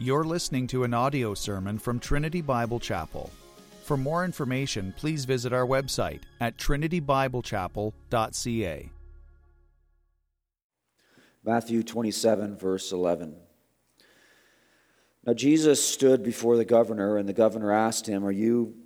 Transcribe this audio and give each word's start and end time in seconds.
You're 0.00 0.22
listening 0.22 0.68
to 0.68 0.84
an 0.84 0.94
audio 0.94 1.34
sermon 1.34 1.76
from 1.76 1.98
Trinity 1.98 2.40
Bible 2.40 2.78
Chapel. 2.78 3.32
For 3.82 3.96
more 3.96 4.24
information, 4.24 4.94
please 4.96 5.24
visit 5.24 5.52
our 5.52 5.66
website 5.66 6.20
at 6.40 6.56
trinitybiblechapel.ca. 6.56 8.90
Matthew 11.44 11.82
27, 11.82 12.56
verse 12.56 12.92
11. 12.92 13.34
Now 15.26 15.34
Jesus 15.34 15.84
stood 15.84 16.22
before 16.22 16.56
the 16.56 16.64
governor, 16.64 17.16
and 17.16 17.28
the 17.28 17.32
governor 17.32 17.72
asked 17.72 18.06
him, 18.06 18.24
Are 18.24 18.30
you 18.30 18.76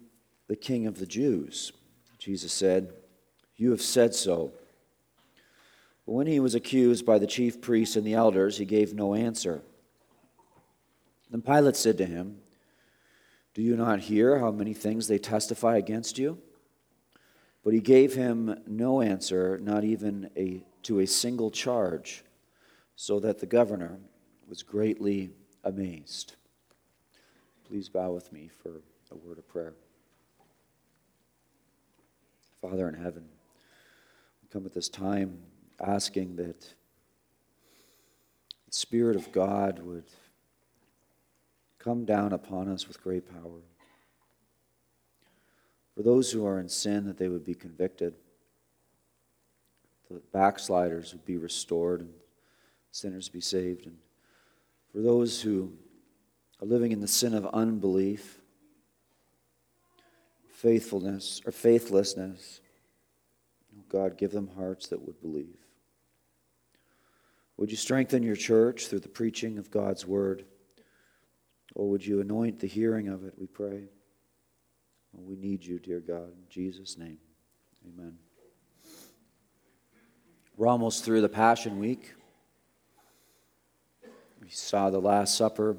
the 0.48 0.56
king 0.56 0.86
of 0.86 0.98
the 0.98 1.04
Jews? 1.04 1.72
Jesus 2.18 2.54
said, 2.54 2.90
You 3.56 3.70
have 3.72 3.82
said 3.82 4.14
so. 4.14 4.52
But 6.06 6.12
when 6.12 6.26
he 6.26 6.40
was 6.40 6.54
accused 6.54 7.04
by 7.04 7.18
the 7.18 7.26
chief 7.26 7.60
priests 7.60 7.96
and 7.96 8.06
the 8.06 8.14
elders, 8.14 8.56
he 8.56 8.64
gave 8.64 8.94
no 8.94 9.14
answer. 9.14 9.60
Then 11.32 11.40
Pilate 11.40 11.76
said 11.76 11.96
to 11.96 12.04
him, 12.04 12.36
Do 13.54 13.62
you 13.62 13.74
not 13.74 14.00
hear 14.00 14.38
how 14.38 14.50
many 14.52 14.74
things 14.74 15.08
they 15.08 15.18
testify 15.18 15.78
against 15.78 16.18
you? 16.18 16.38
But 17.64 17.72
he 17.72 17.80
gave 17.80 18.14
him 18.14 18.60
no 18.66 19.00
answer, 19.00 19.58
not 19.58 19.82
even 19.82 20.28
a, 20.36 20.62
to 20.82 21.00
a 21.00 21.06
single 21.06 21.50
charge, 21.50 22.22
so 22.96 23.18
that 23.20 23.38
the 23.38 23.46
governor 23.46 23.98
was 24.46 24.62
greatly 24.62 25.30
amazed. 25.64 26.34
Please 27.66 27.88
bow 27.88 28.10
with 28.10 28.30
me 28.30 28.50
for 28.62 28.82
a 29.10 29.16
word 29.16 29.38
of 29.38 29.48
prayer. 29.48 29.72
Father 32.60 32.88
in 32.88 32.94
heaven, 32.94 33.24
we 34.42 34.48
come 34.52 34.66
at 34.66 34.74
this 34.74 34.90
time 34.90 35.38
asking 35.80 36.36
that 36.36 36.60
the 38.66 38.72
Spirit 38.72 39.16
of 39.16 39.32
God 39.32 39.78
would 39.78 40.04
come 41.82 42.04
down 42.04 42.32
upon 42.32 42.68
us 42.68 42.86
with 42.86 43.02
great 43.02 43.28
power. 43.28 43.60
For 45.94 46.02
those 46.02 46.30
who 46.30 46.46
are 46.46 46.58
in 46.58 46.68
sin, 46.68 47.06
that 47.06 47.18
they 47.18 47.28
would 47.28 47.44
be 47.44 47.54
convicted, 47.54 48.14
the 50.10 50.20
backsliders 50.32 51.12
would 51.12 51.24
be 51.24 51.36
restored, 51.36 52.00
and 52.00 52.12
sinners 52.90 53.28
be 53.28 53.40
saved. 53.40 53.86
And 53.86 53.98
for 54.92 55.00
those 55.00 55.40
who 55.40 55.72
are 56.60 56.66
living 56.66 56.92
in 56.92 57.00
the 57.00 57.08
sin 57.08 57.34
of 57.34 57.46
unbelief, 57.46 58.40
faithfulness, 60.48 61.40
or 61.44 61.52
faithlessness, 61.52 62.60
God, 63.88 64.16
give 64.16 64.30
them 64.30 64.50
hearts 64.56 64.88
that 64.88 65.02
would 65.02 65.20
believe. 65.20 65.58
Would 67.56 67.70
you 67.70 67.76
strengthen 67.76 68.22
your 68.22 68.36
church 68.36 68.86
through 68.86 69.00
the 69.00 69.08
preaching 69.08 69.58
of 69.58 69.70
God's 69.70 70.06
word? 70.06 70.44
Or 71.74 71.88
would 71.90 72.04
you 72.04 72.20
anoint 72.20 72.58
the 72.60 72.66
hearing 72.66 73.08
of 73.08 73.24
it, 73.24 73.34
we 73.38 73.46
pray? 73.46 73.84
We 75.14 75.36
need 75.36 75.64
you, 75.64 75.78
dear 75.78 76.00
God. 76.00 76.28
In 76.28 76.48
Jesus' 76.48 76.96
name, 76.96 77.18
amen. 77.86 78.16
We're 80.56 80.68
almost 80.68 81.04
through 81.04 81.20
the 81.20 81.28
Passion 81.28 81.78
Week. 81.78 82.14
We 84.42 84.50
saw 84.50 84.90
the 84.90 85.00
Last 85.00 85.36
Supper, 85.36 85.76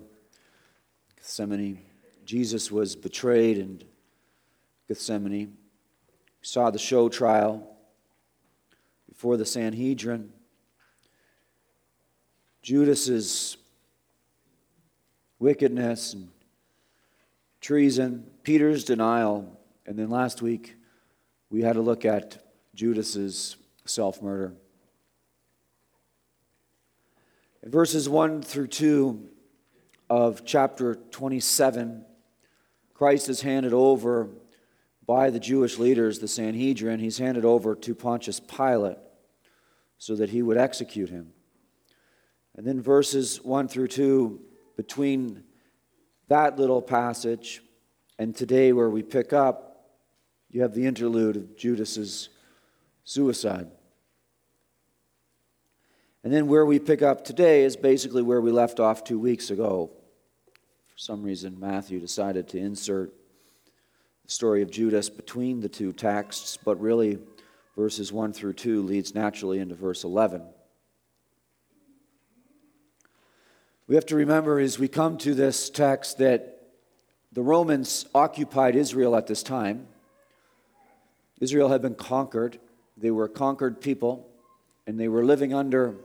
Gethsemane. 1.17 1.79
Jesus 2.25 2.71
was 2.71 2.95
betrayed 2.95 3.57
in 3.57 3.81
Gethsemane. 4.87 5.57
We 6.41 6.45
saw 6.45 6.69
the 6.69 6.79
show 6.79 7.09
trial 7.09 7.75
before 9.09 9.37
the 9.37 9.45
Sanhedrin. 9.45 10.31
Judas's 12.61 13.57
wickedness 15.43 16.13
and 16.13 16.29
treason, 17.59 18.25
Peter's 18.43 18.85
denial, 18.85 19.59
and 19.85 19.99
then 19.99 20.09
last 20.09 20.41
week 20.41 20.77
we 21.49 21.61
had 21.61 21.75
a 21.75 21.81
look 21.81 22.05
at 22.05 22.41
Judas's 22.73 23.57
self-murder. 23.83 24.53
In 27.61 27.69
verses 27.71 28.07
1 28.07 28.41
through 28.41 28.67
2 28.67 29.29
of 30.09 30.45
chapter 30.45 30.95
27, 30.95 32.05
Christ 32.93 33.27
is 33.27 33.41
handed 33.41 33.73
over 33.73 34.29
by 35.05 35.29
the 35.29 35.41
Jewish 35.41 35.77
leaders, 35.77 36.19
the 36.19 36.27
Sanhedrin, 36.29 37.01
he's 37.01 37.17
handed 37.17 37.43
over 37.43 37.75
to 37.75 37.93
Pontius 37.93 38.39
Pilate 38.39 38.97
so 39.97 40.15
that 40.15 40.29
he 40.29 40.41
would 40.41 40.55
execute 40.55 41.09
him. 41.09 41.33
And 42.55 42.65
then 42.65 42.81
verses 42.81 43.43
1 43.43 43.67
through 43.67 43.89
2, 43.89 44.39
between 44.75 45.43
that 46.27 46.57
little 46.57 46.81
passage 46.81 47.61
and 48.17 48.35
today 48.35 48.73
where 48.73 48.89
we 48.89 49.03
pick 49.03 49.33
up, 49.33 49.89
you 50.49 50.61
have 50.61 50.73
the 50.73 50.85
interlude 50.85 51.35
of 51.35 51.57
Judas's 51.57 52.29
suicide. 53.03 53.67
And 56.23 56.31
then 56.31 56.47
where 56.47 56.65
we 56.65 56.79
pick 56.79 57.01
up 57.01 57.25
today 57.25 57.63
is 57.63 57.75
basically 57.75 58.21
where 58.21 58.39
we 58.39 58.51
left 58.51 58.79
off 58.79 59.03
two 59.03 59.19
weeks 59.19 59.49
ago. 59.49 59.91
For 60.87 60.97
some 60.97 61.23
reason, 61.23 61.59
Matthew 61.59 61.99
decided 61.99 62.47
to 62.49 62.57
insert 62.59 63.13
the 64.23 64.31
story 64.31 64.61
of 64.61 64.71
Judas 64.71 65.09
between 65.09 65.59
the 65.59 65.67
two 65.67 65.91
texts, 65.91 66.57
but 66.63 66.79
really, 66.79 67.19
verses 67.75 68.13
1 68.13 68.31
through 68.31 68.53
2 68.53 68.83
leads 68.83 69.13
naturally 69.13 69.59
into 69.59 69.75
verse 69.75 70.05
11. 70.05 70.43
We 73.93 73.97
have 73.97 74.07
to 74.07 74.15
remember 74.15 74.59
as 74.59 74.79
we 74.79 74.87
come 74.87 75.19
to 75.19 75.35
this 75.35 75.69
text 75.69 76.17
that 76.17 76.63
the 77.31 77.43
Romans 77.43 78.07
occupied 78.15 78.75
Israel 78.75 79.15
at 79.15 79.27
this 79.27 79.43
time. 79.43 79.85
Israel 81.39 81.69
had 81.69 81.83
been 81.83 81.93
conquered, 81.93 82.57
they 82.97 83.11
were 83.11 83.25
a 83.25 83.29
conquered 83.29 83.81
people, 83.81 84.27
and 84.87 84.99
they 84.99 85.07
were 85.07 85.23
living 85.23 85.53
under 85.53 85.97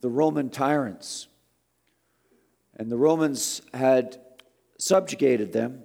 the 0.00 0.08
Roman 0.08 0.50
tyrants. 0.50 1.28
And 2.74 2.90
the 2.90 2.96
Romans 2.96 3.62
had 3.72 4.18
subjugated 4.76 5.52
them 5.52 5.84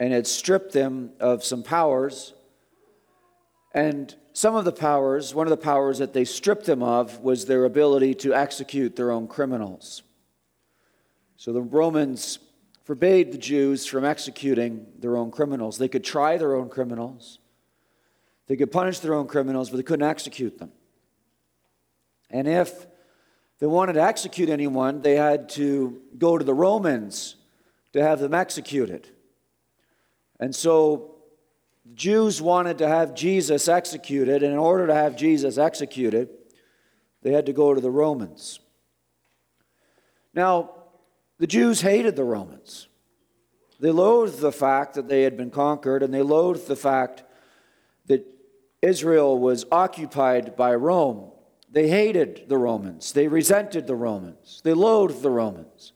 and 0.00 0.10
had 0.10 0.26
stripped 0.26 0.72
them 0.72 1.10
of 1.20 1.44
some 1.44 1.62
powers. 1.62 2.32
And 3.72 4.14
some 4.32 4.54
of 4.54 4.64
the 4.64 4.72
powers, 4.72 5.34
one 5.34 5.46
of 5.46 5.50
the 5.50 5.58
powers 5.58 5.98
that 5.98 6.14
they 6.14 6.24
stripped 6.24 6.64
them 6.64 6.82
of, 6.82 7.20
was 7.20 7.44
their 7.44 7.66
ability 7.66 8.14
to 8.14 8.32
execute 8.32 8.96
their 8.96 9.10
own 9.10 9.28
criminals. 9.28 10.02
So 11.44 11.52
the 11.52 11.60
Romans 11.60 12.38
forbade 12.84 13.30
the 13.30 13.36
Jews 13.36 13.84
from 13.84 14.02
executing 14.02 14.86
their 14.98 15.14
own 15.14 15.30
criminals. 15.30 15.76
They 15.76 15.88
could 15.88 16.02
try 16.02 16.38
their 16.38 16.54
own 16.54 16.70
criminals, 16.70 17.38
they 18.46 18.56
could 18.56 18.72
punish 18.72 19.00
their 19.00 19.12
own 19.12 19.26
criminals, 19.26 19.68
but 19.68 19.76
they 19.76 19.82
couldn't 19.82 20.08
execute 20.08 20.56
them. 20.56 20.72
And 22.30 22.48
if 22.48 22.86
they 23.58 23.66
wanted 23.66 23.92
to 23.92 24.02
execute 24.02 24.48
anyone, 24.48 25.02
they 25.02 25.16
had 25.16 25.50
to 25.50 26.00
go 26.16 26.38
to 26.38 26.44
the 26.46 26.54
Romans 26.54 27.36
to 27.92 28.02
have 28.02 28.20
them 28.20 28.32
executed. 28.32 29.06
And 30.40 30.56
so 30.56 31.16
the 31.84 31.94
Jews 31.94 32.40
wanted 32.40 32.78
to 32.78 32.88
have 32.88 33.14
Jesus 33.14 33.68
executed, 33.68 34.42
and 34.42 34.54
in 34.54 34.58
order 34.58 34.86
to 34.86 34.94
have 34.94 35.14
Jesus 35.14 35.58
executed, 35.58 36.30
they 37.20 37.32
had 37.32 37.44
to 37.44 37.52
go 37.52 37.74
to 37.74 37.82
the 37.82 37.90
Romans. 37.90 38.60
Now, 40.32 40.83
the 41.38 41.46
Jews 41.46 41.80
hated 41.80 42.16
the 42.16 42.24
Romans. 42.24 42.88
They 43.80 43.90
loathed 43.90 44.40
the 44.40 44.52
fact 44.52 44.94
that 44.94 45.08
they 45.08 45.22
had 45.22 45.36
been 45.36 45.50
conquered, 45.50 46.02
and 46.02 46.14
they 46.14 46.22
loathed 46.22 46.68
the 46.68 46.76
fact 46.76 47.24
that 48.06 48.26
Israel 48.80 49.38
was 49.38 49.66
occupied 49.72 50.56
by 50.56 50.74
Rome. 50.74 51.30
They 51.70 51.88
hated 51.88 52.44
the 52.48 52.56
Romans. 52.56 53.12
They 53.12 53.26
resented 53.26 53.86
the 53.86 53.96
Romans. 53.96 54.60
They 54.62 54.74
loathed 54.74 55.22
the 55.22 55.30
Romans. 55.30 55.92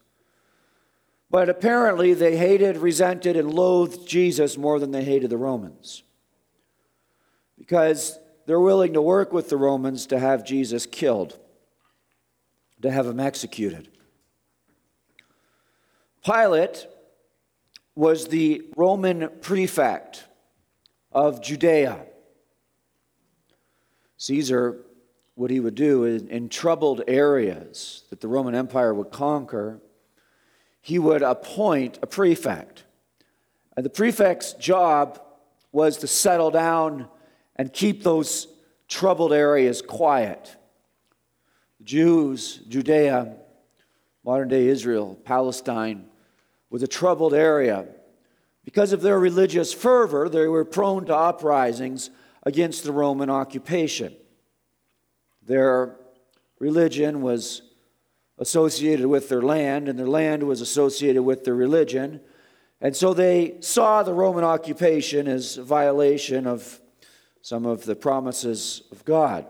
But 1.31 1.49
apparently, 1.49 2.15
they 2.15 2.37
hated, 2.37 2.79
resented, 2.79 3.37
and 3.37 3.53
loathed 3.53 4.09
Jesus 4.09 4.57
more 4.57 4.81
than 4.81 4.91
they 4.91 5.05
hated 5.05 5.31
the 5.31 5.37
Romans. 5.37 6.03
Because 7.59 8.19
they're 8.47 8.59
willing 8.59 8.95
to 8.95 9.03
work 9.03 9.33
with 9.33 9.51
the 9.51 9.57
Romans 9.57 10.07
to 10.07 10.19
have 10.19 10.45
Jesus 10.45 10.87
killed, 10.87 11.39
to 12.81 12.91
have 12.91 13.07
him 13.07 13.21
executed. 13.21 13.89
Pilate 16.29 16.87
was 17.95 18.29
the 18.29 18.63
Roman 18.77 19.31
prefect 19.41 20.25
of 21.11 21.43
Judea. 21.43 22.05
Caesar, 24.19 24.85
what 25.37 25.51
he 25.51 25.59
would 25.59 25.75
do 25.75 26.05
in, 26.05 26.29
in 26.29 26.51
troubled 26.51 27.03
areas 27.09 28.05
that 28.11 28.21
the 28.21 28.29
Roman 28.29 28.55
Empire 28.55 28.93
would 28.93 29.11
conquer, 29.11 29.81
he 30.83 30.99
would 30.99 31.23
appoint 31.23 31.99
a 32.03 32.07
prefect. 32.07 32.85
And 33.75 33.87
the 33.87 33.91
prefect's 33.91 34.53
job 34.53 35.23
was 35.73 35.97
to 35.99 36.07
settle 36.07 36.51
down 36.51 37.09
and 37.57 37.73
keep 37.73 38.03
those 38.03 38.49
troubled 38.87 39.33
areas 39.33 39.81
quiet. 39.81 40.57
The 41.79 41.85
Jews, 41.85 42.61
Judea, 42.69 43.35
modern 44.25 44.49
day 44.49 44.67
Israel, 44.67 45.19
Palestine, 45.25 46.05
was 46.71 46.83
a 46.83 46.89
troubled 46.89 47.35
area. 47.35 47.87
Because 48.65 48.93
of 48.93 49.01
their 49.01 49.19
religious 49.19 49.73
fervor, 49.73 50.29
they 50.29 50.47
were 50.47 50.65
prone 50.65 51.07
to 51.07 51.17
uprisings 51.17 52.11
against 52.43 52.85
the 52.85 52.93
Roman 52.93 53.31
occupation. 53.31 54.15
Their 55.43 55.97
religion 56.59 57.23
was 57.23 57.63
associated 58.39 59.07
with 59.07 59.29
their 59.29 59.43
land, 59.43 59.89
and 59.89 59.99
their 59.99 60.09
land 60.09 60.43
was 60.43 60.61
associated 60.61 61.23
with 61.23 61.45
their 61.45 61.55
religion. 61.55 62.21
And 62.81 62.95
so 62.95 63.15
they 63.15 63.57
saw 63.61 64.03
the 64.03 64.13
Roman 64.13 64.45
occupation 64.45 65.27
as 65.27 65.57
a 65.57 65.65
violation 65.65 66.47
of 66.47 66.81
some 67.41 67.67
of 67.67 67.85
the 67.85 67.97
promises 67.97 68.83
of 68.93 69.05
God. 69.05 69.47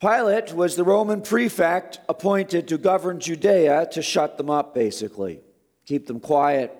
Pilate 0.00 0.54
was 0.54 0.76
the 0.76 0.84
Roman 0.84 1.20
prefect 1.20 2.00
appointed 2.08 2.68
to 2.68 2.78
govern 2.78 3.20
Judea 3.20 3.86
to 3.92 4.00
shut 4.00 4.38
them 4.38 4.48
up, 4.48 4.74
basically, 4.74 5.40
keep 5.84 6.06
them 6.06 6.20
quiet, 6.20 6.74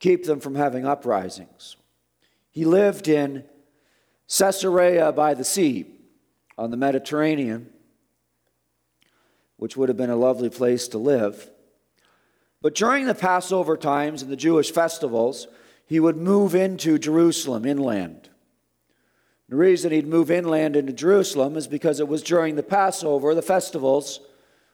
keep 0.00 0.24
them 0.24 0.40
from 0.40 0.54
having 0.54 0.86
uprisings. 0.86 1.76
He 2.50 2.64
lived 2.64 3.08
in 3.08 3.44
Caesarea 4.26 5.12
by 5.12 5.34
the 5.34 5.44
sea 5.44 5.86
on 6.56 6.70
the 6.70 6.78
Mediterranean, 6.78 7.68
which 9.58 9.76
would 9.76 9.90
have 9.90 9.98
been 9.98 10.10
a 10.10 10.16
lovely 10.16 10.48
place 10.48 10.88
to 10.88 10.98
live. 10.98 11.50
But 12.62 12.74
during 12.74 13.04
the 13.04 13.14
Passover 13.14 13.76
times 13.76 14.22
and 14.22 14.30
the 14.30 14.36
Jewish 14.36 14.70
festivals, 14.70 15.46
he 15.84 16.00
would 16.00 16.16
move 16.16 16.54
into 16.54 16.98
Jerusalem 16.98 17.66
inland. 17.66 18.30
The 19.52 19.58
reason 19.58 19.92
he'd 19.92 20.06
move 20.06 20.30
inland 20.30 20.76
into 20.76 20.94
Jerusalem 20.94 21.58
is 21.58 21.66
because 21.66 22.00
it 22.00 22.08
was 22.08 22.22
during 22.22 22.54
the 22.54 22.62
Passover, 22.62 23.34
the 23.34 23.42
festivals, 23.42 24.20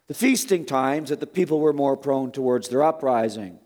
the 0.07 0.15
feasting 0.15 0.65
times 0.65 1.09
that 1.09 1.19
the 1.19 1.27
people 1.27 1.59
were 1.59 1.73
more 1.73 1.97
prone 1.97 2.31
towards 2.31 2.69
their 2.69 2.85
uprising. 2.85 3.59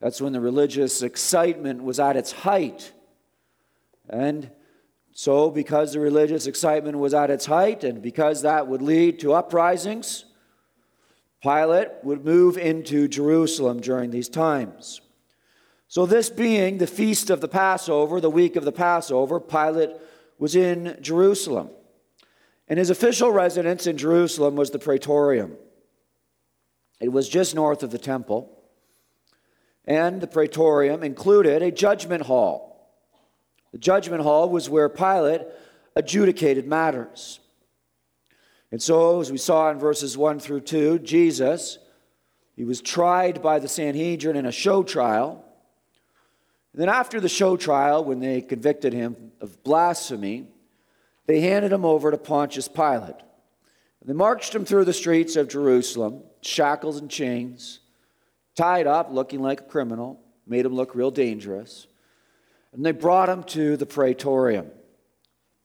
That's 0.00 0.20
when 0.20 0.34
the 0.34 0.40
religious 0.42 1.00
excitement 1.00 1.82
was 1.82 1.98
at 1.98 2.14
its 2.14 2.32
height. 2.32 2.92
And 4.06 4.50
so, 5.12 5.50
because 5.50 5.94
the 5.94 6.00
religious 6.00 6.46
excitement 6.46 6.98
was 6.98 7.14
at 7.14 7.30
its 7.30 7.46
height, 7.46 7.82
and 7.82 8.02
because 8.02 8.42
that 8.42 8.68
would 8.68 8.82
lead 8.82 9.20
to 9.20 9.32
uprisings, 9.32 10.26
Pilate 11.42 11.88
would 12.02 12.22
move 12.22 12.58
into 12.58 13.08
Jerusalem 13.08 13.80
during 13.80 14.10
these 14.10 14.28
times. 14.28 15.00
So, 15.90 16.04
this 16.04 16.28
being 16.28 16.76
the 16.76 16.86
feast 16.86 17.30
of 17.30 17.40
the 17.40 17.48
Passover, 17.48 18.20
the 18.20 18.28
week 18.28 18.56
of 18.56 18.66
the 18.66 18.72
Passover, 18.72 19.40
Pilate 19.40 19.92
was 20.38 20.56
in 20.56 20.96
Jerusalem. 21.00 21.70
And 22.68 22.78
his 22.78 22.90
official 22.90 23.30
residence 23.30 23.86
in 23.86 23.96
Jerusalem 23.96 24.56
was 24.56 24.70
the 24.70 24.78
Praetorium. 24.78 25.56
It 27.00 27.12
was 27.12 27.28
just 27.28 27.54
north 27.54 27.82
of 27.82 27.90
the 27.90 27.98
temple. 27.98 28.54
And 29.84 30.20
the 30.20 30.26
Praetorium 30.26 31.02
included 31.02 31.62
a 31.62 31.70
judgment 31.70 32.24
hall. 32.24 32.92
The 33.72 33.78
judgment 33.78 34.22
hall 34.22 34.48
was 34.48 34.68
where 34.68 34.88
Pilate 34.88 35.42
adjudicated 35.96 36.66
matters. 36.66 37.40
And 38.70 38.82
so, 38.82 39.20
as 39.20 39.32
we 39.32 39.38
saw 39.38 39.70
in 39.70 39.78
verses 39.78 40.16
1 40.16 40.40
through 40.40 40.60
2, 40.60 40.98
Jesus, 40.98 41.78
he 42.54 42.64
was 42.64 42.82
tried 42.82 43.40
by 43.40 43.58
the 43.58 43.68
Sanhedrin 43.68 44.36
in 44.36 44.44
a 44.44 44.52
show 44.52 44.82
trial. 44.82 45.44
Then, 46.78 46.88
after 46.88 47.18
the 47.18 47.28
show 47.28 47.56
trial, 47.56 48.04
when 48.04 48.20
they 48.20 48.40
convicted 48.40 48.92
him 48.92 49.32
of 49.40 49.64
blasphemy, 49.64 50.46
they 51.26 51.40
handed 51.40 51.72
him 51.72 51.84
over 51.84 52.12
to 52.12 52.16
Pontius 52.16 52.68
Pilate. 52.68 53.16
They 54.04 54.12
marched 54.12 54.54
him 54.54 54.64
through 54.64 54.84
the 54.84 54.92
streets 54.92 55.34
of 55.34 55.48
Jerusalem, 55.48 56.22
shackles 56.40 56.98
and 56.98 57.10
chains, 57.10 57.80
tied 58.54 58.86
up, 58.86 59.10
looking 59.10 59.42
like 59.42 59.62
a 59.62 59.64
criminal, 59.64 60.20
made 60.46 60.64
him 60.64 60.72
look 60.72 60.94
real 60.94 61.10
dangerous. 61.10 61.88
And 62.72 62.86
they 62.86 62.92
brought 62.92 63.28
him 63.28 63.42
to 63.44 63.76
the 63.76 63.84
praetorium, 63.84 64.70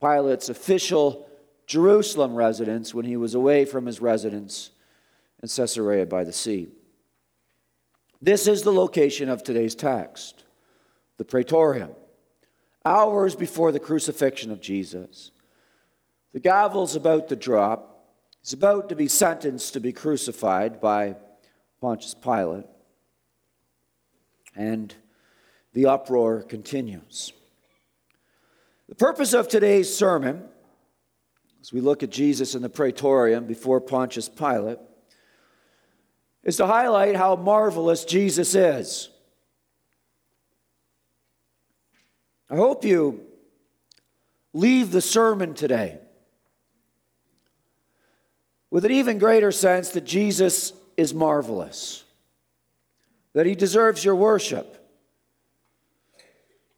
Pilate's 0.00 0.48
official 0.48 1.28
Jerusalem 1.68 2.34
residence 2.34 2.92
when 2.92 3.04
he 3.04 3.16
was 3.16 3.36
away 3.36 3.66
from 3.66 3.86
his 3.86 4.00
residence 4.00 4.70
in 5.40 5.48
Caesarea 5.48 6.06
by 6.06 6.24
the 6.24 6.32
sea. 6.32 6.70
This 8.20 8.48
is 8.48 8.62
the 8.62 8.72
location 8.72 9.28
of 9.28 9.44
today's 9.44 9.76
text 9.76 10.43
the 11.16 11.24
praetorium, 11.24 11.90
hours 12.84 13.34
before 13.34 13.72
the 13.72 13.80
crucifixion 13.80 14.50
of 14.50 14.60
Jesus. 14.60 15.30
The 16.32 16.40
gavel's 16.40 16.96
about 16.96 17.28
to 17.28 17.36
drop. 17.36 18.06
He's 18.42 18.52
about 18.52 18.88
to 18.88 18.96
be 18.96 19.08
sentenced 19.08 19.72
to 19.72 19.80
be 19.80 19.92
crucified 19.92 20.80
by 20.80 21.16
Pontius 21.80 22.14
Pilate. 22.14 22.66
And 24.56 24.94
the 25.72 25.86
uproar 25.86 26.42
continues. 26.42 27.32
The 28.88 28.94
purpose 28.94 29.32
of 29.32 29.48
today's 29.48 29.94
sermon, 29.94 30.42
as 31.62 31.72
we 31.72 31.80
look 31.80 32.02
at 32.02 32.10
Jesus 32.10 32.54
in 32.54 32.62
the 32.62 32.68
praetorium 32.68 33.46
before 33.46 33.80
Pontius 33.80 34.28
Pilate, 34.28 34.78
is 36.42 36.58
to 36.58 36.66
highlight 36.66 37.16
how 37.16 37.36
marvelous 37.36 38.04
Jesus 38.04 38.54
is. 38.54 39.08
I 42.54 42.56
hope 42.56 42.84
you 42.84 43.20
leave 44.52 44.92
the 44.92 45.00
sermon 45.00 45.54
today 45.54 45.98
with 48.70 48.84
an 48.84 48.92
even 48.92 49.18
greater 49.18 49.50
sense 49.50 49.88
that 49.88 50.04
Jesus 50.04 50.72
is 50.96 51.12
marvelous, 51.12 52.04
that 53.32 53.44
he 53.44 53.56
deserves 53.56 54.04
your 54.04 54.14
worship, 54.14 54.88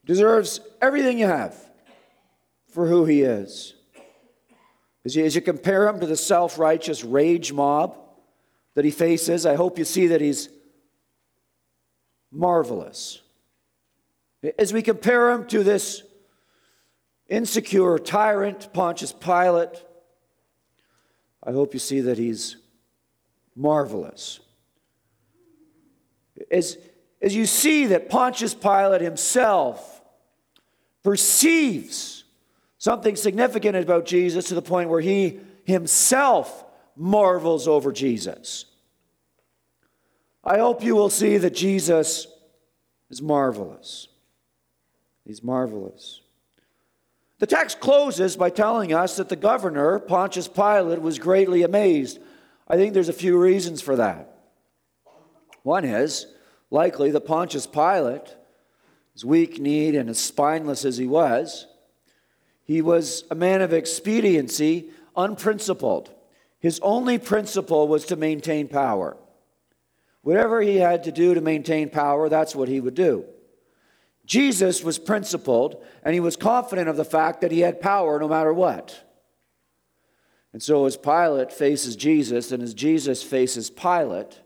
deserves 0.06 0.60
everything 0.80 1.18
you 1.18 1.26
have 1.26 1.54
for 2.70 2.86
who 2.86 3.04
he 3.04 3.20
is. 3.20 3.74
As 5.04 5.14
you, 5.14 5.26
as 5.26 5.34
you 5.34 5.42
compare 5.42 5.86
him 5.88 6.00
to 6.00 6.06
the 6.06 6.16
self 6.16 6.58
righteous 6.58 7.04
rage 7.04 7.52
mob 7.52 7.98
that 8.72 8.86
he 8.86 8.90
faces, 8.90 9.44
I 9.44 9.56
hope 9.56 9.78
you 9.78 9.84
see 9.84 10.06
that 10.06 10.22
he's 10.22 10.48
marvelous. 12.32 13.20
As 14.58 14.72
we 14.72 14.82
compare 14.82 15.30
him 15.30 15.46
to 15.48 15.62
this 15.62 16.02
insecure 17.28 17.98
tyrant, 17.98 18.72
Pontius 18.72 19.12
Pilate, 19.12 19.82
I 21.42 21.52
hope 21.52 21.74
you 21.74 21.80
see 21.80 22.00
that 22.00 22.18
he's 22.18 22.56
marvelous. 23.54 24.40
As, 26.50 26.76
as 27.22 27.34
you 27.34 27.46
see 27.46 27.86
that 27.86 28.08
Pontius 28.08 28.54
Pilate 28.54 29.00
himself 29.00 30.02
perceives 31.02 32.24
something 32.78 33.16
significant 33.16 33.76
about 33.76 34.06
Jesus 34.06 34.48
to 34.48 34.54
the 34.54 34.62
point 34.62 34.90
where 34.90 35.00
he 35.00 35.40
himself 35.64 36.64
marvels 36.96 37.66
over 37.66 37.92
Jesus. 37.92 38.66
I 40.44 40.58
hope 40.58 40.84
you 40.84 40.94
will 40.94 41.10
see 41.10 41.38
that 41.38 41.54
Jesus 41.54 42.26
is 43.10 43.20
marvelous. 43.20 44.08
He's 45.26 45.42
marvelous. 45.42 46.20
The 47.38 47.46
text 47.46 47.80
closes 47.80 48.36
by 48.36 48.50
telling 48.50 48.94
us 48.94 49.16
that 49.16 49.28
the 49.28 49.36
governor, 49.36 49.98
Pontius 49.98 50.48
Pilate, 50.48 51.02
was 51.02 51.18
greatly 51.18 51.64
amazed. 51.64 52.18
I 52.68 52.76
think 52.76 52.94
there's 52.94 53.08
a 53.08 53.12
few 53.12 53.36
reasons 53.36 53.82
for 53.82 53.96
that. 53.96 54.38
One 55.62 55.84
is 55.84 56.26
likely 56.70 57.10
that 57.10 57.26
Pontius 57.26 57.66
Pilate, 57.66 58.36
as 59.14 59.24
weak 59.24 59.58
kneed 59.58 59.96
and 59.96 60.08
as 60.08 60.18
spineless 60.18 60.84
as 60.84 60.96
he 60.96 61.06
was, 61.06 61.66
he 62.62 62.80
was 62.80 63.24
a 63.30 63.34
man 63.34 63.62
of 63.62 63.72
expediency, 63.72 64.90
unprincipled. 65.16 66.10
His 66.58 66.80
only 66.80 67.18
principle 67.18 67.88
was 67.88 68.06
to 68.06 68.16
maintain 68.16 68.68
power. 68.68 69.16
Whatever 70.22 70.60
he 70.60 70.76
had 70.76 71.04
to 71.04 71.12
do 71.12 71.34
to 71.34 71.40
maintain 71.40 71.90
power, 71.90 72.28
that's 72.28 72.54
what 72.56 72.68
he 72.68 72.80
would 72.80 72.94
do. 72.94 73.26
Jesus 74.26 74.84
was 74.84 74.98
principled 74.98 75.82
and 76.02 76.12
he 76.12 76.20
was 76.20 76.36
confident 76.36 76.88
of 76.88 76.96
the 76.96 77.04
fact 77.04 77.40
that 77.40 77.52
he 77.52 77.60
had 77.60 77.80
power 77.80 78.18
no 78.18 78.28
matter 78.28 78.52
what. 78.52 79.02
And 80.52 80.62
so, 80.62 80.86
as 80.86 80.96
Pilate 80.96 81.52
faces 81.52 81.96
Jesus 81.96 82.50
and 82.50 82.62
as 82.62 82.74
Jesus 82.74 83.22
faces 83.22 83.70
Pilate, 83.70 84.40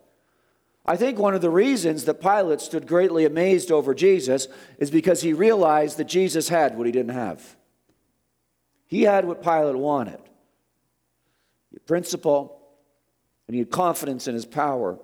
I 0.85 0.97
think 0.97 1.19
one 1.19 1.35
of 1.35 1.41
the 1.41 1.51
reasons 1.51 2.05
that 2.05 2.21
Pilate 2.21 2.61
stood 2.61 2.87
greatly 2.87 3.25
amazed 3.25 3.71
over 3.71 3.95
Jesus 3.95 4.49
is 4.79 4.91
because 4.91 5.23
he 5.23 5.33
realized 5.33 5.99
that 5.99 6.09
Jesus 6.09 6.49
had 6.49 6.77
what 6.77 6.87
he 6.87 6.93
didn't 6.93 7.15
have. 7.15 7.57
He 8.87 9.03
had 9.03 9.25
what 9.25 9.43
Pilate 9.43 9.77
wanted 9.77 10.21
he 11.71 11.77
had 11.77 11.87
principle, 11.87 12.61
and 13.47 13.55
he 13.55 13.61
had 13.61 13.71
confidence 13.71 14.27
in 14.27 14.35
his 14.35 14.45
power. 14.45 14.99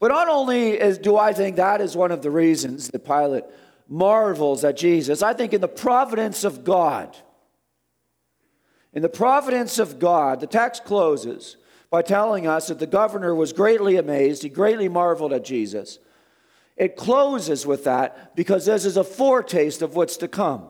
But 0.00 0.08
not 0.08 0.28
only 0.28 0.80
is, 0.80 0.98
do 0.98 1.16
I 1.16 1.32
think 1.32 1.56
that 1.56 1.80
is 1.80 1.96
one 1.96 2.12
of 2.12 2.22
the 2.22 2.30
reasons 2.30 2.88
that 2.88 3.04
Pilate 3.04 3.44
marvels 3.88 4.62
at 4.64 4.76
Jesus, 4.76 5.22
I 5.22 5.32
think 5.32 5.52
in 5.52 5.60
the 5.60 5.68
providence 5.68 6.44
of 6.44 6.62
God, 6.64 7.16
In 8.92 9.02
the 9.02 9.08
providence 9.08 9.78
of 9.78 9.98
God, 9.98 10.40
the 10.40 10.46
text 10.46 10.84
closes 10.84 11.56
by 11.90 12.02
telling 12.02 12.46
us 12.46 12.68
that 12.68 12.78
the 12.78 12.86
governor 12.86 13.34
was 13.34 13.52
greatly 13.52 13.96
amazed. 13.96 14.42
He 14.42 14.48
greatly 14.48 14.88
marveled 14.88 15.32
at 15.32 15.44
Jesus. 15.44 15.98
It 16.76 16.96
closes 16.96 17.66
with 17.66 17.84
that 17.84 18.34
because 18.34 18.66
this 18.66 18.84
is 18.84 18.96
a 18.96 19.04
foretaste 19.04 19.82
of 19.82 19.94
what's 19.94 20.16
to 20.18 20.28
come. 20.28 20.68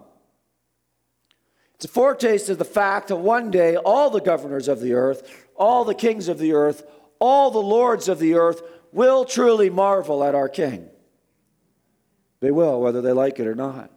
It's 1.75 1.85
a 1.85 1.89
foretaste 1.89 2.49
of 2.49 2.59
the 2.59 2.65
fact 2.65 3.09
that 3.09 3.17
one 3.17 3.51
day 3.51 3.77
all 3.77 4.11
the 4.11 4.21
governors 4.21 4.69
of 4.69 4.81
the 4.81 4.95
earth, 4.95 5.47
all 5.55 5.85
the 5.85 5.95
kings 5.95 6.29
of 6.29 6.39
the 6.39 6.53
earth, 6.53 6.83
all 7.21 7.51
the 7.51 7.59
lords 7.59 8.09
of 8.09 8.19
the 8.19 8.35
earth 8.35 8.63
will 8.93 9.25
truly 9.25 9.71
marvel 9.71 10.25
at 10.25 10.35
our 10.35 10.49
king. 10.49 10.89
They 12.41 12.51
will, 12.51 12.81
whether 12.81 13.01
they 13.01 13.13
like 13.13 13.41
it 13.41 13.47
or 13.47 13.55
not. 13.55 13.91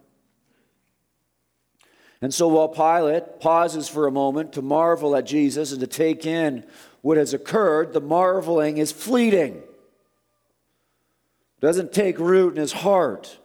And 2.20 2.32
so 2.32 2.48
while 2.48 2.68
Pilate 2.68 3.40
pauses 3.40 3.88
for 3.88 4.06
a 4.06 4.12
moment 4.12 4.52
to 4.52 4.62
marvel 4.62 5.16
at 5.16 5.26
Jesus 5.26 5.72
and 5.72 5.80
to 5.80 5.88
take 5.88 6.24
in 6.24 6.64
what 7.00 7.16
has 7.16 7.34
occurred, 7.34 7.92
the 7.92 8.00
marveling 8.00 8.78
is 8.78 8.92
fleeting. 8.92 9.56
It 9.56 11.60
doesn't 11.60 11.92
take 11.92 12.18
root 12.18 12.54
in 12.54 12.60
his 12.60 12.72
heart. 12.72 13.38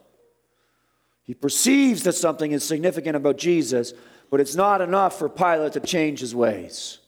He 1.24 1.34
perceives 1.34 2.04
that 2.04 2.14
something 2.14 2.52
is 2.52 2.64
significant 2.64 3.16
about 3.16 3.36
Jesus, 3.36 3.92
but 4.30 4.40
it's 4.40 4.54
not 4.54 4.80
enough 4.80 5.18
for 5.18 5.28
Pilate 5.28 5.72
to 5.72 5.80
change 5.80 6.20
his 6.20 6.34
ways. 6.34 6.98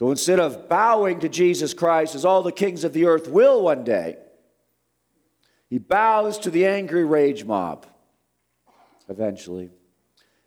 So 0.00 0.10
instead 0.10 0.40
of 0.40 0.66
bowing 0.66 1.20
to 1.20 1.28
Jesus 1.28 1.74
Christ, 1.74 2.14
as 2.14 2.24
all 2.24 2.42
the 2.42 2.50
kings 2.50 2.84
of 2.84 2.94
the 2.94 3.04
earth 3.04 3.28
will 3.28 3.62
one 3.62 3.84
day, 3.84 4.16
he 5.68 5.76
bows 5.76 6.38
to 6.38 6.50
the 6.50 6.64
angry 6.64 7.04
rage 7.04 7.44
mob 7.44 7.84
eventually 9.10 9.68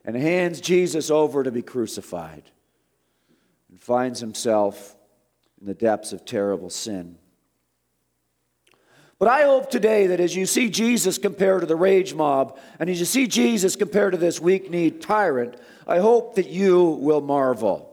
and 0.03 0.15
hands 0.15 0.59
Jesus 0.59 1.11
over 1.11 1.43
to 1.43 1.51
be 1.51 1.61
crucified 1.61 2.49
and 3.69 3.79
finds 3.79 4.19
himself 4.19 4.95
in 5.61 5.67
the 5.67 5.75
depths 5.75 6.13
of 6.13 6.25
terrible 6.25 6.71
sin. 6.71 7.19
But 9.19 9.27
I 9.27 9.43
hope 9.43 9.69
today 9.69 10.07
that 10.07 10.19
as 10.19 10.35
you 10.35 10.47
see 10.47 10.71
Jesus 10.71 11.19
compared 11.19 11.61
to 11.61 11.67
the 11.67 11.75
rage 11.75 12.15
mob, 12.15 12.57
and 12.79 12.89
as 12.89 12.99
you 12.99 13.05
see 13.05 13.27
Jesus 13.27 13.75
compared 13.75 14.13
to 14.13 14.17
this 14.17 14.41
weak 14.41 14.71
kneed 14.71 14.99
tyrant, 14.99 15.57
I 15.85 15.99
hope 15.99 16.37
that 16.37 16.49
you 16.49 16.83
will 16.83 17.21
marvel. 17.21 17.92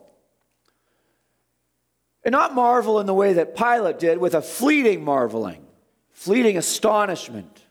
And 2.24 2.32
not 2.32 2.54
marvel 2.54 3.00
in 3.00 3.06
the 3.06 3.14
way 3.14 3.34
that 3.34 3.56
Pilate 3.56 3.98
did, 3.98 4.18
with 4.18 4.34
a 4.34 4.42
fleeting 4.42 5.04
marveling, 5.04 5.66
fleeting 6.12 6.56
astonishment, 6.58 7.64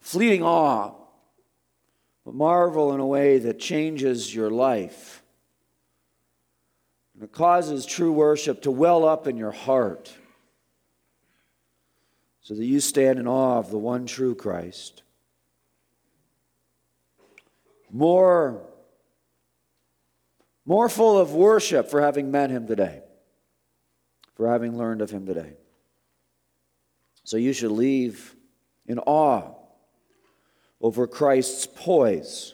fleeting 0.00 0.42
awe 0.42 0.98
but 2.28 2.34
marvel 2.34 2.92
in 2.92 3.00
a 3.00 3.06
way 3.06 3.38
that 3.38 3.58
changes 3.58 4.34
your 4.34 4.50
life. 4.50 5.22
And 7.14 7.22
it 7.22 7.32
causes 7.32 7.86
true 7.86 8.12
worship 8.12 8.60
to 8.64 8.70
well 8.70 9.08
up 9.08 9.26
in 9.26 9.38
your 9.38 9.50
heart 9.50 10.12
so 12.42 12.52
that 12.52 12.66
you 12.66 12.80
stand 12.80 13.18
in 13.18 13.26
awe 13.26 13.56
of 13.56 13.70
the 13.70 13.78
one 13.78 14.04
true 14.04 14.34
Christ. 14.34 15.02
More, 17.90 18.60
more 20.68 20.90
full 20.90 21.18
of 21.18 21.32
worship 21.32 21.90
for 21.90 22.02
having 22.02 22.30
met 22.30 22.50
him 22.50 22.66
today, 22.66 23.00
for 24.36 24.46
having 24.46 24.76
learned 24.76 25.00
of 25.00 25.10
him 25.10 25.24
today. 25.24 25.54
So 27.24 27.38
you 27.38 27.54
should 27.54 27.70
leave 27.70 28.36
in 28.86 28.98
awe 28.98 29.54
over 30.78 31.06
Christ's 31.06 31.66
poise, 31.66 32.52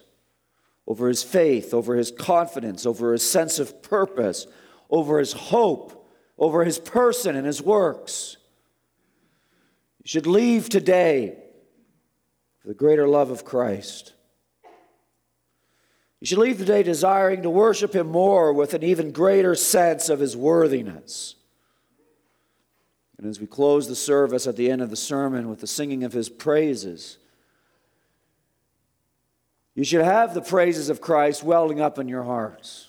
over 0.86 1.08
his 1.08 1.24
faith, 1.24 1.74
over 1.74 1.96
his 1.96 2.12
confidence, 2.12 2.86
over 2.86 3.10
his 3.10 3.28
sense 3.28 3.58
of 3.58 3.82
purpose, 3.82 4.46
over 4.88 5.18
his 5.18 5.32
hope, 5.32 6.08
over 6.38 6.64
his 6.64 6.78
person 6.78 7.34
and 7.34 7.44
his 7.44 7.60
works. 7.60 8.36
You 10.04 10.08
should 10.08 10.28
leave 10.28 10.68
today 10.68 11.36
for 12.60 12.68
the 12.68 12.74
greater 12.74 13.08
love 13.08 13.32
of 13.32 13.44
Christ. 13.44 14.13
You 16.24 16.28
should 16.28 16.38
leave 16.38 16.56
the 16.56 16.64
day 16.64 16.82
desiring 16.82 17.42
to 17.42 17.50
worship 17.50 17.94
him 17.94 18.06
more 18.06 18.50
with 18.50 18.72
an 18.72 18.82
even 18.82 19.10
greater 19.10 19.54
sense 19.54 20.08
of 20.08 20.20
his 20.20 20.34
worthiness. 20.34 21.34
And 23.18 23.26
as 23.26 23.38
we 23.38 23.46
close 23.46 23.88
the 23.88 23.94
service 23.94 24.46
at 24.46 24.56
the 24.56 24.70
end 24.70 24.80
of 24.80 24.88
the 24.88 24.96
sermon 24.96 25.50
with 25.50 25.60
the 25.60 25.66
singing 25.66 26.02
of 26.02 26.14
his 26.14 26.30
praises, 26.30 27.18
you 29.74 29.84
should 29.84 30.02
have 30.02 30.32
the 30.32 30.40
praises 30.40 30.88
of 30.88 31.02
Christ 31.02 31.44
welling 31.44 31.82
up 31.82 31.98
in 31.98 32.08
your 32.08 32.22
hearts 32.22 32.86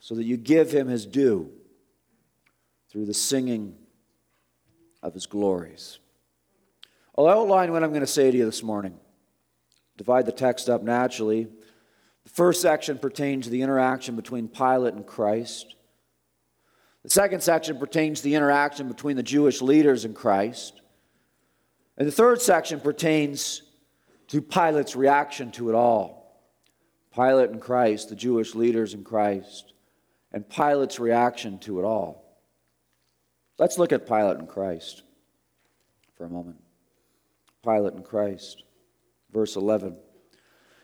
so 0.00 0.14
that 0.16 0.24
you 0.24 0.36
give 0.36 0.70
him 0.70 0.88
his 0.88 1.06
due 1.06 1.50
through 2.90 3.06
the 3.06 3.14
singing 3.14 3.74
of 5.02 5.14
his 5.14 5.24
glories. 5.24 5.98
I'll 7.16 7.26
outline 7.26 7.72
what 7.72 7.82
I'm 7.82 7.88
going 7.88 8.02
to 8.02 8.06
say 8.06 8.30
to 8.30 8.36
you 8.36 8.44
this 8.44 8.62
morning. 8.62 8.98
Divide 9.96 10.26
the 10.26 10.32
text 10.32 10.68
up 10.68 10.82
naturally. 10.82 11.48
The 12.24 12.30
first 12.30 12.60
section 12.60 12.98
pertains 12.98 13.44
to 13.44 13.50
the 13.50 13.62
interaction 13.62 14.16
between 14.16 14.48
Pilate 14.48 14.94
and 14.94 15.06
Christ. 15.06 15.74
The 17.02 17.10
second 17.10 17.42
section 17.42 17.78
pertains 17.78 18.20
to 18.20 18.24
the 18.24 18.34
interaction 18.34 18.88
between 18.88 19.16
the 19.16 19.22
Jewish 19.22 19.60
leaders 19.60 20.04
and 20.04 20.14
Christ. 20.14 20.80
And 21.96 22.08
the 22.08 22.12
third 22.12 22.40
section 22.40 22.80
pertains 22.80 23.62
to 24.28 24.40
Pilate's 24.40 24.96
reaction 24.96 25.50
to 25.52 25.68
it 25.68 25.74
all. 25.74 26.42
Pilate 27.14 27.50
and 27.50 27.60
Christ, 27.60 28.08
the 28.08 28.16
Jewish 28.16 28.54
leaders 28.54 28.94
and 28.94 29.04
Christ, 29.04 29.74
and 30.32 30.48
Pilate's 30.48 30.98
reaction 30.98 31.58
to 31.60 31.78
it 31.78 31.84
all. 31.84 32.38
Let's 33.58 33.78
look 33.78 33.92
at 33.92 34.08
Pilate 34.08 34.38
and 34.38 34.48
Christ 34.48 35.02
for 36.16 36.24
a 36.24 36.28
moment. 36.28 36.56
Pilate 37.62 37.92
and 37.92 38.04
Christ, 38.04 38.64
verse 39.34 39.56
11. 39.56 39.96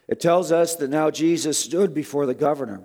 It 0.09 0.21
tells 0.21 0.53
us 0.53 0.75
that 0.77 0.91
now 0.91 1.11
Jesus 1.11 1.57
stood 1.57 1.95
before 1.95 2.27
the 2.27 2.35
governor. 2.35 2.83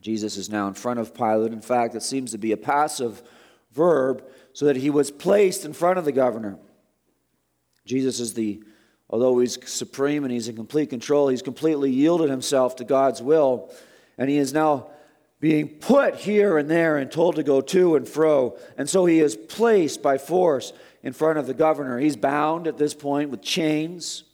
Jesus 0.00 0.36
is 0.36 0.50
now 0.50 0.68
in 0.68 0.74
front 0.74 1.00
of 1.00 1.14
Pilate. 1.14 1.52
In 1.52 1.62
fact, 1.62 1.94
it 1.94 2.02
seems 2.02 2.32
to 2.32 2.38
be 2.38 2.52
a 2.52 2.56
passive 2.56 3.22
verb, 3.72 4.22
so 4.52 4.66
that 4.66 4.76
he 4.76 4.90
was 4.90 5.10
placed 5.10 5.64
in 5.64 5.72
front 5.72 5.98
of 5.98 6.04
the 6.04 6.12
governor. 6.12 6.58
Jesus 7.86 8.20
is 8.20 8.34
the, 8.34 8.62
although 9.08 9.38
he's 9.38 9.58
supreme 9.66 10.24
and 10.24 10.32
he's 10.32 10.48
in 10.48 10.56
complete 10.56 10.90
control, 10.90 11.28
he's 11.28 11.40
completely 11.40 11.90
yielded 11.90 12.28
himself 12.28 12.76
to 12.76 12.84
God's 12.84 13.22
will. 13.22 13.72
And 14.18 14.28
he 14.28 14.36
is 14.36 14.52
now 14.52 14.88
being 15.40 15.68
put 15.68 16.16
here 16.16 16.58
and 16.58 16.70
there 16.70 16.98
and 16.98 17.10
told 17.10 17.36
to 17.36 17.42
go 17.42 17.62
to 17.62 17.96
and 17.96 18.06
fro. 18.06 18.58
And 18.76 18.88
so 18.88 19.06
he 19.06 19.20
is 19.20 19.34
placed 19.34 20.02
by 20.02 20.18
force 20.18 20.74
in 21.02 21.12
front 21.12 21.38
of 21.38 21.46
the 21.46 21.54
governor. 21.54 21.98
He's 21.98 22.16
bound 22.16 22.66
at 22.66 22.78
this 22.78 22.94
point 22.94 23.30
with 23.30 23.42
chains, 23.42 24.24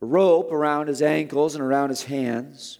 a 0.00 0.06
rope 0.06 0.52
around 0.52 0.88
his 0.88 1.02
ankles 1.02 1.54
and 1.54 1.62
around 1.62 1.90
his 1.90 2.04
hands. 2.04 2.78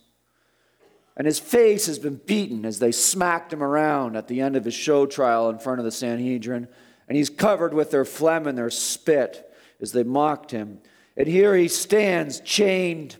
And 1.16 1.26
his 1.26 1.38
face 1.38 1.86
has 1.86 1.98
been 1.98 2.20
beaten 2.26 2.64
as 2.64 2.78
they 2.78 2.92
smacked 2.92 3.52
him 3.52 3.62
around 3.62 4.16
at 4.16 4.28
the 4.28 4.40
end 4.40 4.54
of 4.56 4.64
his 4.64 4.74
show 4.74 5.04
trial 5.04 5.50
in 5.50 5.58
front 5.58 5.80
of 5.80 5.84
the 5.84 5.90
Sanhedrin 5.90 6.68
and 7.08 7.16
he's 7.16 7.30
covered 7.30 7.72
with 7.72 7.90
their 7.90 8.04
phlegm 8.04 8.46
and 8.46 8.56
their 8.56 8.70
spit 8.70 9.50
as 9.80 9.92
they 9.92 10.04
mocked 10.04 10.50
him. 10.50 10.80
And 11.16 11.26
here 11.26 11.56
he 11.56 11.66
stands 11.66 12.40
chained 12.40 13.16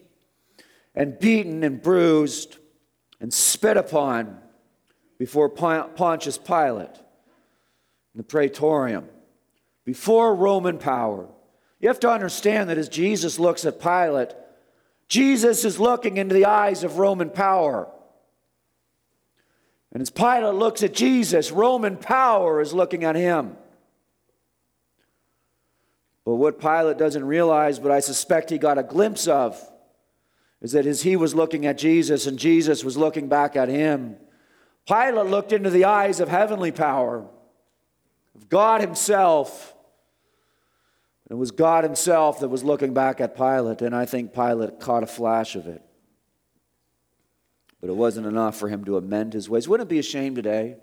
and 0.95 1.19
beaten 1.19 1.65
and 1.65 1.83
bruised 1.83 2.59
and 3.19 3.33
spit 3.33 3.77
upon 3.77 4.39
before 5.19 5.49
Pontius 5.49 6.39
Pilate 6.39 6.95
in 8.15 8.19
the 8.19 8.23
praetorium, 8.23 9.09
before 9.89 10.35
Roman 10.35 10.77
power. 10.77 11.27
You 11.81 11.89
have 11.89 12.01
to 12.01 12.11
understand 12.11 12.69
that 12.69 12.77
as 12.77 12.91
Jesus 12.91 13.39
looks 13.39 13.65
at 13.65 13.81
Pilate, 13.81 14.35
Jesus 15.09 15.65
is 15.65 15.81
looking 15.81 16.19
into 16.19 16.35
the 16.35 16.45
eyes 16.45 16.85
of 16.85 16.99
Roman 16.99 17.31
power. 17.31 17.89
And 19.91 20.03
as 20.03 20.11
Pilate 20.11 20.57
looks 20.57 20.83
at 20.83 20.93
Jesus, 20.93 21.51
Roman 21.51 21.97
power 21.97 22.61
is 22.61 22.75
looking 22.75 23.03
at 23.03 23.17
him. 23.17 23.57
But 26.27 26.35
what 26.35 26.61
Pilate 26.61 26.99
doesn't 26.99 27.25
realize, 27.25 27.79
but 27.79 27.91
I 27.91 28.01
suspect 28.01 28.51
he 28.51 28.59
got 28.59 28.77
a 28.77 28.83
glimpse 28.83 29.27
of, 29.27 29.59
is 30.61 30.73
that 30.73 30.85
as 30.85 31.01
he 31.01 31.17
was 31.17 31.35
looking 31.35 31.65
at 31.65 31.79
Jesus 31.79 32.27
and 32.27 32.39
Jesus 32.39 32.85
was 32.85 32.99
looking 32.99 33.31
back 33.31 33.57
at 33.57 33.71
him, 33.71 34.17
Pilate 34.87 35.31
looked 35.31 35.55
into 35.55 35.71
the 35.71 35.87
eyes 35.87 36.21
of 36.21 36.29
heavenly 36.29 36.73
power, 36.73 37.27
of 38.35 38.51
God 38.51 38.83
Himself. 38.83 39.77
It 41.31 41.35
was 41.35 41.51
God 41.51 41.85
Himself 41.85 42.41
that 42.41 42.49
was 42.49 42.65
looking 42.65 42.95
back 42.95 43.21
at 43.21 43.37
Pilate, 43.37 43.83
and 43.83 43.95
I 43.95 44.07
think 44.07 44.33
Pilate 44.33 44.81
caught 44.81 45.03
a 45.03 45.07
flash 45.07 45.57
of 45.57 45.67
it. 45.67 45.83
But 47.81 47.91
it 47.91 47.97
wasn't 47.97 48.27
enough 48.27 48.57
for 48.57 48.69
him 48.69 48.85
to 48.87 48.97
amend 48.97 49.33
his 49.33 49.49
ways. 49.49 49.69
Wouldn't 49.69 49.89
it 49.89 49.93
be 49.93 50.01
a 50.01 50.03
shame 50.03 50.35
today 50.35 50.77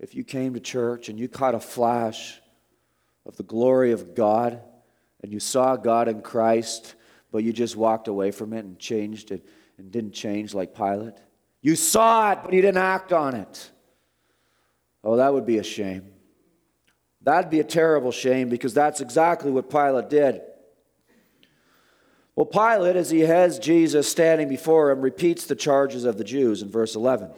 if 0.00 0.14
you 0.14 0.24
came 0.24 0.54
to 0.54 0.60
church 0.60 1.08
and 1.08 1.18
you 1.18 1.28
caught 1.28 1.54
a 1.54 1.60
flash 1.60 2.40
of 3.26 3.36
the 3.36 3.42
glory 3.42 3.92
of 3.92 4.14
God 4.14 4.60
and 5.22 5.32
you 5.32 5.38
saw 5.40 5.76
God 5.76 6.08
in 6.08 6.20
Christ, 6.20 6.94
but 7.30 7.44
you 7.44 7.52
just 7.52 7.76
walked 7.76 8.08
away 8.08 8.30
from 8.30 8.52
it 8.52 8.64
and 8.64 8.78
changed 8.78 9.30
it 9.30 9.46
and 9.76 9.92
didn't 9.92 10.12
change 10.12 10.54
like 10.54 10.74
Pilate? 10.74 11.14
You 11.60 11.76
saw 11.76 12.32
it, 12.32 12.40
but 12.42 12.52
you 12.52 12.62
didn't 12.62 12.82
act 12.82 13.12
on 13.12 13.34
it. 13.34 13.70
Oh, 15.04 15.16
that 15.16 15.32
would 15.32 15.46
be 15.46 15.58
a 15.58 15.62
shame. 15.62 16.10
That'd 17.28 17.50
be 17.50 17.60
a 17.60 17.64
terrible 17.64 18.10
shame 18.10 18.48
because 18.48 18.72
that's 18.72 19.02
exactly 19.02 19.50
what 19.50 19.68
Pilate 19.68 20.08
did. 20.08 20.40
Well, 22.34 22.46
Pilate, 22.46 22.96
as 22.96 23.10
he 23.10 23.20
has 23.20 23.58
Jesus 23.58 24.08
standing 24.08 24.48
before 24.48 24.90
him, 24.90 25.02
repeats 25.02 25.44
the 25.44 25.54
charges 25.54 26.06
of 26.06 26.16
the 26.16 26.24
Jews 26.24 26.62
in 26.62 26.70
verse 26.70 26.96
11. 26.96 27.28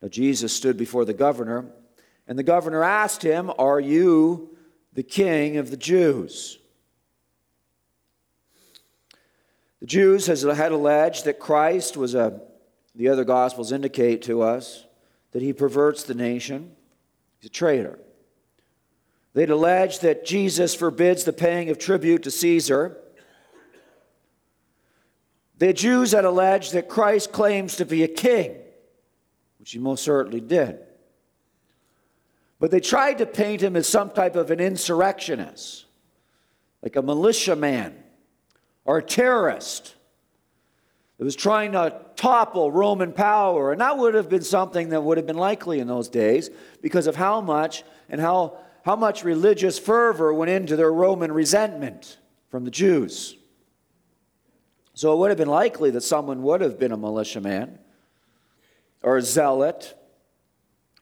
Now, 0.00 0.08
Jesus 0.08 0.50
stood 0.50 0.78
before 0.78 1.04
the 1.04 1.12
governor, 1.12 1.66
and 2.26 2.38
the 2.38 2.42
governor 2.42 2.82
asked 2.82 3.22
him, 3.22 3.52
Are 3.58 3.80
you 3.80 4.56
the 4.94 5.02
king 5.02 5.58
of 5.58 5.70
the 5.70 5.76
Jews? 5.76 6.58
The 9.80 9.86
Jews 9.86 10.24
had 10.26 10.72
alleged 10.72 11.26
that 11.26 11.38
Christ 11.38 11.98
was 11.98 12.14
a, 12.14 12.40
the 12.94 13.10
other 13.10 13.24
Gospels 13.24 13.72
indicate 13.72 14.22
to 14.22 14.40
us, 14.40 14.86
that 15.32 15.42
he 15.42 15.52
perverts 15.52 16.02
the 16.02 16.14
nation. 16.14 16.76
He's 17.40 17.48
a 17.48 17.52
traitor. 17.52 17.98
They'd 19.32 19.50
alleged 19.50 20.02
that 20.02 20.26
Jesus 20.26 20.74
forbids 20.74 21.24
the 21.24 21.32
paying 21.32 21.70
of 21.70 21.78
tribute 21.78 22.24
to 22.24 22.30
Caesar. 22.30 22.96
The 25.58 25.72
Jews 25.72 26.12
had 26.12 26.24
alleged 26.24 26.72
that 26.74 26.88
Christ 26.88 27.32
claims 27.32 27.76
to 27.76 27.84
be 27.84 28.02
a 28.02 28.08
king, 28.08 28.56
which 29.58 29.72
he 29.72 29.78
most 29.78 30.04
certainly 30.04 30.40
did. 30.40 30.80
But 32.58 32.70
they 32.70 32.80
tried 32.80 33.18
to 33.18 33.26
paint 33.26 33.62
him 33.62 33.76
as 33.76 33.88
some 33.88 34.10
type 34.10 34.36
of 34.36 34.50
an 34.50 34.60
insurrectionist, 34.60 35.86
like 36.82 36.96
a 36.96 37.02
militiaman 37.02 37.94
or 38.84 38.98
a 38.98 39.02
terrorist 39.02 39.94
that 41.20 41.26
was 41.26 41.36
trying 41.36 41.72
to 41.72 42.00
topple 42.16 42.72
Roman 42.72 43.12
power. 43.12 43.72
And 43.72 43.82
that 43.82 43.98
would 43.98 44.14
have 44.14 44.30
been 44.30 44.42
something 44.42 44.88
that 44.88 45.02
would 45.02 45.18
have 45.18 45.26
been 45.26 45.36
likely 45.36 45.78
in 45.78 45.86
those 45.86 46.08
days 46.08 46.48
because 46.80 47.06
of 47.06 47.14
how 47.14 47.42
much 47.42 47.84
and 48.08 48.18
how, 48.18 48.56
how 48.86 48.96
much 48.96 49.22
religious 49.22 49.78
fervor 49.78 50.32
went 50.32 50.50
into 50.50 50.76
their 50.76 50.90
Roman 50.90 51.30
resentment 51.30 52.16
from 52.48 52.64
the 52.64 52.70
Jews. 52.70 53.36
So 54.94 55.12
it 55.12 55.18
would 55.18 55.30
have 55.30 55.36
been 55.36 55.46
likely 55.46 55.90
that 55.90 56.00
someone 56.00 56.42
would 56.42 56.62
have 56.62 56.78
been 56.78 56.90
a 56.90 56.96
militiaman 56.96 57.78
or 59.02 59.18
a 59.18 59.22
zealot 59.22 59.94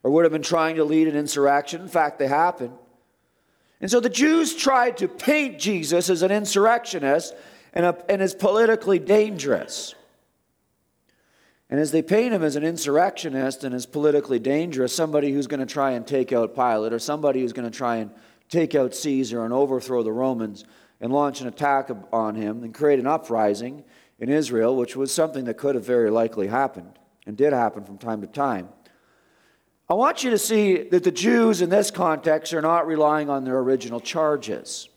or 0.02 0.10
would 0.10 0.24
have 0.24 0.32
been 0.32 0.42
trying 0.42 0.74
to 0.74 0.84
lead 0.84 1.06
an 1.06 1.14
insurrection. 1.14 1.80
In 1.80 1.86
fact, 1.86 2.18
they 2.18 2.26
happened. 2.26 2.76
And 3.80 3.88
so 3.88 4.00
the 4.00 4.10
Jews 4.10 4.56
tried 4.56 4.96
to 4.96 5.06
paint 5.06 5.60
Jesus 5.60 6.10
as 6.10 6.22
an 6.22 6.32
insurrectionist 6.32 7.36
and, 7.72 7.86
a, 7.86 7.96
and 8.10 8.20
as 8.20 8.34
politically 8.34 8.98
dangerous. 8.98 9.94
And 11.70 11.78
as 11.78 11.90
they 11.90 12.00
paint 12.00 12.32
him 12.32 12.42
as 12.42 12.56
an 12.56 12.64
insurrectionist 12.64 13.62
and 13.62 13.74
as 13.74 13.84
politically 13.84 14.38
dangerous, 14.38 14.94
somebody 14.94 15.32
who's 15.32 15.46
going 15.46 15.60
to 15.60 15.66
try 15.66 15.92
and 15.92 16.06
take 16.06 16.32
out 16.32 16.54
Pilate 16.54 16.92
or 16.92 16.98
somebody 16.98 17.40
who's 17.40 17.52
going 17.52 17.70
to 17.70 17.76
try 17.76 17.96
and 17.96 18.10
take 18.48 18.74
out 18.74 18.94
Caesar 18.94 19.44
and 19.44 19.52
overthrow 19.52 20.02
the 20.02 20.12
Romans 20.12 20.64
and 21.00 21.12
launch 21.12 21.40
an 21.40 21.46
attack 21.46 21.90
on 22.12 22.34
him 22.34 22.64
and 22.64 22.72
create 22.72 22.98
an 22.98 23.06
uprising 23.06 23.84
in 24.18 24.30
Israel, 24.30 24.76
which 24.76 24.96
was 24.96 25.12
something 25.12 25.44
that 25.44 25.58
could 25.58 25.74
have 25.74 25.84
very 25.84 26.10
likely 26.10 26.46
happened 26.46 26.98
and 27.26 27.36
did 27.36 27.52
happen 27.52 27.84
from 27.84 27.98
time 27.98 28.22
to 28.22 28.26
time. 28.26 28.70
I 29.90 29.94
want 29.94 30.24
you 30.24 30.30
to 30.30 30.38
see 30.38 30.82
that 30.84 31.04
the 31.04 31.12
Jews 31.12 31.60
in 31.60 31.70
this 31.70 31.90
context 31.90 32.52
are 32.52 32.62
not 32.62 32.86
relying 32.86 33.30
on 33.30 33.44
their 33.44 33.58
original 33.58 34.00
charges. 34.00 34.88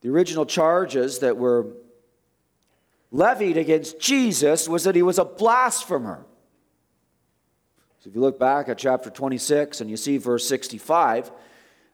The 0.00 0.08
original 0.10 0.46
charges 0.46 1.20
that 1.20 1.36
were 1.36 1.66
levied 3.10 3.56
against 3.56 4.00
Jesus 4.00 4.68
was 4.68 4.84
that 4.84 4.94
he 4.94 5.02
was 5.02 5.18
a 5.18 5.24
blasphemer. 5.24 6.24
So 8.00 8.10
if 8.10 8.14
you 8.14 8.20
look 8.20 8.38
back 8.38 8.68
at 8.68 8.78
chapter 8.78 9.10
26 9.10 9.80
and 9.80 9.90
you 9.90 9.96
see 9.96 10.18
verse 10.18 10.46
65, 10.46 11.30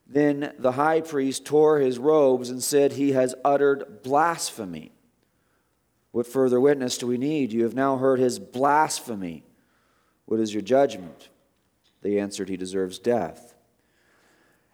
then 0.07 0.53
the 0.59 0.73
high 0.73 1.01
priest 1.01 1.47
tore 1.47 1.79
his 1.79 1.99
robes 1.99 2.51
and 2.51 2.63
said, 2.63 2.93
He 2.93 3.13
has 3.13 3.35
uttered 3.45 4.03
blasphemy. 4.03 4.93
What 6.13 6.27
further 6.27 6.61
witness 6.61 6.99
do 6.99 7.07
we 7.07 7.19
need? 7.19 7.53
You 7.53 7.65
have 7.65 7.75
now 7.75 7.97
heard 7.97 8.21
his 8.21 8.39
blasphemy. 8.39 9.45
What 10.27 10.41
is 10.41 10.53
your 10.53 10.63
judgment? 10.63 11.31
They 12.03 12.19
answered, 12.19 12.49
He 12.49 12.57
deserves 12.57 12.99
death. 12.99 13.55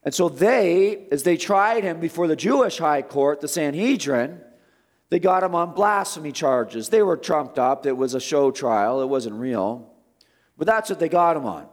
And 0.03 0.15
so 0.15 0.29
they, 0.29 1.07
as 1.13 1.23
they 1.23 1.37
tried 1.37 1.85
him 1.85 2.01
before 2.01 2.27
the 2.27 2.37
Jewish 2.37 2.79
high 2.79 3.03
court, 3.03 3.41
the 3.41 3.49
Sanhedrin, 3.49 4.41
they 5.11 5.19
got 5.19 5.43
him 5.43 5.55
on 5.55 5.75
blasphemy 5.75 6.33
charges. 6.33 6.89
They 6.89 7.03
were 7.03 7.17
trumped 7.17 7.59
up. 7.59 7.85
It 7.85 7.97
was 7.97 8.15
a 8.15 8.21
show 8.21 8.51
trial, 8.51 9.03
it 9.03 9.07
wasn't 9.07 9.37
real. 9.37 9.93
But 10.57 10.67
that's 10.67 10.89
what 10.89 11.01
they 11.01 11.09
got 11.09 11.37
him 11.37 11.47
on. 11.47 11.67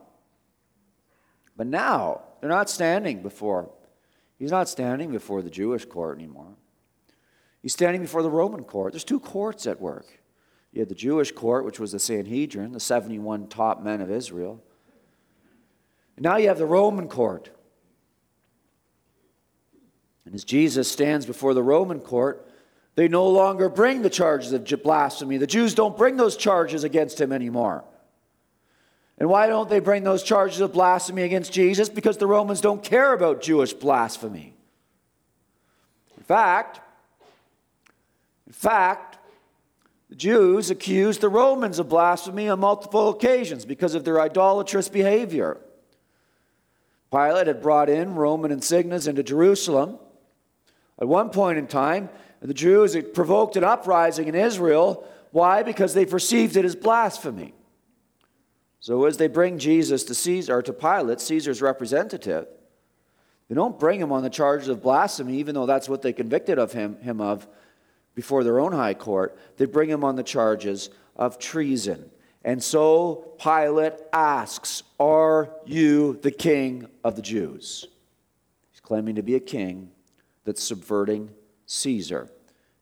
But 1.55 1.67
now, 1.67 2.21
they're 2.39 2.49
not 2.49 2.69
standing 2.69 3.21
before, 3.21 3.71
he's 4.37 4.51
not 4.51 4.67
standing 4.67 5.11
before 5.11 5.41
the 5.41 5.49
Jewish 5.49 5.85
court 5.85 6.17
anymore. 6.17 6.55
He's 7.61 7.73
standing 7.73 8.01
before 8.01 8.23
the 8.23 8.29
Roman 8.29 8.63
court. 8.63 8.93
There's 8.93 9.03
two 9.03 9.19
courts 9.19 9.67
at 9.67 9.81
work. 9.81 10.05
You 10.71 10.81
had 10.81 10.89
the 10.89 10.95
Jewish 10.95 11.31
court, 11.31 11.65
which 11.65 11.79
was 11.79 11.91
the 11.91 11.99
Sanhedrin, 11.99 12.71
the 12.71 12.79
71 12.79 13.47
top 13.47 13.83
men 13.83 13.99
of 13.99 14.11
Israel. 14.11 14.63
And 16.15 16.23
now 16.23 16.37
you 16.37 16.47
have 16.47 16.59
the 16.59 16.65
Roman 16.65 17.07
court. 17.07 17.49
And 20.25 20.35
as 20.35 20.43
Jesus 20.43 20.89
stands 20.89 21.25
before 21.25 21.53
the 21.53 21.63
Roman 21.63 21.99
court, 21.99 22.46
they 22.97 23.07
no 23.07 23.29
longer 23.29 23.69
bring 23.69 24.01
the 24.01 24.09
charges 24.09 24.51
of 24.51 24.65
blasphemy. 24.81 25.37
The 25.37 25.45
Jews 25.45 25.75
don't 25.75 25.95
bring 25.95 26.17
those 26.17 26.35
charges 26.35 26.83
against 26.83 27.21
him 27.21 27.31
anymore. 27.31 27.83
And 29.19 29.29
why 29.29 29.45
don't 29.45 29.69
they 29.69 29.79
bring 29.79 30.03
those 30.03 30.23
charges 30.23 30.61
of 30.61 30.73
blasphemy 30.73 31.21
against 31.21 31.53
Jesus? 31.53 31.89
Because 31.89 32.17
the 32.17 32.25
Romans 32.25 32.59
don't 32.59 32.83
care 32.83 33.13
about 33.13 33.43
Jewish 33.43 33.71
blasphemy. 33.71 34.55
In 36.17 36.23
fact, 36.23 36.81
in 38.47 38.53
fact, 38.53 39.19
the 40.09 40.15
Jews 40.15 40.71
accused 40.71 41.21
the 41.21 41.29
Romans 41.29 41.77
of 41.77 41.89
blasphemy 41.89 42.49
on 42.49 42.59
multiple 42.59 43.09
occasions 43.09 43.63
because 43.63 43.93
of 43.93 44.05
their 44.05 44.19
idolatrous 44.19 44.89
behavior. 44.89 45.59
Pilate 47.11 47.45
had 47.45 47.61
brought 47.61 47.91
in 47.91 48.15
Roman 48.15 48.49
insignias 48.49 49.07
into 49.07 49.21
Jerusalem. 49.21 49.99
At 50.99 51.07
one 51.07 51.29
point 51.29 51.59
in 51.59 51.67
time, 51.67 52.09
the 52.41 52.53
Jews 52.53 52.93
had 52.93 53.13
provoked 53.13 53.55
an 53.55 53.63
uprising 53.63 54.27
in 54.27 54.35
Israel. 54.35 55.07
Why? 55.31 55.63
Because 55.63 55.93
they 55.93 56.05
perceived 56.05 56.55
it 56.55 56.65
as 56.65 56.75
blasphemy. 56.75 57.53
So 58.79 59.05
as 59.05 59.17
they 59.17 59.27
bring 59.27 59.57
Jesus 59.57 60.03
to 60.05 60.15
Caesar, 60.15 60.61
to 60.61 60.73
Pilate, 60.73 61.19
Caesar's 61.19 61.61
representative, 61.61 62.47
they 63.49 63.55
don't 63.55 63.79
bring 63.79 63.99
him 63.99 64.11
on 64.11 64.23
the 64.23 64.29
charges 64.29 64.67
of 64.67 64.81
blasphemy, 64.81 65.37
even 65.37 65.55
though 65.55 65.65
that's 65.65 65.89
what 65.89 66.01
they 66.01 66.13
convicted 66.13 66.59
of 66.59 66.73
him, 66.73 66.97
him 66.99 67.21
of 67.21 67.47
before 68.13 68.43
their 68.43 68.59
own 68.59 68.73
high 68.73 68.93
court. 68.93 69.37
They 69.57 69.65
bring 69.65 69.89
him 69.89 70.03
on 70.03 70.15
the 70.15 70.23
charges 70.23 70.89
of 71.15 71.39
treason. 71.39 72.09
And 72.43 72.63
so 72.63 73.33
Pilate 73.41 73.93
asks, 74.13 74.83
Are 74.99 75.49
you 75.65 76.19
the 76.21 76.31
king 76.31 76.87
of 77.03 77.15
the 77.15 77.21
Jews? 77.21 77.87
He's 78.71 78.79
claiming 78.79 79.15
to 79.15 79.23
be 79.23 79.35
a 79.35 79.39
king 79.39 79.91
that's 80.45 80.63
subverting 80.63 81.29
Caesar. 81.67 82.29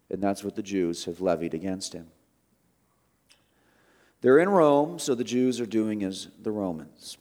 And 0.10 0.22
that's 0.22 0.44
what 0.44 0.56
the 0.56 0.64
Jews 0.64 1.06
have 1.06 1.20
levied 1.20 1.54
against 1.54 1.94
him. 1.94 2.08
They're 4.22 4.40
in 4.40 4.50
Rome, 4.50 4.98
so 4.98 5.14
the 5.14 5.24
Jews 5.24 5.60
are 5.60 5.66
doing 5.66 6.04
as 6.04 6.30
the 6.42 6.52
Romans. 6.52 7.18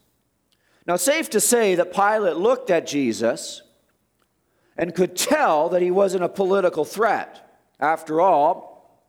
Now, 0.87 0.97
safe 0.97 1.29
to 1.31 1.41
say 1.41 1.75
that 1.75 1.93
Pilate 1.93 2.37
looked 2.37 2.71
at 2.71 2.87
Jesus 2.87 3.63
and 4.77 4.95
could 4.95 5.17
tell 5.17 5.71
that 5.71 5.83
he 5.83 5.91
wasn't 5.91 6.25
a 6.25 6.29
political 6.29 6.85
threat. 6.85 7.59
After 7.81 8.21
all, 8.21 9.03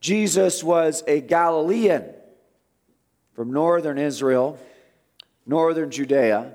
Jesus 0.00 0.62
was 0.62 1.02
a 1.06 1.20
Galilean 1.20 2.04
from 3.34 3.52
northern 3.52 3.98
Israel, 3.98 4.58
northern 5.46 5.90
Judea. 5.90 6.54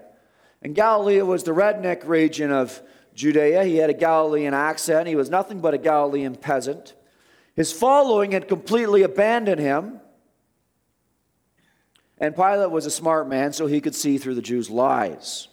And 0.61 0.75
Galilee 0.75 1.21
was 1.21 1.43
the 1.43 1.51
redneck 1.51 2.07
region 2.07 2.51
of 2.51 2.81
Judea. 3.19 3.65
He 3.65 3.75
had 3.75 3.89
a 3.89 3.93
Galilean 3.93 4.53
accent. 4.53 5.05
He 5.07 5.15
was 5.17 5.29
nothing 5.29 5.59
but 5.59 5.73
a 5.73 5.77
Galilean 5.77 6.35
peasant. 6.35 6.93
His 7.53 7.73
following 7.73 8.31
had 8.31 8.47
completely 8.47 9.03
abandoned 9.03 9.59
him. 9.59 9.99
And 12.17 12.33
Pilate 12.33 12.71
was 12.71 12.85
a 12.85 12.91
smart 12.91 13.27
man, 13.27 13.51
so 13.51 13.67
he 13.67 13.81
could 13.81 13.93
see 13.93 14.17
through 14.17 14.35
the 14.35 14.41
Jews' 14.41 14.69
lies. 14.69 15.49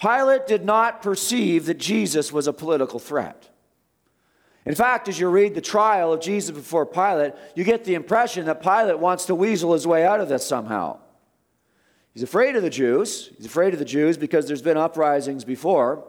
Pilate 0.00 0.48
did 0.48 0.64
not 0.64 1.02
perceive 1.02 1.66
that 1.66 1.78
Jesus 1.78 2.32
was 2.32 2.48
a 2.48 2.52
political 2.52 2.98
threat. 2.98 3.48
In 4.66 4.74
fact, 4.74 5.08
as 5.08 5.20
you 5.20 5.28
read 5.28 5.54
the 5.54 5.60
trial 5.60 6.12
of 6.12 6.20
Jesus 6.20 6.50
before 6.50 6.84
Pilate, 6.84 7.34
you 7.54 7.62
get 7.62 7.84
the 7.84 7.94
impression 7.94 8.46
that 8.46 8.60
Pilate 8.60 8.98
wants 8.98 9.26
to 9.26 9.36
weasel 9.36 9.72
his 9.72 9.86
way 9.86 10.04
out 10.04 10.20
of 10.20 10.28
this 10.28 10.44
somehow. 10.44 10.98
He's 12.12 12.24
afraid 12.24 12.56
of 12.56 12.62
the 12.62 12.70
Jews. 12.70 13.30
He's 13.36 13.46
afraid 13.46 13.72
of 13.72 13.78
the 13.78 13.84
Jews 13.84 14.16
because 14.16 14.48
there's 14.48 14.62
been 14.62 14.76
uprisings 14.76 15.44
before. 15.44 16.08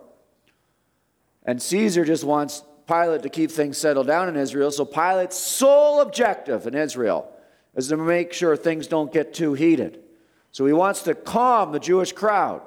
And 1.45 1.61
Caesar 1.61 2.03
just 2.03 2.23
wants 2.23 2.63
Pilate 2.87 3.23
to 3.23 3.29
keep 3.29 3.51
things 3.51 3.77
settled 3.77 4.07
down 4.07 4.29
in 4.29 4.35
Israel. 4.35 4.71
So 4.71 4.85
Pilate's 4.85 5.37
sole 5.37 6.01
objective 6.01 6.67
in 6.67 6.75
Israel 6.75 7.31
is 7.75 7.87
to 7.87 7.97
make 7.97 8.33
sure 8.33 8.55
things 8.55 8.87
don't 8.87 9.11
get 9.11 9.33
too 9.33 9.53
heated. 9.53 10.03
So 10.51 10.65
he 10.65 10.73
wants 10.73 11.01
to 11.03 11.15
calm 11.15 11.71
the 11.71 11.79
Jewish 11.79 12.11
crowd. 12.11 12.61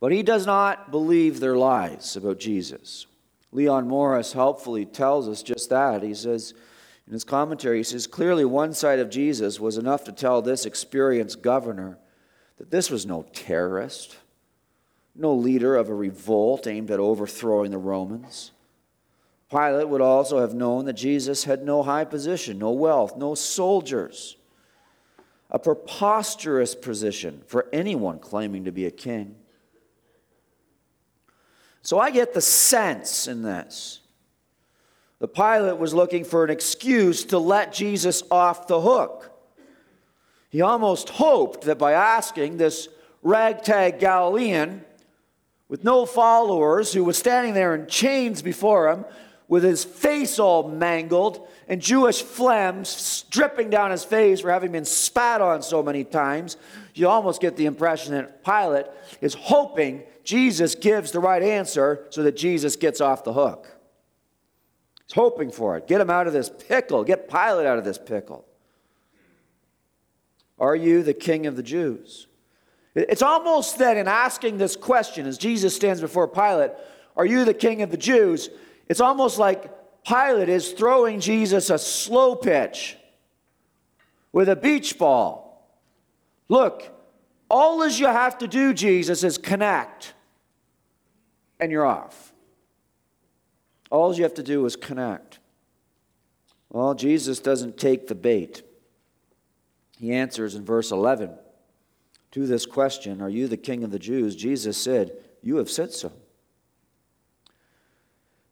But 0.00 0.12
he 0.12 0.22
does 0.22 0.46
not 0.46 0.90
believe 0.90 1.40
their 1.40 1.56
lies 1.56 2.16
about 2.16 2.38
Jesus. 2.38 3.06
Leon 3.52 3.86
Morris 3.86 4.32
helpfully 4.32 4.84
tells 4.84 5.28
us 5.28 5.42
just 5.42 5.70
that. 5.70 6.02
He 6.02 6.14
says 6.14 6.54
in 7.06 7.12
his 7.12 7.24
commentary, 7.24 7.78
he 7.78 7.84
says, 7.84 8.06
clearly 8.06 8.44
one 8.44 8.72
side 8.72 8.98
of 8.98 9.10
Jesus 9.10 9.60
was 9.60 9.78
enough 9.78 10.04
to 10.04 10.12
tell 10.12 10.42
this 10.42 10.66
experienced 10.66 11.42
governor 11.42 11.98
that 12.58 12.70
this 12.70 12.90
was 12.90 13.06
no 13.06 13.24
terrorist, 13.32 14.16
no 15.14 15.34
leader 15.34 15.76
of 15.76 15.88
a 15.88 15.94
revolt 15.94 16.66
aimed 16.66 16.90
at 16.90 17.00
overthrowing 17.00 17.70
the 17.70 17.78
Romans. 17.78 18.50
Pilate 19.50 19.88
would 19.88 20.00
also 20.00 20.40
have 20.40 20.54
known 20.54 20.86
that 20.86 20.94
Jesus 20.94 21.44
had 21.44 21.64
no 21.64 21.82
high 21.82 22.04
position, 22.04 22.58
no 22.58 22.72
wealth, 22.72 23.16
no 23.16 23.34
soldiers, 23.34 24.36
a 25.50 25.58
preposterous 25.58 26.74
position 26.74 27.42
for 27.46 27.68
anyone 27.72 28.18
claiming 28.18 28.64
to 28.64 28.72
be 28.72 28.86
a 28.86 28.90
king. 28.90 29.36
So 31.82 31.98
I 31.98 32.10
get 32.10 32.34
the 32.34 32.40
sense 32.40 33.28
in 33.28 33.42
this. 33.42 34.00
The 35.20 35.28
Pilate 35.28 35.78
was 35.78 35.94
looking 35.94 36.24
for 36.24 36.42
an 36.42 36.50
excuse 36.50 37.24
to 37.26 37.38
let 37.38 37.72
Jesus 37.72 38.22
off 38.30 38.66
the 38.66 38.80
hook. 38.80 39.30
He 40.48 40.60
almost 40.60 41.10
hoped 41.10 41.62
that 41.62 41.78
by 41.78 41.92
asking 41.92 42.56
this 42.56 42.88
ragtag 43.22 44.00
Galilean 44.00 44.84
with 45.74 45.82
no 45.82 46.06
followers 46.06 46.92
who 46.92 47.02
was 47.02 47.18
standing 47.18 47.52
there 47.52 47.74
in 47.74 47.88
chains 47.88 48.42
before 48.42 48.88
him 48.88 49.04
with 49.48 49.64
his 49.64 49.82
face 49.82 50.38
all 50.38 50.68
mangled 50.68 51.48
and 51.66 51.82
Jewish 51.82 52.22
phlegm 52.22 52.84
dripping 53.28 53.70
down 53.70 53.90
his 53.90 54.04
face 54.04 54.38
for 54.38 54.52
having 54.52 54.70
been 54.70 54.84
spat 54.84 55.40
on 55.40 55.62
so 55.62 55.82
many 55.82 56.04
times, 56.04 56.56
you 56.94 57.08
almost 57.08 57.40
get 57.40 57.56
the 57.56 57.66
impression 57.66 58.12
that 58.12 58.44
Pilate 58.44 58.86
is 59.20 59.34
hoping 59.34 60.04
Jesus 60.22 60.76
gives 60.76 61.10
the 61.10 61.18
right 61.18 61.42
answer 61.42 62.06
so 62.10 62.22
that 62.22 62.36
Jesus 62.36 62.76
gets 62.76 63.00
off 63.00 63.24
the 63.24 63.32
hook. 63.32 63.66
He's 65.08 65.14
hoping 65.14 65.50
for 65.50 65.76
it. 65.76 65.88
Get 65.88 66.00
him 66.00 66.08
out 66.08 66.28
of 66.28 66.32
this 66.32 66.50
pickle. 66.68 67.02
Get 67.02 67.28
Pilate 67.28 67.66
out 67.66 67.78
of 67.78 67.84
this 67.84 67.98
pickle. 67.98 68.44
Are 70.56 70.76
you 70.76 71.02
the 71.02 71.14
king 71.14 71.48
of 71.48 71.56
the 71.56 71.64
Jews? 71.64 72.28
It's 72.94 73.22
almost 73.22 73.78
that 73.78 73.96
in 73.96 74.06
asking 74.06 74.58
this 74.58 74.76
question, 74.76 75.26
as 75.26 75.36
Jesus 75.36 75.74
stands 75.74 76.00
before 76.00 76.28
Pilate, 76.28 76.70
Are 77.16 77.26
you 77.26 77.44
the 77.44 77.54
king 77.54 77.82
of 77.82 77.90
the 77.90 77.96
Jews? 77.96 78.50
It's 78.88 79.00
almost 79.00 79.38
like 79.38 79.70
Pilate 80.04 80.48
is 80.48 80.72
throwing 80.72 81.20
Jesus 81.20 81.70
a 81.70 81.78
slow 81.78 82.36
pitch 82.36 82.96
with 84.32 84.48
a 84.48 84.56
beach 84.56 84.98
ball. 84.98 85.44
Look, 86.48 86.90
all 87.50 87.82
as 87.82 87.98
you 87.98 88.06
have 88.06 88.38
to 88.38 88.48
do, 88.48 88.74
Jesus, 88.74 89.24
is 89.24 89.38
connect, 89.38 90.14
and 91.58 91.72
you're 91.72 91.86
off. 91.86 92.32
All 93.90 94.14
you 94.14 94.24
have 94.24 94.34
to 94.34 94.42
do 94.42 94.64
is 94.66 94.76
connect. 94.76 95.38
Well, 96.68 96.94
Jesus 96.94 97.38
doesn't 97.38 97.78
take 97.78 98.08
the 98.08 98.14
bait. 98.14 98.62
He 99.98 100.12
answers 100.12 100.54
in 100.54 100.64
verse 100.64 100.90
11 100.90 101.38
to 102.34 102.48
this 102.48 102.66
question 102.66 103.22
Are 103.22 103.28
you 103.28 103.46
the 103.46 103.56
king 103.56 103.84
of 103.84 103.92
the 103.92 103.98
Jews? 103.98 104.34
Jesus 104.36 104.76
said, 104.76 105.16
You 105.40 105.56
have 105.56 105.70
said 105.70 105.92
so. 105.92 106.12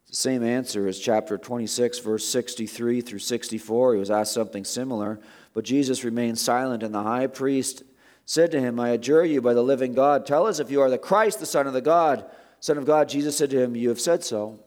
The 0.07 0.15
same 0.15 0.43
answer 0.43 0.87
as 0.87 0.99
chapter 0.99 1.37
26, 1.37 1.99
verse 1.99 2.25
63 2.25 3.01
through 3.01 3.19
64. 3.19 3.93
He 3.93 3.99
was 3.99 4.09
asked 4.09 4.33
something 4.33 4.63
similar, 4.63 5.19
but 5.53 5.65
Jesus 5.65 6.05
remained 6.05 6.39
silent, 6.39 6.81
and 6.81 6.93
the 6.93 7.03
high 7.03 7.27
priest 7.27 7.83
said 8.25 8.51
to 8.51 8.61
him, 8.61 8.79
I 8.79 8.89
adjure 8.89 9.25
you 9.25 9.41
by 9.41 9.53
the 9.53 9.63
living 9.63 9.93
God, 9.93 10.25
tell 10.25 10.47
us 10.47 10.59
if 10.59 10.71
you 10.71 10.79
are 10.79 10.89
the 10.89 10.97
Christ, 10.97 11.41
the 11.41 11.45
Son 11.45 11.67
of 11.67 11.73
the 11.73 11.81
God, 11.81 12.25
Son 12.61 12.77
of 12.77 12.85
God. 12.85 13.09
Jesus 13.09 13.35
said 13.35 13.49
to 13.49 13.61
him, 13.61 13.75
You 13.75 13.89
have 13.89 13.99
said 13.99 14.23
so. 14.23 14.59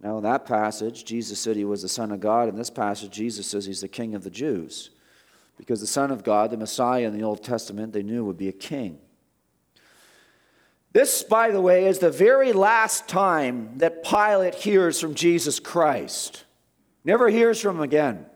Now, 0.00 0.18
in 0.18 0.22
that 0.22 0.46
passage, 0.46 1.04
Jesus 1.04 1.40
said 1.40 1.56
he 1.56 1.64
was 1.64 1.82
the 1.82 1.88
Son 1.88 2.12
of 2.12 2.20
God. 2.20 2.48
In 2.48 2.54
this 2.54 2.70
passage, 2.70 3.10
Jesus 3.10 3.46
says 3.46 3.66
he's 3.66 3.80
the 3.80 3.88
King 3.88 4.14
of 4.14 4.22
the 4.22 4.30
Jews. 4.30 4.90
Because 5.56 5.80
the 5.80 5.86
Son 5.86 6.10
of 6.10 6.22
God, 6.22 6.50
the 6.50 6.56
Messiah 6.56 7.06
in 7.06 7.16
the 7.16 7.24
Old 7.24 7.42
Testament, 7.42 7.92
they 7.92 8.02
knew 8.02 8.24
would 8.24 8.36
be 8.36 8.48
a 8.48 8.52
king. 8.52 8.98
This, 10.92 11.22
by 11.22 11.50
the 11.50 11.60
way, 11.60 11.86
is 11.86 11.98
the 11.98 12.10
very 12.10 12.52
last 12.52 13.06
time 13.06 13.76
that 13.78 14.02
Pilate 14.02 14.54
hears 14.54 15.00
from 15.00 15.14
Jesus 15.14 15.60
Christ. 15.60 16.44
Never 17.04 17.28
hears 17.28 17.60
from 17.60 17.76
him 17.76 17.82
again. 17.82 18.26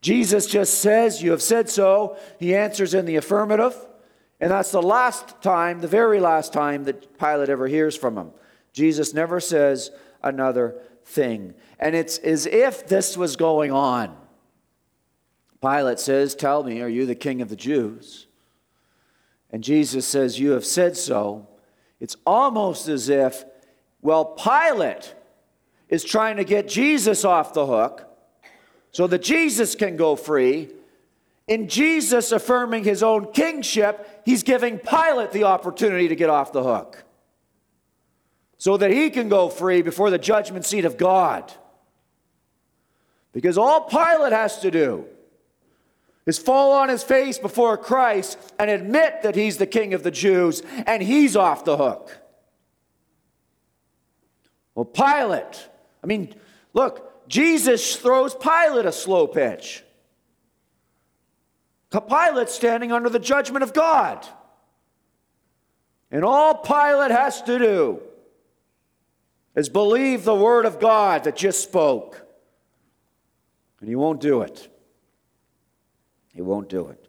Jesus 0.00 0.46
just 0.46 0.78
says, 0.78 1.22
You 1.22 1.30
have 1.32 1.42
said 1.42 1.68
so. 1.68 2.16
He 2.38 2.54
answers 2.54 2.94
in 2.94 3.04
the 3.04 3.16
affirmative. 3.16 3.74
And 4.40 4.50
that's 4.50 4.72
the 4.72 4.82
last 4.82 5.42
time, 5.42 5.80
the 5.80 5.88
very 5.88 6.18
last 6.18 6.52
time 6.52 6.84
that 6.84 7.18
Pilate 7.18 7.48
ever 7.48 7.68
hears 7.68 7.96
from 7.96 8.16
him. 8.16 8.30
Jesus 8.72 9.14
never 9.14 9.38
says 9.40 9.90
another 10.22 10.80
thing. 11.04 11.54
And 11.78 11.94
it's 11.94 12.18
as 12.18 12.46
if 12.46 12.86
this 12.86 13.16
was 13.16 13.36
going 13.36 13.70
on. 13.70 14.16
Pilate 15.62 16.00
says, 16.00 16.34
Tell 16.34 16.64
me, 16.64 16.82
are 16.82 16.88
you 16.88 17.06
the 17.06 17.14
king 17.14 17.40
of 17.40 17.48
the 17.48 17.56
Jews? 17.56 18.26
And 19.50 19.62
Jesus 19.62 20.06
says, 20.06 20.40
You 20.40 20.50
have 20.52 20.66
said 20.66 20.96
so. 20.96 21.46
It's 22.00 22.16
almost 22.26 22.88
as 22.88 23.08
if, 23.08 23.44
well, 24.00 24.24
Pilate 24.24 25.14
is 25.88 26.02
trying 26.02 26.36
to 26.38 26.44
get 26.44 26.66
Jesus 26.66 27.24
off 27.24 27.54
the 27.54 27.64
hook 27.64 28.08
so 28.90 29.06
that 29.06 29.22
Jesus 29.22 29.76
can 29.76 29.96
go 29.96 30.16
free. 30.16 30.70
In 31.46 31.68
Jesus 31.68 32.32
affirming 32.32 32.82
his 32.82 33.02
own 33.02 33.32
kingship, 33.32 34.22
he's 34.24 34.42
giving 34.42 34.78
Pilate 34.78 35.30
the 35.32 35.44
opportunity 35.44 36.08
to 36.08 36.16
get 36.16 36.30
off 36.30 36.52
the 36.52 36.62
hook 36.62 37.04
so 38.58 38.76
that 38.76 38.90
he 38.90 39.10
can 39.10 39.28
go 39.28 39.48
free 39.48 39.82
before 39.82 40.10
the 40.10 40.18
judgment 40.18 40.64
seat 40.64 40.84
of 40.84 40.96
God. 40.96 41.52
Because 43.32 43.58
all 43.58 43.82
Pilate 43.82 44.32
has 44.32 44.60
to 44.60 44.70
do 44.70 45.06
is 46.26 46.38
fall 46.38 46.72
on 46.72 46.88
his 46.88 47.02
face 47.02 47.38
before 47.38 47.76
Christ 47.76 48.38
and 48.58 48.70
admit 48.70 49.22
that 49.22 49.34
he's 49.34 49.58
the 49.58 49.66
king 49.66 49.92
of 49.94 50.02
the 50.02 50.10
Jews 50.10 50.62
and 50.86 51.02
he's 51.02 51.36
off 51.36 51.64
the 51.64 51.76
hook. 51.76 52.16
Well, 54.74 54.84
Pilate, 54.84 55.68
I 56.02 56.06
mean, 56.06 56.34
look, 56.72 57.28
Jesus 57.28 57.96
throws 57.96 58.34
Pilate 58.34 58.86
a 58.86 58.92
slow 58.92 59.26
pitch. 59.26 59.84
Pilate's 61.90 62.54
standing 62.54 62.90
under 62.90 63.10
the 63.10 63.18
judgment 63.18 63.62
of 63.62 63.74
God. 63.74 64.26
And 66.10 66.24
all 66.24 66.54
Pilate 66.54 67.10
has 67.10 67.42
to 67.42 67.58
do 67.58 68.00
is 69.54 69.68
believe 69.68 70.24
the 70.24 70.34
word 70.34 70.64
of 70.64 70.80
God 70.80 71.24
that 71.24 71.36
just 71.36 71.62
spoke. 71.62 72.26
And 73.80 73.88
he 73.88 73.96
won't 73.96 74.20
do 74.20 74.42
it. 74.42 74.71
He 76.32 76.42
won't 76.42 76.68
do 76.68 76.88
it. 76.88 77.08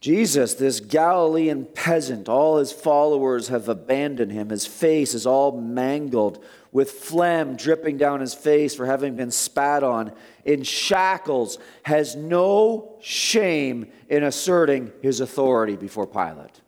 Jesus, 0.00 0.54
this 0.54 0.78
Galilean 0.78 1.66
peasant, 1.74 2.28
all 2.28 2.58
his 2.58 2.70
followers 2.70 3.48
have 3.48 3.68
abandoned 3.68 4.30
him. 4.30 4.50
His 4.50 4.64
face 4.64 5.12
is 5.12 5.26
all 5.26 5.60
mangled, 5.60 6.44
with 6.70 6.90
phlegm 6.90 7.56
dripping 7.56 7.96
down 7.96 8.20
his 8.20 8.32
face 8.32 8.74
for 8.74 8.86
having 8.86 9.16
been 9.16 9.32
spat 9.32 9.82
on, 9.82 10.12
in 10.44 10.62
shackles, 10.62 11.58
has 11.82 12.14
no 12.14 12.96
shame 13.00 13.90
in 14.08 14.22
asserting 14.22 14.92
his 15.02 15.20
authority 15.20 15.74
before 15.74 16.06
Pilate. 16.06 16.60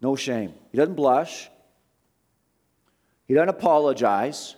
No 0.00 0.16
shame. 0.16 0.54
He 0.72 0.78
doesn't 0.78 0.94
blush, 0.94 1.50
he 3.26 3.34
doesn't 3.34 3.50
apologize, 3.50 4.56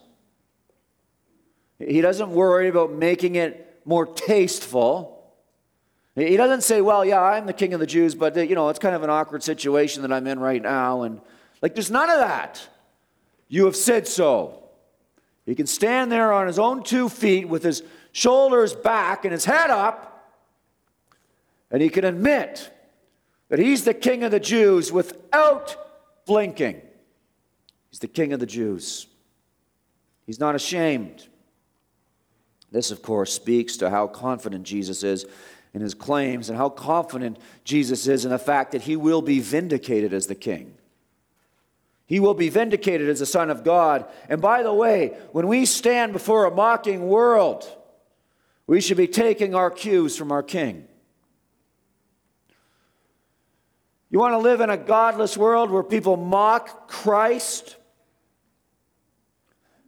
he 1.78 2.00
doesn't 2.00 2.30
worry 2.30 2.68
about 2.68 2.92
making 2.92 3.34
it 3.34 3.65
more 3.86 4.06
tasteful. 4.06 5.12
He 6.14 6.36
doesn't 6.36 6.62
say, 6.62 6.80
well, 6.80 7.04
yeah, 7.04 7.20
I'm 7.20 7.46
the 7.46 7.52
king 7.52 7.74
of 7.74 7.80
the 7.80 7.86
Jews, 7.86 8.14
but, 8.14 8.36
you 8.36 8.54
know, 8.54 8.68
it's 8.68 8.78
kind 8.78 8.94
of 8.94 9.02
an 9.02 9.10
awkward 9.10 9.42
situation 9.42 10.02
that 10.02 10.12
I'm 10.12 10.26
in 10.26 10.40
right 10.40 10.62
now. 10.62 11.02
And, 11.02 11.20
like, 11.60 11.74
there's 11.74 11.90
none 11.90 12.08
of 12.08 12.18
that. 12.18 12.66
You 13.48 13.66
have 13.66 13.76
said 13.76 14.08
so. 14.08 14.62
He 15.44 15.54
can 15.54 15.66
stand 15.66 16.10
there 16.10 16.32
on 16.32 16.46
his 16.46 16.58
own 16.58 16.82
two 16.82 17.08
feet 17.08 17.48
with 17.48 17.62
his 17.62 17.82
shoulders 18.12 18.74
back 18.74 19.24
and 19.24 19.32
his 19.32 19.44
head 19.44 19.70
up, 19.70 20.34
and 21.70 21.82
he 21.82 21.90
can 21.90 22.04
admit 22.04 22.72
that 23.48 23.58
he's 23.58 23.84
the 23.84 23.94
king 23.94 24.24
of 24.24 24.30
the 24.30 24.40
Jews 24.40 24.90
without 24.90 25.76
blinking. 26.24 26.80
He's 27.90 28.00
the 28.00 28.08
king 28.08 28.32
of 28.32 28.40
the 28.40 28.46
Jews. 28.46 29.06
He's 30.24 30.40
not 30.40 30.54
ashamed. 30.54 31.28
This, 32.70 32.90
of 32.90 33.02
course, 33.02 33.32
speaks 33.32 33.76
to 33.78 33.90
how 33.90 34.06
confident 34.06 34.64
Jesus 34.64 35.02
is 35.02 35.26
in 35.72 35.80
his 35.80 35.94
claims 35.94 36.48
and 36.48 36.58
how 36.58 36.68
confident 36.68 37.38
Jesus 37.64 38.06
is 38.06 38.24
in 38.24 38.30
the 38.30 38.38
fact 38.38 38.72
that 38.72 38.82
he 38.82 38.96
will 38.96 39.22
be 39.22 39.40
vindicated 39.40 40.12
as 40.12 40.26
the 40.26 40.34
king. 40.34 40.74
He 42.06 42.20
will 42.20 42.34
be 42.34 42.48
vindicated 42.48 43.08
as 43.08 43.20
a 43.20 43.26
Son 43.26 43.50
of 43.50 43.64
God. 43.64 44.06
And 44.28 44.40
by 44.40 44.62
the 44.62 44.72
way, 44.72 45.16
when 45.32 45.48
we 45.48 45.66
stand 45.66 46.12
before 46.12 46.44
a 46.44 46.50
mocking 46.50 47.08
world, 47.08 47.66
we 48.66 48.80
should 48.80 48.96
be 48.96 49.08
taking 49.08 49.54
our 49.54 49.70
cues 49.70 50.16
from 50.16 50.32
our 50.32 50.42
King. 50.42 50.86
You 54.08 54.20
want 54.20 54.34
to 54.34 54.38
live 54.38 54.60
in 54.60 54.70
a 54.70 54.76
godless 54.76 55.36
world 55.36 55.70
where 55.70 55.82
people 55.82 56.16
mock 56.16 56.88
Christ 56.88 57.76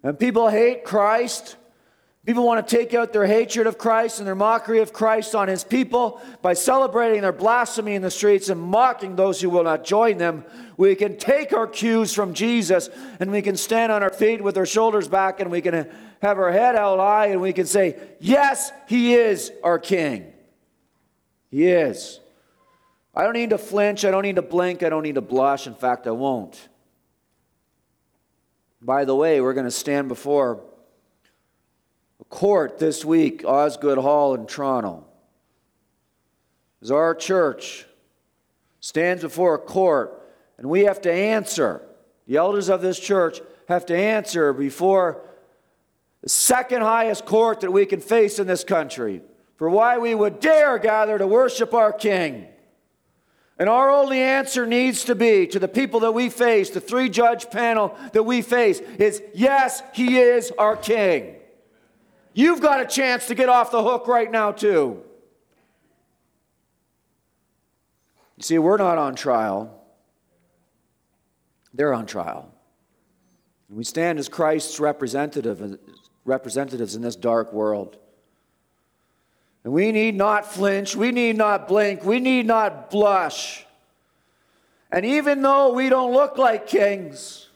and 0.03 0.19
people 0.19 0.49
hate 0.49 0.85
Christ? 0.85 1.57
People 2.29 2.45
want 2.45 2.69
to 2.69 2.77
take 2.77 2.93
out 2.93 3.15
their 3.15 3.25
hatred 3.25 3.67
of 3.67 3.79
Christ 3.79 4.19
and 4.19 4.29
their 4.29 4.35
mockery 4.35 4.81
of 4.81 4.93
Christ 4.93 5.35
on 5.35 5.49
his 5.49 5.65
people 5.65 6.21
by 6.43 6.53
celebrating 6.53 7.23
their 7.23 7.33
blasphemy 7.33 7.95
in 7.95 8.03
the 8.03 8.11
streets 8.11 8.51
and 8.51 8.61
mocking 8.61 9.17
those 9.17 9.41
who 9.41 9.49
will 9.49 9.65
not 9.65 9.83
join 9.83 10.19
them. 10.19 10.45
We 10.77 10.95
can 10.95 11.17
take 11.17 11.55
our 11.55 11.67
cues 11.67 12.13
from 12.13 12.35
Jesus 12.35 12.91
and 13.19 13.31
we 13.31 13.41
can 13.41 13.57
stand 13.57 13.93
on 13.93 14.03
our 14.03 14.11
feet 14.11 14.45
with 14.45 14.59
our 14.59 14.67
shoulders 14.67 15.09
back 15.09 15.41
and 15.41 15.51
we 15.51 15.63
can 15.63 15.89
have 16.21 16.39
our 16.39 16.53
head 16.53 16.75
held 16.75 17.01
high 17.01 17.29
and 17.29 17.41
we 17.41 17.55
can 17.55 17.65
say, 17.65 17.99
Yes, 18.21 18.73
he 18.87 19.15
is 19.15 19.51
our 19.65 19.79
King. 19.79 20.31
He 21.51 21.67
is. 21.67 22.21
I 23.15 23.23
don't 23.23 23.33
need 23.33 23.51
to 23.51 23.59
flinch. 23.59 24.05
I 24.05 24.11
don't 24.11 24.25
need 24.25 24.37
to 24.37 24.43
blink. 24.43 24.83
I 24.83 24.91
don't 24.91 25.03
need 25.03 25.15
to 25.15 25.23
blush. 25.23 25.67
In 25.67 25.75
fact, 25.75 26.07
I 26.07 26.11
won't. 26.11 26.69
By 28.83 29.07
the 29.07 29.17
way, 29.17 29.41
we're 29.41 29.55
going 29.55 29.65
to 29.65 29.71
stand 29.71 30.09
before 30.09 30.63
court 32.31 32.79
this 32.79 33.05
week, 33.05 33.45
Osgoode 33.45 33.99
Hall 33.99 34.35
in 34.35 34.47
Toronto. 34.47 35.05
As 36.83 36.91
our 36.91 37.15
church 37.15 37.87
stands 38.81 39.23
before 39.23 39.55
a 39.55 39.59
court, 39.59 40.23
and 40.59 40.69
we 40.69 40.85
have 40.85 41.01
to 41.03 41.13
answer, 41.13 41.83
the 42.27 42.37
elders 42.37 42.69
of 42.69 42.83
this 42.83 42.99
church 42.99 43.41
have 43.69 43.87
to 43.87 43.97
answer 43.97 44.53
before 44.53 45.23
the 46.23 46.29
second 46.29 46.83
highest 46.83 47.25
court 47.25 47.61
that 47.61 47.73
we 47.73 47.87
can 47.87 48.01
face 48.01 48.39
in 48.39 48.47
this 48.47 48.65
country 48.65 49.23
for 49.57 49.69
why 49.69 49.99
we 49.99 50.15
would 50.15 50.41
dare 50.41 50.79
gather 50.79 51.19
to 51.19 51.27
worship 51.27 51.75
our 51.75 51.93
King. 51.93 52.47
And 53.59 53.69
our 53.69 53.91
only 53.91 54.21
answer 54.21 54.67
needs 54.67 55.05
to 55.05 55.17
be 55.17 55.49
to 55.49 55.59
the 55.59 55.67
people 55.67 56.01
that 56.01 56.13
we 56.13 56.31
face, 56.31 56.71
the 56.71 56.81
three 56.81 57.09
judge 57.09 57.51
panel 57.51 57.97
that 58.13 58.23
we 58.23 58.41
face, 58.41 58.79
is 58.99 59.21
yes, 59.35 59.83
he 59.93 60.19
is 60.19 60.53
our 60.59 60.77
king. 60.77 61.35
You've 62.39 62.61
got 62.61 62.81
a 62.81 62.87
chance 62.87 63.27
to 63.27 63.35
get 63.35 63.49
off 63.49 63.73
the 63.73 63.83
hook 63.83 64.07
right 64.07 64.31
now, 64.31 64.53
too. 64.53 65.03
You 68.37 68.43
see, 68.43 68.59
we're 68.61 68.77
not 68.77 68.97
on 68.97 69.17
trial, 69.17 69.77
they're 71.75 71.93
on 71.93 72.07
trial. 72.07 72.49
And 73.67 73.77
We 73.77 73.83
stand 73.83 74.21
as 74.21 74.29
Christ's 74.29 74.79
representative, 74.79 75.81
representatives 76.25 76.95
in 76.95 77.03
this 77.03 77.17
dark 77.17 77.53
world. 77.53 77.97
And 79.65 79.73
we 79.73 79.91
need 79.91 80.15
not 80.15 80.47
flinch, 80.47 80.95
we 80.95 81.11
need 81.11 81.37
not 81.37 81.67
blink, 81.67 82.05
we 82.05 82.21
need 82.21 82.47
not 82.47 82.89
blush. 82.89 83.67
And 84.93 85.05
even 85.05 85.43
though 85.43 85.73
we 85.73 85.89
don't 85.89 86.13
look 86.13 86.39
like 86.39 86.69
kings, 86.69 87.48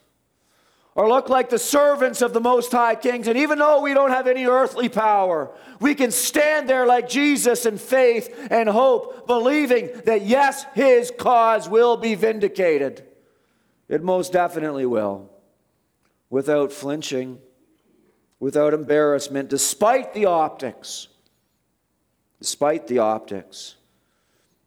or 0.94 1.08
look 1.08 1.28
like 1.28 1.48
the 1.48 1.58
servants 1.58 2.20
of 2.20 2.32
the 2.32 2.40
Most 2.40 2.72
High 2.72 2.94
Kings, 2.94 3.28
and 3.28 3.38
even 3.38 3.58
though 3.58 3.80
we 3.80 3.94
don't 3.94 4.10
have 4.10 4.26
any 4.26 4.46
earthly 4.46 4.88
power, 4.88 5.50
we 5.80 5.94
can 5.94 6.10
stand 6.10 6.68
there 6.68 6.86
like 6.86 7.08
Jesus 7.08 7.64
in 7.64 7.78
faith 7.78 8.48
and 8.50 8.68
hope, 8.68 9.26
believing 9.26 9.90
that 10.04 10.22
yes, 10.22 10.64
His 10.74 11.10
cause 11.18 11.68
will 11.68 11.96
be 11.96 12.14
vindicated. 12.14 13.04
It 13.88 14.02
most 14.02 14.32
definitely 14.32 14.86
will, 14.86 15.30
without 16.28 16.72
flinching, 16.72 17.38
without 18.38 18.74
embarrassment, 18.74 19.48
despite 19.48 20.12
the 20.14 20.26
optics 20.26 21.08
despite 22.42 22.88
the 22.88 22.98
optics. 22.98 23.76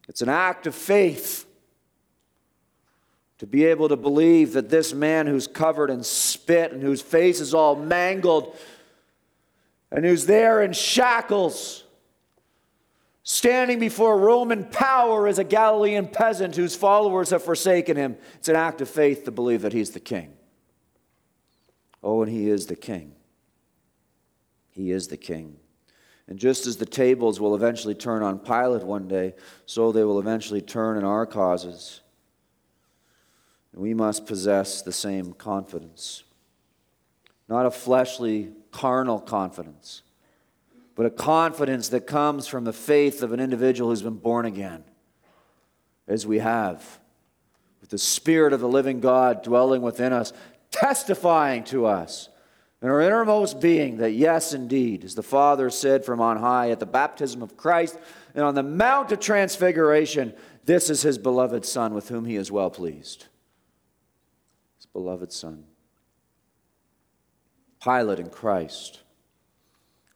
It's 0.08 0.22
an 0.22 0.30
act 0.30 0.66
of 0.66 0.74
faith 0.74 1.44
to 3.38 3.46
be 3.46 3.64
able 3.66 3.88
to 3.88 3.96
believe 3.96 4.54
that 4.54 4.70
this 4.70 4.94
man 4.94 5.26
who's 5.26 5.46
covered 5.46 5.90
in 5.90 6.02
spit 6.02 6.72
and 6.72 6.82
whose 6.82 7.02
face 7.02 7.40
is 7.40 7.52
all 7.52 7.76
mangled 7.76 8.56
and 9.90 10.04
who's 10.04 10.26
there 10.26 10.62
in 10.62 10.72
shackles, 10.72 11.84
standing 13.22 13.78
before 13.78 14.18
Roman 14.18 14.64
power 14.64 15.26
as 15.26 15.38
a 15.38 15.44
Galilean 15.44 16.08
peasant 16.08 16.56
whose 16.56 16.74
followers 16.74 17.30
have 17.30 17.42
forsaken 17.42 17.96
him, 17.96 18.16
it's 18.36 18.48
an 18.48 18.56
act 18.56 18.80
of 18.80 18.88
faith 18.88 19.24
to 19.24 19.30
believe 19.30 19.62
that 19.62 19.72
he's 19.72 19.90
the 19.90 20.00
king. 20.00 20.32
Oh, 22.02 22.22
and 22.22 22.30
he 22.30 22.48
is 22.48 22.66
the 22.66 22.76
king. 22.76 23.12
He 24.70 24.90
is 24.90 25.08
the 25.08 25.16
king. 25.16 25.56
And 26.28 26.38
just 26.38 26.66
as 26.66 26.76
the 26.76 26.86
tables 26.86 27.40
will 27.40 27.54
eventually 27.54 27.94
turn 27.94 28.22
on 28.22 28.38
Pilate 28.38 28.82
one 28.82 29.06
day, 29.06 29.34
so 29.64 29.92
they 29.92 30.04
will 30.04 30.18
eventually 30.18 30.60
turn 30.60 30.96
in 30.96 31.04
our 31.04 31.26
causes. 31.26 32.00
We 33.76 33.92
must 33.92 34.26
possess 34.26 34.80
the 34.80 34.92
same 34.92 35.34
confidence. 35.34 36.24
Not 37.46 37.66
a 37.66 37.70
fleshly, 37.70 38.52
carnal 38.72 39.20
confidence, 39.20 40.02
but 40.94 41.04
a 41.04 41.10
confidence 41.10 41.90
that 41.90 42.06
comes 42.06 42.46
from 42.46 42.64
the 42.64 42.72
faith 42.72 43.22
of 43.22 43.32
an 43.32 43.38
individual 43.38 43.90
who's 43.90 44.00
been 44.00 44.14
born 44.14 44.46
again, 44.46 44.82
as 46.08 46.26
we 46.26 46.38
have, 46.38 46.98
with 47.82 47.90
the 47.90 47.98
Spirit 47.98 48.54
of 48.54 48.60
the 48.60 48.68
living 48.68 49.00
God 49.00 49.42
dwelling 49.42 49.82
within 49.82 50.12
us, 50.12 50.32
testifying 50.70 51.62
to 51.64 51.84
us 51.84 52.30
in 52.80 52.88
our 52.88 53.02
innermost 53.02 53.60
being 53.60 53.98
that, 53.98 54.12
yes, 54.12 54.54
indeed, 54.54 55.04
as 55.04 55.14
the 55.14 55.22
Father 55.22 55.68
said 55.68 56.02
from 56.02 56.20
on 56.22 56.38
high 56.38 56.70
at 56.70 56.80
the 56.80 56.86
baptism 56.86 57.42
of 57.42 57.58
Christ 57.58 57.98
and 58.34 58.42
on 58.42 58.54
the 58.54 58.62
Mount 58.62 59.12
of 59.12 59.20
Transfiguration, 59.20 60.32
this 60.64 60.88
is 60.88 61.02
his 61.02 61.18
beloved 61.18 61.66
Son 61.66 61.92
with 61.92 62.08
whom 62.08 62.24
he 62.24 62.36
is 62.36 62.50
well 62.50 62.70
pleased. 62.70 63.26
Beloved 64.96 65.32
Son. 65.32 65.64
Pilate 67.82 68.18
and 68.18 68.32
Christ. 68.32 69.00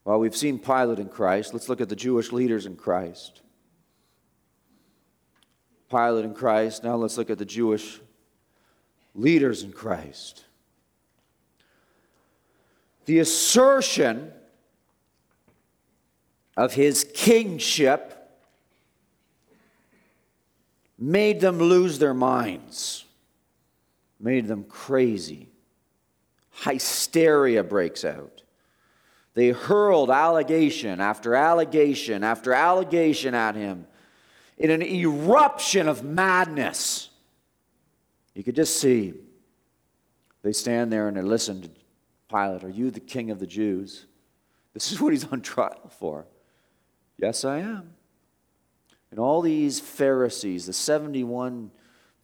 Well, 0.04 0.18
we've 0.18 0.36
seen 0.36 0.58
Pilate 0.58 0.98
and 0.98 1.10
Christ. 1.10 1.52
Let's 1.52 1.68
look 1.68 1.80
at 1.80 1.88
the 1.88 1.96
Jewish 1.96 2.32
leaders 2.32 2.66
in 2.66 2.76
Christ. 2.76 3.42
Pilate 5.90 6.24
and 6.24 6.34
Christ. 6.34 6.82
Now 6.82 6.96
let's 6.96 7.18
look 7.18 7.30
at 7.30 7.38
the 7.38 7.44
Jewish 7.44 8.00
leaders 9.14 9.62
in 9.62 9.72
Christ 9.72 10.44
the 13.10 13.18
assertion 13.18 14.30
of 16.56 16.74
his 16.74 17.02
kingship 17.12 18.38
made 20.96 21.40
them 21.40 21.58
lose 21.58 21.98
their 21.98 22.14
minds, 22.14 23.06
made 24.20 24.46
them 24.46 24.64
crazy. 24.64 25.48
Hysteria 26.64 27.64
breaks 27.64 28.04
out. 28.04 28.42
They 29.34 29.50
hurled 29.50 30.10
allegation 30.10 31.00
after 31.00 31.34
allegation 31.34 32.24
after 32.24 32.52
allegation 32.52 33.34
at 33.34 33.54
him 33.54 33.86
in 34.58 34.70
an 34.70 34.82
eruption 34.82 35.88
of 35.88 36.04
madness. 36.04 37.08
You 38.34 38.42
could 38.42 38.56
just 38.56 38.78
see 38.78 39.14
they 40.42 40.52
stand 40.52 40.92
there 40.92 41.08
and 41.08 41.16
they 41.16 41.22
listen 41.22 41.62
to 41.62 41.70
Pilate, 42.28 42.64
Are 42.64 42.70
you 42.70 42.90
the 42.90 43.00
king 43.00 43.30
of 43.30 43.38
the 43.38 43.46
Jews? 43.46 44.06
This 44.72 44.92
is 44.92 45.00
what 45.00 45.12
he's 45.12 45.24
on 45.24 45.40
trial 45.40 45.90
for. 45.98 46.26
Yes, 47.18 47.44
I 47.44 47.58
am. 47.58 47.94
And 49.10 49.18
all 49.18 49.42
these 49.42 49.80
Pharisees, 49.80 50.66
the 50.66 50.72
71 50.72 51.70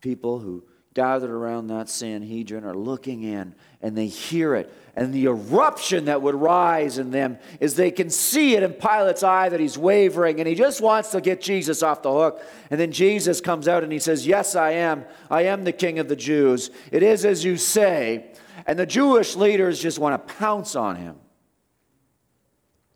people 0.01 0.39
who 0.39 0.65
gathered 0.97 1.31
around 1.31 1.67
that 1.67 1.91
Sanhedrin, 1.91 2.65
are 2.65 2.75
looking 2.75 3.23
in 3.23 3.55
and 3.83 3.95
they 3.95 4.07
hear 4.07 4.55
it. 4.55 4.73
And 4.97 5.13
the 5.13 5.27
eruption 5.27 6.07
that 6.07 6.23
would 6.23 6.35
rise 6.35 6.97
in 6.97 7.11
them 7.11 7.39
is 7.61 7.75
they 7.75 7.91
can 7.91 8.09
see 8.09 8.57
it 8.57 8.63
in 8.63 8.73
Pilate's 8.73 9.23
eye 9.23 9.51
that 9.51 9.61
he's 9.61 9.77
wavering 9.77 10.41
and 10.41 10.49
he 10.49 10.55
just 10.55 10.81
wants 10.81 11.11
to 11.11 11.21
get 11.21 11.43
Jesus 11.43 11.83
off 11.83 12.01
the 12.01 12.11
hook. 12.11 12.43
And 12.71 12.81
then 12.81 12.93
Jesus 12.93 13.43
comes 13.43 13.69
out 13.69 13.83
and 13.83 13.93
he 13.93 13.99
says, 13.99 14.27
Yes, 14.27 14.57
I 14.57 14.71
am. 14.71 15.05
I 15.31 15.43
am 15.43 15.65
the 15.65 15.73
king 15.73 15.99
of 15.99 16.09
the 16.09 16.17
Jews. 16.17 16.71
It 16.91 17.03
is 17.03 17.27
as 17.27 17.45
you 17.45 17.59
say. 17.59 18.33
And 18.67 18.79
the 18.79 18.87
Jewish 18.87 19.37
leaders 19.37 19.79
just 19.79 19.99
want 19.99 20.15
to 20.27 20.35
pounce 20.37 20.75
on 20.75 20.97
him. 20.97 21.17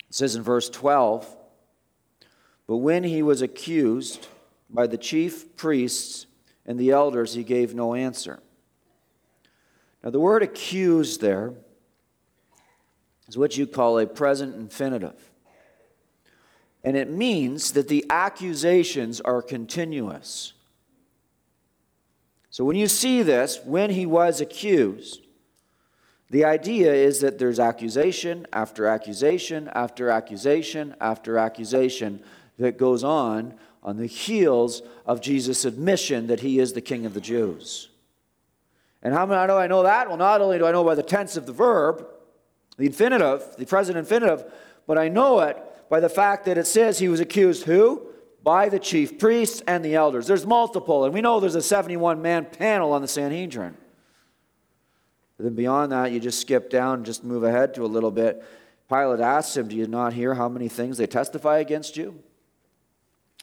It 0.09 0.15
says 0.15 0.37
in 0.37 0.43
verse 0.43 0.71
12, 0.71 1.37
but 2.67 2.79
when 2.79 3.05
he 3.05 3.23
was 3.23 3.43
accused 3.43 4.27
by 4.71 4.87
the 4.87 4.97
chief 4.97 5.55
priests 5.57 6.25
and 6.71 6.79
the 6.79 6.93
elders, 6.93 7.35
he 7.35 7.43
gave 7.43 7.75
no 7.75 7.97
answer. 7.97 8.39
Now, 10.05 10.11
the 10.11 10.21
word 10.21 10.45
accused 10.45 11.21
there 11.21 11.55
is 13.27 13.37
what 13.37 13.57
you 13.57 13.67
call 13.67 13.99
a 13.99 14.07
present 14.07 14.55
infinitive. 14.55 15.33
And 16.85 16.97
it 16.97 17.11
means 17.11 17.73
that 17.73 17.89
the 17.89 18.07
accusations 18.09 19.21
are 19.21 19.43
continuous. 19.43 20.53
So 22.51 22.65
when 22.65 22.77
you 22.77 22.87
see 22.87 23.25
this, 23.25 23.59
when 23.65 23.91
he 23.91 24.07
was 24.07 24.41
accused, 24.41 25.27
the 26.31 26.45
idea 26.45 26.95
is 26.95 27.19
that 27.19 27.41
there's 27.41 27.59
accusation 27.59 28.47
after 28.53 28.87
accusation 28.87 29.69
after 29.75 30.09
accusation 30.09 30.95
after 31.01 31.37
accusation 31.37 32.23
that 32.59 32.79
goes 32.79 33.03
on 33.03 33.55
on 33.83 33.97
the 33.97 34.07
heels 34.07 34.83
of 35.07 35.21
Jesus' 35.21 35.65
admission 35.65 36.27
that 36.27 36.41
he 36.41 36.59
is 36.59 36.73
the 36.73 36.81
king 36.81 37.07
of 37.07 37.15
the 37.15 37.21
Jews. 37.21 37.89
And 39.03 39.15
how 39.15 39.27
do 39.27 39.55
I 39.55 39.67
know 39.67 39.85
that? 39.85 40.09
Well, 40.09 40.19
not 40.19 40.41
only 40.41 40.59
do 40.59 40.67
I 40.67 40.73
know 40.73 40.85
by 40.85 40.95
the 40.95 41.03
tense 41.03 41.37
of 41.37 41.47
the 41.47 41.53
verb, 41.53 42.07
the 42.77 42.87
infinitive, 42.87 43.45
the 43.57 43.67
present 43.67 43.97
infinitive, 43.97 44.45
but 44.87 44.99
I 44.99 45.09
know 45.09 45.41
it 45.41 45.57
by 45.89 46.01
the 46.01 46.09
fact 46.09 46.45
that 46.45 46.59
it 46.59 46.67
says 46.67 46.99
he 46.99 47.09
was 47.09 47.21
accused 47.21 47.65
who? 47.65 48.07
By 48.43 48.69
the 48.69 48.79
chief 48.79 49.19
priests 49.19 49.63
and 49.67 49.85
the 49.85 49.95
elders. 49.95 50.27
There's 50.27 50.47
multiple, 50.47 51.05
and 51.05 51.13
we 51.13 51.21
know 51.21 51.41
there's 51.41 51.55
a 51.55 51.63
71 51.63 52.21
man 52.21 52.47
panel 52.47 52.93
on 52.93 53.03
the 53.03 53.09
Sanhedrin. 53.09 53.77
But 55.37 55.45
then 55.45 55.55
beyond 55.55 55.93
that, 55.93 56.13
you 56.13 56.21
just 56.21 56.41
skip 56.41 56.69
down, 56.69 57.05
just 57.05 57.25
move 57.25 57.45
ahead 57.45 57.75
to 57.75 57.85
a 57.85 57.87
little 57.87 58.11
bit. 58.11 58.45
Pilate 58.91 59.21
asks 59.21 59.57
him, 59.57 59.69
Do 59.69 59.77
you 59.77 59.87
not 59.87 60.13
hear 60.13 60.35
how 60.35 60.49
many 60.49 60.69
things 60.69 60.99
they 60.99 61.07
testify 61.07 61.59
against 61.59 61.97
you? 61.97 62.23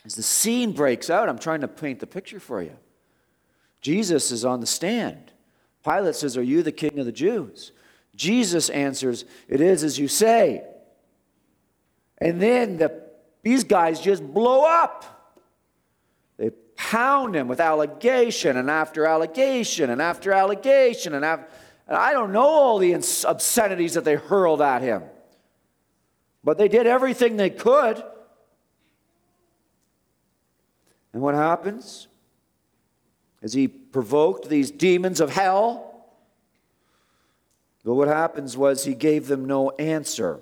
As 0.08 0.16
the 0.16 0.24
scene 0.24 0.72
breaks 0.72 1.10
out, 1.10 1.28
I'm 1.28 1.38
trying 1.38 1.60
to 1.62 1.68
paint 1.68 2.00
the 2.00 2.08
picture 2.08 2.40
for 2.40 2.62
you. 2.62 2.78
Jesus 3.82 4.32
is 4.32 4.46
on 4.46 4.62
the 4.62 4.66
stand. 4.66 5.34
Pilate 5.84 6.16
says, 6.16 6.38
Are 6.38 6.44
you 6.44 6.64
the 6.64 6.72
king 6.72 6.98
of 6.98 7.06
the 7.06 7.12
Jews? 7.12 7.74
Jesus 8.16 8.70
answers, 8.70 9.26
It 9.50 9.60
is 9.60 9.84
as 9.84 10.00
you 10.00 10.08
say. 10.08 10.64
And 12.20 12.42
then 12.42 12.78
the, 12.78 13.04
these 13.44 13.66
guys 13.66 14.00
just 14.00 14.26
blow 14.26 14.64
up. 14.64 15.44
They 16.38 16.52
pound 16.78 17.36
him 17.36 17.50
with 17.50 17.60
allegation 17.60 18.56
and 18.56 18.72
after 18.72 19.06
allegation 19.06 19.90
and 19.90 20.02
after 20.02 20.32
allegation 20.32 21.16
and, 21.16 21.26
after, 21.26 21.48
and 21.86 21.98
I 21.98 22.14
don't 22.14 22.32
know 22.32 22.48
all 22.48 22.78
the 22.78 22.94
obscenities 22.94 23.96
that 23.96 24.06
they 24.06 24.16
hurled 24.16 24.62
at 24.62 24.82
him. 24.82 25.04
But 26.46 26.58
they 26.58 26.70
did 26.70 26.88
everything 26.88 27.36
they 27.36 27.50
could. 27.50 28.02
And 31.18 31.24
what 31.24 31.34
happens? 31.34 32.08
As 33.42 33.52
he 33.52 33.68
provoked 33.68 34.50
these 34.50 34.70
demons 34.70 35.20
of 35.20 35.32
hell, 35.32 36.06
but 37.84 37.96
what 37.96 38.08
happens 38.08 38.56
was 38.56 38.86
he 38.86 38.94
gave 38.94 39.26
them 39.26 39.46
no 39.46 39.72
answer. 39.72 40.42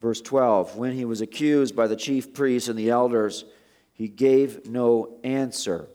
Verse 0.00 0.22
12 0.22 0.78
When 0.78 0.92
he 0.92 1.04
was 1.04 1.20
accused 1.20 1.76
by 1.76 1.88
the 1.88 1.94
chief 1.94 2.32
priests 2.32 2.70
and 2.70 2.78
the 2.78 2.88
elders, 2.88 3.44
he 3.92 4.08
gave 4.08 4.64
no 4.64 5.18
answer. 5.22 5.90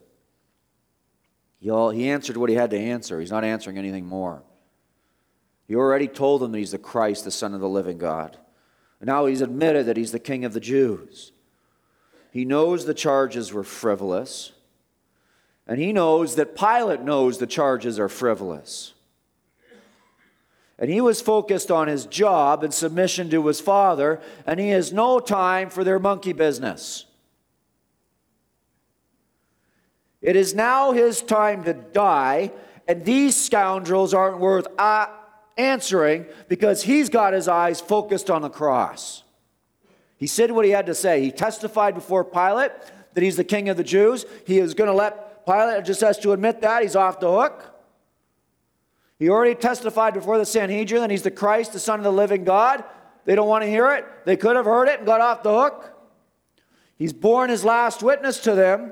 He, 1.60 1.72
all, 1.72 1.90
he 1.90 2.12
answered 2.12 2.38
what 2.38 2.52
he 2.52 2.56
had 2.56 2.70
to 2.70 2.78
answer. 2.78 3.20
He's 3.20 3.32
not 3.32 3.44
answering 3.44 3.80
anything 3.80 4.06
more. 4.06 4.44
He 5.68 5.74
already 5.74 6.08
told 6.08 6.44
them 6.44 6.52
that 6.52 6.60
he's 6.60 6.70
the 6.70 6.78
Christ, 6.78 7.24
the 7.24 7.32
Son 7.32 7.56
of 7.56 7.62
the 7.62 7.68
living 7.68 7.98
God. 7.98 8.38
And 9.00 9.08
now 9.08 9.26
he's 9.26 9.42
admitted 9.42 9.88
that 9.88 9.98
he's 9.98 10.12
the 10.12 10.20
King 10.20 10.46
of 10.46 10.54
the 10.54 10.60
Jews. 10.60 11.32
He 12.32 12.46
knows 12.46 12.86
the 12.86 12.94
charges 12.94 13.54
were 13.54 13.64
frivolous, 13.64 14.52
and 15.66 15.80
he 15.80 15.92
knows 15.94 16.36
that 16.36 16.56
Pilate 16.56 17.02
knows 17.02 17.38
the 17.38 17.48
charges 17.48 18.00
are 18.00 18.10
frivolous. 18.10 18.94
And 20.80 20.92
he 20.92 21.02
was 21.02 21.22
focused 21.22 21.72
on 21.72 21.88
his 21.88 22.06
job 22.06 22.64
and 22.64 22.74
submission 22.74 23.30
to 23.32 23.48
his 23.48 23.60
father, 23.60 24.22
and 24.46 24.60
he 24.60 24.70
has 24.70 24.94
no 24.94 25.20
time 25.20 25.70
for 25.70 25.84
their 25.84 25.98
monkey 25.98 26.34
business. 26.34 27.06
It 30.22 30.36
is 30.36 30.54
now 30.54 30.92
his 30.92 31.22
time 31.22 31.64
to 31.64 31.74
die, 31.74 32.52
and 32.88 33.04
these 33.06 33.36
scoundrels 33.36 34.14
aren't 34.14 34.40
worth 34.40 34.68
uh, 34.78 35.08
answering 35.58 36.26
because 36.48 36.84
he's 36.84 37.10
got 37.10 37.34
his 37.34 37.48
eyes 37.48 37.82
focused 37.82 38.30
on 38.30 38.42
the 38.42 38.50
cross. 38.50 39.24
He 40.18 40.28
said 40.28 40.52
what 40.52 40.66
he 40.66 40.72
had 40.72 40.88
to 40.88 40.96
say. 40.96 41.22
He 41.22 41.32
testified 41.32 41.96
before 41.96 42.26
Pilate 42.26 42.72
that 43.14 43.24
he's 43.24 43.38
the 43.38 43.44
king 43.44 43.70
of 43.70 43.78
the 43.78 43.84
Jews. 43.84 44.26
He 44.46 44.60
is 44.60 44.74
going 44.74 44.90
to 44.90 44.96
let 44.96 45.46
Pilate 45.46 45.86
just 45.86 46.02
has 46.02 46.18
to 46.20 46.34
admit 46.34 46.62
that. 46.62 46.82
He's 46.82 46.96
off 46.96 47.20
the 47.20 47.32
hook. 47.32 47.74
He 49.20 49.30
already 49.30 49.56
testified 49.56 50.14
before 50.14 50.38
the 50.38 50.46
Sanhedrin 50.46 51.02
that 51.02 51.10
he's 51.10 51.24
the 51.24 51.32
Christ, 51.32 51.74
the 51.74 51.80
Son 51.80 52.00
of 52.00 52.04
the 52.04 52.12
living 52.12 52.44
God. 52.44 52.84
They 53.26 53.36
don't 53.36 53.48
want 53.48 53.64
to 53.64 53.70
hear 53.70 53.92
it. 53.92 54.06
They 54.26 54.38
could 54.38 54.56
have 54.56 54.66
heard 54.66 54.88
it 54.88 55.00
and 55.00 55.06
got 55.06 55.22
off 55.22 55.44
the 55.44 55.54
hook. 55.54 55.94
He's 56.98 57.14
borne 57.14 57.50
his 57.50 57.64
last 57.64 58.04
witness 58.04 58.40
to 58.42 58.56
them. 58.56 58.92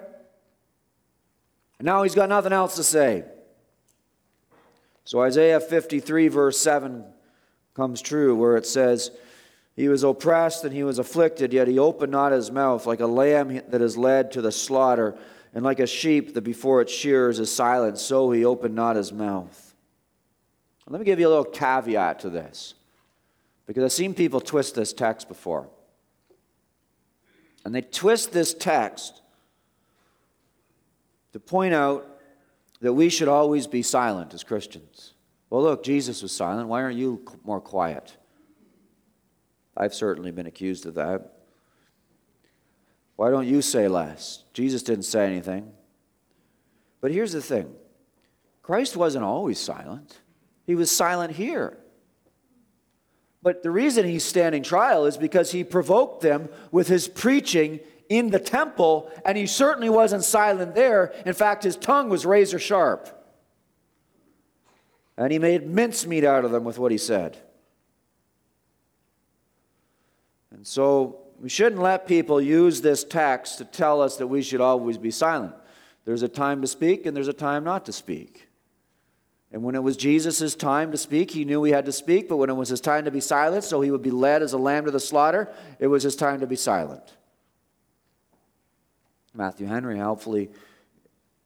And 1.79 1.85
now 1.85 2.03
he's 2.03 2.15
got 2.15 2.29
nothing 2.29 2.53
else 2.53 2.75
to 2.75 2.83
say. 2.83 3.23
So 5.03 5.21
Isaiah 5.21 5.59
53, 5.59 6.29
verse 6.29 6.59
7 6.59 7.05
comes 7.75 8.01
true, 8.01 8.35
where 8.35 8.57
it 8.57 8.65
says, 8.65 9.11
he 9.75 9.89
was 9.89 10.03
oppressed 10.03 10.63
and 10.63 10.73
he 10.73 10.83
was 10.83 10.99
afflicted, 10.99 11.51
yet 11.51 11.67
he 11.67 11.77
opened 11.77 12.11
not 12.11 12.31
his 12.31 12.51
mouth, 12.51 12.85
like 12.85 13.01
a 13.01 13.07
lamb 13.07 13.61
that 13.67 13.81
is 13.81 13.97
led 13.97 14.31
to 14.31 14.41
the 14.41 14.51
slaughter, 14.51 15.17
and 15.53 15.63
like 15.63 15.79
a 15.79 15.87
sheep 15.87 16.33
that 16.33 16.41
before 16.41 16.81
its 16.81 16.93
shears 16.93 17.39
is 17.39 17.51
silent, 17.51 17.97
so 17.97 18.31
he 18.31 18.45
opened 18.45 18.75
not 18.75 18.95
his 18.95 19.11
mouth. 19.11 19.73
Let 20.87 20.99
me 20.99 21.05
give 21.05 21.19
you 21.19 21.27
a 21.27 21.29
little 21.29 21.43
caveat 21.43 22.19
to 22.19 22.29
this, 22.29 22.75
because 23.65 23.83
I've 23.83 23.91
seen 23.91 24.13
people 24.13 24.39
twist 24.39 24.75
this 24.75 24.93
text 24.93 25.27
before. 25.27 25.67
And 27.65 27.73
they 27.73 27.81
twist 27.81 28.31
this 28.31 28.53
text 28.53 29.21
to 31.33 31.39
point 31.39 31.73
out 31.73 32.07
that 32.81 32.93
we 32.93 33.09
should 33.09 33.27
always 33.27 33.65
be 33.65 33.81
silent 33.81 34.33
as 34.33 34.43
Christians. 34.43 35.13
Well, 35.49 35.63
look, 35.63 35.83
Jesus 35.83 36.21
was 36.21 36.31
silent. 36.31 36.69
Why 36.69 36.83
aren't 36.83 36.97
you 36.97 37.25
more 37.43 37.59
quiet? 37.59 38.15
I've 39.77 39.93
certainly 39.93 40.31
been 40.31 40.47
accused 40.47 40.85
of 40.85 40.95
that. 40.95 41.33
Why 43.15 43.29
don't 43.29 43.47
you 43.47 43.61
say 43.61 43.87
less? 43.87 44.43
Jesus 44.53 44.83
didn't 44.83 45.03
say 45.03 45.25
anything. 45.25 45.71
But 47.01 47.11
here's 47.11 47.33
the 47.33 47.41
thing 47.41 47.73
Christ 48.61 48.97
wasn't 48.97 49.25
always 49.25 49.59
silent, 49.59 50.21
he 50.65 50.75
was 50.75 50.91
silent 50.91 51.33
here. 51.33 51.77
But 53.41 53.61
the 53.61 53.69
reason 53.69 54.05
he's 54.05 54.23
standing 54.23 54.63
trial 54.63 55.05
is 55.05 55.17
because 55.17 55.51
he 55.51 55.63
provoked 55.63 56.21
them 56.21 56.49
with 56.71 56.87
his 56.87 57.07
preaching 57.07 57.79
in 58.09 58.31
the 58.31 58.39
temple, 58.39 59.11
and 59.23 59.37
he 59.37 59.45
certainly 59.45 59.89
wasn't 59.89 60.23
silent 60.23 60.73
there. 60.73 61.13
In 61.27 61.33
fact, 61.33 61.63
his 61.63 61.75
tongue 61.75 62.09
was 62.09 62.25
razor 62.25 62.57
sharp. 62.57 63.07
And 65.15 65.31
he 65.31 65.37
made 65.37 65.69
mincemeat 65.69 66.23
out 66.23 66.43
of 66.43 66.49
them 66.49 66.63
with 66.63 66.79
what 66.79 66.91
he 66.91 66.97
said. 66.97 67.37
And 70.65 70.69
so 70.71 71.19
we 71.39 71.47
shouldn't 71.47 71.79
let 71.79 72.07
people 72.07 72.41
use 72.41 72.81
this 72.81 73.03
text 73.03 73.59
to 73.59 73.65
tell 73.65 74.01
us 74.01 74.17
that 74.17 74.25
we 74.25 74.41
should 74.41 74.61
always 74.61 74.97
be 74.97 75.11
silent. 75.11 75.53
There's 76.05 76.23
a 76.23 76.27
time 76.27 76.61
to 76.61 76.67
speak 76.67 77.05
and 77.05 77.15
there's 77.15 77.27
a 77.27 77.33
time 77.33 77.63
not 77.63 77.85
to 77.85 77.93
speak. 77.93 78.47
And 79.51 79.61
when 79.61 79.75
it 79.75 79.83
was 79.83 79.95
Jesus' 79.95 80.55
time 80.55 80.91
to 80.91 80.97
speak, 80.97 81.29
he 81.29 81.45
knew 81.45 81.63
he 81.63 81.71
had 81.71 81.85
to 81.85 81.91
speak, 81.91 82.27
but 82.27 82.37
when 82.37 82.49
it 82.49 82.55
was 82.55 82.69
his 82.69 82.81
time 82.81 83.05
to 83.05 83.11
be 83.11 83.19
silent, 83.19 83.63
so 83.63 83.79
he 83.79 83.91
would 83.91 84.01
be 84.01 84.09
led 84.09 84.41
as 84.41 84.53
a 84.53 84.57
lamb 84.57 84.85
to 84.85 84.91
the 84.91 84.99
slaughter, 84.99 85.53
it 85.77 85.85
was 85.85 86.01
his 86.01 86.15
time 86.15 86.39
to 86.39 86.47
be 86.47 86.55
silent. 86.55 87.13
Matthew 89.35 89.67
Henry 89.67 89.99
helpfully 89.99 90.49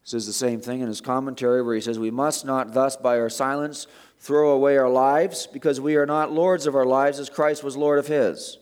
says 0.01 0.27
the 0.27 0.31
same 0.31 0.61
thing 0.61 0.79
in 0.79 0.87
his 0.87 1.01
commentary, 1.01 1.61
where 1.61 1.75
he 1.75 1.81
says, 1.81 1.99
We 1.99 2.09
must 2.09 2.45
not 2.45 2.73
thus 2.73 2.95
by 2.95 3.19
our 3.19 3.29
silence 3.29 3.85
throw 4.17 4.51
away 4.51 4.77
our 4.77 4.89
lives, 4.89 5.45
because 5.45 5.81
we 5.81 5.97
are 5.97 6.05
not 6.05 6.31
lords 6.31 6.65
of 6.65 6.73
our 6.73 6.85
lives 6.85 7.19
as 7.19 7.29
Christ 7.29 7.65
was 7.65 7.75
Lord 7.75 7.99
of 7.99 8.07
his 8.07 8.57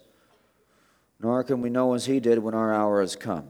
nor 1.20 1.44
can 1.44 1.62
we 1.62 1.70
know 1.70 1.94
as 1.94 2.06
he 2.06 2.20
did 2.20 2.40
when 2.40 2.54
our 2.54 2.74
hour 2.74 3.02
has 3.02 3.16
come. 3.16 3.50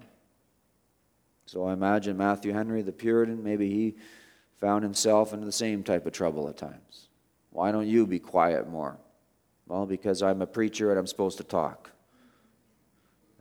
So 1.46 1.66
I 1.66 1.74
imagine 1.74 2.18
Matthew 2.18 2.54
Henry, 2.54 2.82
the 2.82 2.92
Puritan, 2.92 3.44
maybe 3.44 3.70
he 3.70 3.96
found 4.58 4.84
himself 4.84 5.34
in 5.34 5.46
the 5.46 5.52
same 5.52 5.84
type 5.84 6.06
of 6.06 6.14
trouble 6.14 6.50
at 6.50 6.58
times. 6.58 7.08
Why 7.52 7.72
don't 7.72 7.88
you 7.88 8.06
be 8.06 8.20
quiet 8.20 8.70
more? 8.70 8.98
Well, 9.68 9.86
because 9.86 10.22
I'm 10.22 10.42
a 10.42 10.48
preacher 10.48 10.90
and 10.92 11.00
I'm 11.00 11.08
supposed 11.08 11.38
to 11.38 11.44
talk. 11.44 11.92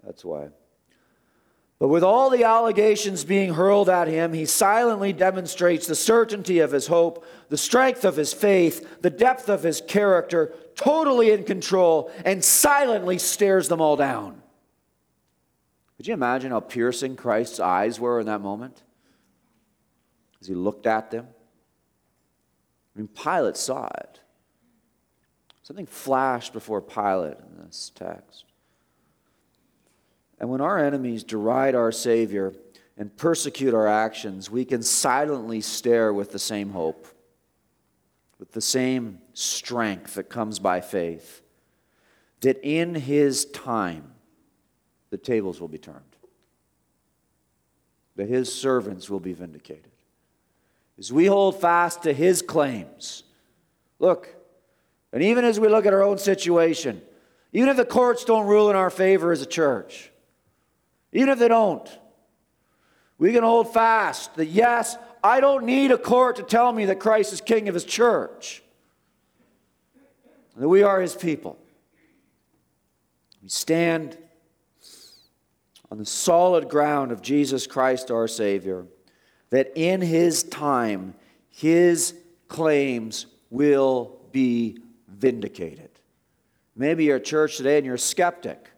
That's 0.05 0.25
why. 0.25 0.49
But 1.79 1.89
with 1.89 2.03
all 2.03 2.31
the 2.31 2.45
allegations 2.45 3.25
being 3.25 3.53
hurled 3.53 3.91
at 3.91 4.09
him, 4.09 4.33
he 4.33 4.47
silently 4.47 5.13
demonstrates 5.13 5.87
the 5.87 5.95
certainty 5.95 6.61
of 6.61 6.73
his 6.73 6.87
hope, 6.87 7.27
the 7.51 7.59
strength 7.59 8.05
of 8.05 8.17
his 8.17 8.33
faith, 8.33 9.03
the 9.03 9.11
depth 9.11 9.51
of 9.51 9.63
his 9.63 9.83
character, 9.83 10.55
totally 10.75 11.33
in 11.33 11.45
control, 11.45 12.11
and 12.25 12.43
silently 12.43 13.19
stares 13.19 13.69
them 13.69 13.83
all 13.83 13.97
down. 13.97 14.41
Could 15.99 16.07
you 16.07 16.15
imagine 16.15 16.51
how 16.51 16.61
piercing 16.61 17.15
Christ's 17.15 17.61
eyes 17.61 18.01
were 18.01 18.21
in 18.21 18.27
that 18.27 18.41
moment? 18.41 18.83
As 20.41 20.47
he 20.47 20.55
looked 20.55 20.87
at 20.87 21.11
them? 21.11 21.27
I 22.95 22.99
mean, 22.99 23.09
Pilate 23.09 23.57
saw 23.59 23.89
it. 23.99 24.21
Something 25.63 25.87
flashed 25.87 26.55
before 26.55 26.81
Pilate 26.81 27.37
in 27.39 27.67
this 27.67 27.91
text. 27.95 28.46
And 30.39 30.51
when 30.51 30.61
our 30.61 30.79
enemies 30.79 31.25
deride 31.25 31.75
our 31.75 31.93
Savior 31.93 32.53
and 32.99 33.15
persecute 33.17 33.75
our 33.75 33.87
actions, 33.87 34.51
we 34.51 34.65
can 34.65 34.83
silently 34.83 35.61
stare 35.61 36.13
with 36.13 36.33
the 36.33 36.39
same 36.39 36.71
hope, 36.71 37.07
with 38.39 38.53
the 38.53 38.61
same 38.61 39.19
strength 39.33 40.15
that 40.15 40.29
comes 40.29 40.59
by 40.59 40.81
faith, 40.81 41.43
that 42.41 42.59
in 42.63 42.95
His 42.95 43.47
time 43.47 44.13
the 45.11 45.17
tables 45.17 45.61
will 45.61 45.69
be 45.69 45.79
turned, 45.79 46.17
that 48.17 48.29
His 48.29 48.53
servants 48.53 49.09
will 49.09 49.21
be 49.21 49.33
vindicated. 49.33 49.91
As 50.99 51.13
we 51.13 51.27
hold 51.27 51.61
fast 51.61 52.03
to 52.03 52.13
His 52.13 52.43
claims, 52.43 53.23
look, 53.99 54.29
and 55.13 55.23
even 55.23 55.45
as 55.45 55.59
we 55.59 55.69
look 55.69 55.87
at 55.87 55.95
our 55.95 56.03
own 56.03 56.19
situation, 56.19 57.01
even 57.53 57.71
if 57.71 57.77
the 57.77 57.87
courts 57.87 58.25
don't 58.25 58.47
rule 58.47 58.69
in 58.69 58.77
our 58.77 58.91
favor 58.91 59.33
as 59.33 59.41
a 59.41 59.47
church, 59.47 60.11
even 61.13 61.29
if 61.31 61.39
they 61.39 61.49
don't, 61.49 61.89
we 63.19 63.33
can 63.33 63.43
hold 63.43 63.73
fast 63.73 64.35
that 64.37 64.47
yes, 64.47 64.97
I 65.25 65.41
don't 65.41 65.65
need 65.65 65.91
a 65.91 65.99
court 65.99 66.37
to 66.37 66.43
tell 66.43 66.73
me 66.73 66.87
that 66.87 67.01
Christ 67.01 67.33
is 67.33 67.41
king 67.41 67.69
of 67.69 67.75
his 67.75 67.85
church, 67.85 68.63
that 70.57 70.69
we 70.69 70.83
are 70.83 71.01
his 71.01 71.15
people. 71.15 71.59
We 73.43 73.49
stand 73.49 74.19
on 75.91 75.99
the 75.99 76.05
solid 76.05 76.69
ground 76.69 77.13
of 77.13 77.23
Jesus 77.23 77.67
Christ 77.67 78.11
our 78.11 78.29
Savior, 78.29 78.87
that 79.51 79.73
in 79.77 80.01
his 80.01 80.43
time, 80.43 81.15
his 81.49 82.15
claims 82.49 83.27
will 83.51 84.19
be 84.33 84.79
vindicated. 85.09 85.91
Maybe 86.75 87.05
you're 87.05 87.17
at 87.17 87.25
church 87.25 87.57
today 87.57 87.79
and 87.79 87.87
you're 87.87 87.95
a 87.95 87.99
skeptic. 87.99 88.71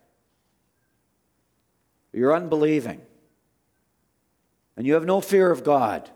You're 2.13 2.35
unbelieving 2.35 3.01
and 4.79 4.87
you 4.87 4.95
have 4.95 5.05
no 5.05 5.21
fear 5.21 5.51
of 5.51 5.65
God. 5.65 6.09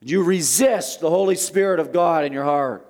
You 0.00 0.24
resist 0.24 1.00
the 1.00 1.10
Holy 1.10 1.36
Spirit 1.36 1.78
of 1.78 1.92
God 1.92 2.24
in 2.24 2.32
your 2.32 2.42
heart. 2.42 2.84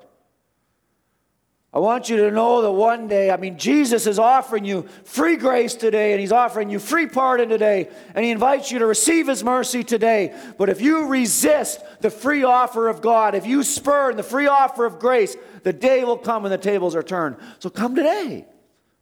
I 1.70 1.78
want 1.78 2.08
you 2.08 2.16
to 2.16 2.30
know 2.30 2.62
that 2.62 2.72
one 2.72 3.06
day, 3.06 3.30
I 3.30 3.36
mean, 3.36 3.58
Jesus 3.58 4.06
is 4.06 4.18
offering 4.18 4.64
you 4.64 4.88
free 5.04 5.36
grace 5.36 5.74
today, 5.74 6.12
and 6.12 6.20
He's 6.20 6.32
offering 6.32 6.70
you 6.70 6.78
free 6.78 7.06
pardon 7.06 7.50
today, 7.50 7.90
and 8.14 8.24
He 8.24 8.30
invites 8.30 8.72
you 8.72 8.78
to 8.78 8.86
receive 8.86 9.28
His 9.28 9.44
mercy 9.44 9.84
today. 9.84 10.34
But 10.56 10.70
if 10.70 10.80
you 10.80 11.06
resist 11.06 11.82
the 12.00 12.10
free 12.10 12.44
offer 12.44 12.88
of 12.88 13.02
God, 13.02 13.34
if 13.34 13.46
you 13.46 13.62
spurn 13.62 14.16
the 14.16 14.22
free 14.22 14.46
offer 14.46 14.86
of 14.86 14.98
grace, 14.98 15.36
the 15.64 15.74
day 15.74 16.02
will 16.04 16.16
come 16.16 16.44
when 16.44 16.50
the 16.50 16.56
tables 16.56 16.96
are 16.96 17.02
turned. 17.02 17.36
So 17.58 17.68
come 17.68 17.94
today. 17.94 18.46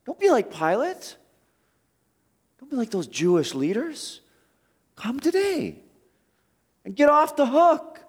Don't 0.05 0.19
be 0.19 0.31
like 0.31 0.53
Pilate. 0.53 1.17
Don't 2.67 2.71
be 2.71 2.77
like 2.79 2.91
those 2.91 3.07
Jewish 3.07 3.55
leaders. 3.55 4.23
Come 4.97 5.21
today 5.21 5.79
and 6.85 6.97
get 6.97 7.09
off 7.09 7.37
the 7.37 7.47
hook. 7.47 8.01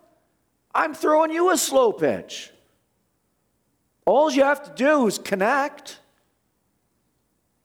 I'm 0.73 0.95
throwing 0.95 1.31
you 1.31 1.51
a 1.51 1.57
slow 1.57 1.91
pitch. 1.91 2.51
All 4.03 4.31
you 4.31 4.41
have 4.41 4.63
to 4.63 4.71
do 4.73 5.05
is 5.05 5.19
connect, 5.19 5.99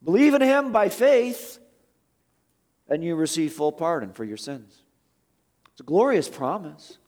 believe 0.05 0.34
in 0.34 0.43
Him 0.43 0.70
by 0.70 0.90
faith, 0.90 1.59
and 2.90 3.03
you 3.03 3.16
receive 3.16 3.55
full 3.55 3.72
pardon 3.72 4.12
for 4.12 4.24
your 4.24 4.36
sins. 4.36 4.82
It's 5.70 5.80
a 5.80 5.84
glorious 5.84 6.28
promise. 6.28 6.99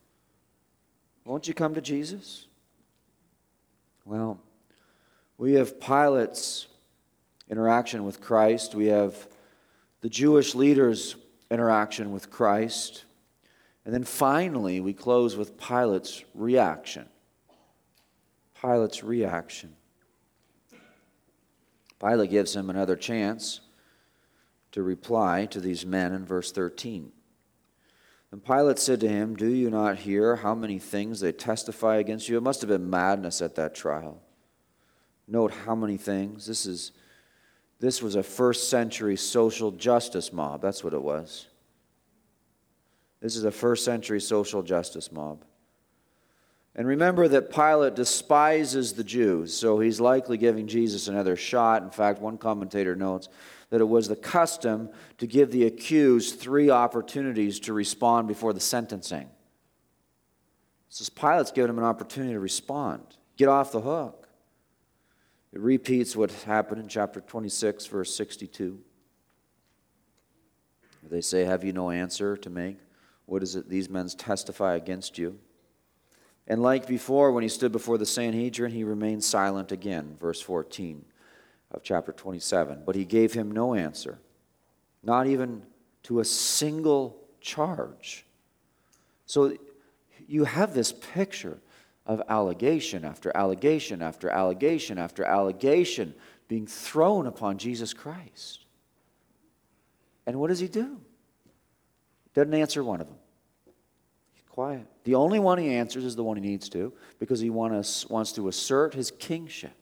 Won't 1.26 1.46
you 1.46 1.52
come 1.52 1.74
to 1.74 1.82
Jesus? 1.82 2.46
Well, 4.06 4.40
we 5.36 5.54
have 5.54 5.78
Pilate's 5.78 6.68
interaction 7.50 8.04
with 8.04 8.22
Christ. 8.22 8.74
We 8.74 8.86
have 8.86 9.28
the 10.04 10.10
Jewish 10.10 10.54
leaders' 10.54 11.16
interaction 11.50 12.12
with 12.12 12.28
Christ. 12.28 13.06
And 13.86 13.94
then 13.94 14.04
finally, 14.04 14.78
we 14.78 14.92
close 14.92 15.34
with 15.34 15.56
Pilate's 15.56 16.22
reaction. 16.34 17.08
Pilate's 18.60 19.02
reaction. 19.02 19.74
Pilate 21.98 22.28
gives 22.28 22.54
him 22.54 22.68
another 22.68 22.96
chance 22.96 23.62
to 24.72 24.82
reply 24.82 25.46
to 25.46 25.58
these 25.58 25.86
men 25.86 26.12
in 26.12 26.26
verse 26.26 26.52
13. 26.52 27.10
And 28.30 28.44
Pilate 28.44 28.78
said 28.78 29.00
to 29.00 29.08
him, 29.08 29.34
Do 29.34 29.48
you 29.48 29.70
not 29.70 29.96
hear 30.00 30.36
how 30.36 30.54
many 30.54 30.78
things 30.78 31.20
they 31.20 31.32
testify 31.32 31.96
against 31.96 32.28
you? 32.28 32.36
It 32.36 32.42
must 32.42 32.60
have 32.60 32.68
been 32.68 32.90
madness 32.90 33.40
at 33.40 33.54
that 33.54 33.74
trial. 33.74 34.20
Note 35.26 35.54
how 35.64 35.74
many 35.74 35.96
things. 35.96 36.46
This 36.46 36.66
is 36.66 36.92
this 37.84 38.00
was 38.00 38.16
a 38.16 38.22
first 38.22 38.70
century 38.70 39.14
social 39.14 39.70
justice 39.70 40.32
mob. 40.32 40.62
That's 40.62 40.82
what 40.82 40.94
it 40.94 41.02
was. 41.02 41.46
This 43.20 43.36
is 43.36 43.44
a 43.44 43.50
first 43.50 43.84
century 43.84 44.20
social 44.20 44.62
justice 44.62 45.12
mob. 45.12 45.44
And 46.74 46.88
remember 46.88 47.28
that 47.28 47.52
Pilate 47.52 47.94
despises 47.94 48.94
the 48.94 49.04
Jews, 49.04 49.54
so 49.54 49.78
he's 49.78 50.00
likely 50.00 50.38
giving 50.38 50.66
Jesus 50.66 51.08
another 51.08 51.36
shot. 51.36 51.82
In 51.82 51.90
fact, 51.90 52.20
one 52.20 52.38
commentator 52.38 52.96
notes 52.96 53.28
that 53.70 53.80
it 53.80 53.88
was 53.88 54.08
the 54.08 54.16
custom 54.16 54.88
to 55.18 55.26
give 55.26 55.50
the 55.50 55.66
accused 55.66 56.40
three 56.40 56.70
opportunities 56.70 57.60
to 57.60 57.72
respond 57.72 58.28
before 58.28 58.52
the 58.52 58.60
sentencing. 58.60 59.28
So 60.88 61.04
Pilate's 61.14 61.52
giving 61.52 61.70
him 61.70 61.78
an 61.78 61.84
opportunity 61.84 62.32
to 62.32 62.40
respond, 62.40 63.02
get 63.36 63.48
off 63.48 63.72
the 63.72 63.80
hook. 63.80 64.23
It 65.54 65.60
repeats 65.60 66.16
what 66.16 66.32
happened 66.32 66.80
in 66.80 66.88
chapter 66.88 67.20
26, 67.20 67.86
verse 67.86 68.14
62. 68.16 68.80
They 71.08 71.20
say, 71.20 71.44
Have 71.44 71.62
you 71.62 71.72
no 71.72 71.90
answer 71.90 72.36
to 72.38 72.50
make? 72.50 72.78
What 73.26 73.42
is 73.44 73.54
it 73.54 73.68
these 73.68 73.88
men 73.88 74.08
testify 74.08 74.74
against 74.74 75.16
you? 75.16 75.38
And 76.48 76.60
like 76.60 76.88
before, 76.88 77.30
when 77.30 77.44
he 77.44 77.48
stood 77.48 77.70
before 77.70 77.98
the 77.98 78.04
Sanhedrin, 78.04 78.72
he 78.72 78.82
remained 78.82 79.22
silent 79.22 79.70
again. 79.70 80.16
Verse 80.20 80.40
14 80.40 81.04
of 81.70 81.84
chapter 81.84 82.10
27. 82.10 82.82
But 82.84 82.96
he 82.96 83.04
gave 83.04 83.32
him 83.32 83.52
no 83.52 83.74
answer, 83.74 84.18
not 85.04 85.28
even 85.28 85.62
to 86.02 86.18
a 86.18 86.24
single 86.24 87.16
charge. 87.40 88.26
So 89.24 89.56
you 90.26 90.44
have 90.44 90.74
this 90.74 90.92
picture 90.92 91.60
of 92.06 92.22
allegation 92.28 93.04
after 93.04 93.32
allegation 93.34 94.02
after 94.02 94.28
allegation 94.28 94.98
after 94.98 95.24
allegation 95.24 96.14
being 96.48 96.66
thrown 96.66 97.26
upon 97.26 97.56
Jesus 97.58 97.94
Christ. 97.94 98.66
And 100.26 100.38
what 100.38 100.48
does 100.48 100.60
he 100.60 100.68
do? 100.68 101.00
Doesn't 102.34 102.54
answer 102.54 102.84
one 102.84 103.00
of 103.00 103.06
them. 103.06 103.16
He's 104.34 104.42
quiet. 104.48 104.86
The 105.04 105.14
only 105.14 105.38
one 105.38 105.58
he 105.58 105.74
answers 105.74 106.04
is 106.04 106.16
the 106.16 106.24
one 106.24 106.36
he 106.36 106.42
needs 106.42 106.68
to 106.70 106.92
because 107.18 107.40
he 107.40 107.50
wants 107.50 108.32
to 108.32 108.48
assert 108.48 108.94
his 108.94 109.10
kingship. 109.10 109.74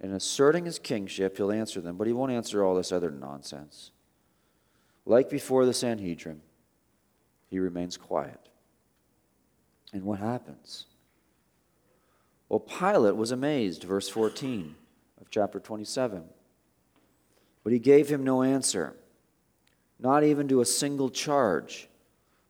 In 0.00 0.12
asserting 0.12 0.66
his 0.66 0.78
kingship, 0.78 1.38
he'll 1.38 1.52
answer 1.52 1.80
them, 1.80 1.96
but 1.96 2.06
he 2.06 2.12
won't 2.12 2.32
answer 2.32 2.62
all 2.62 2.74
this 2.74 2.92
other 2.92 3.10
nonsense. 3.10 3.92
Like 5.06 5.30
before 5.30 5.64
the 5.64 5.72
Sanhedrin, 5.72 6.42
he 7.48 7.58
remains 7.58 7.96
quiet. 7.96 8.50
And 9.92 10.02
what 10.02 10.18
happens? 10.18 10.86
Well, 12.48 12.60
Pilate 12.60 13.16
was 13.16 13.32
amazed, 13.32 13.82
verse 13.84 14.08
14 14.08 14.74
of 15.20 15.30
chapter 15.30 15.58
27. 15.58 16.24
But 17.64 17.72
he 17.72 17.78
gave 17.78 18.08
him 18.08 18.22
no 18.22 18.42
answer, 18.42 18.94
not 19.98 20.22
even 20.22 20.46
to 20.48 20.60
a 20.60 20.66
single 20.66 21.10
charge, 21.10 21.88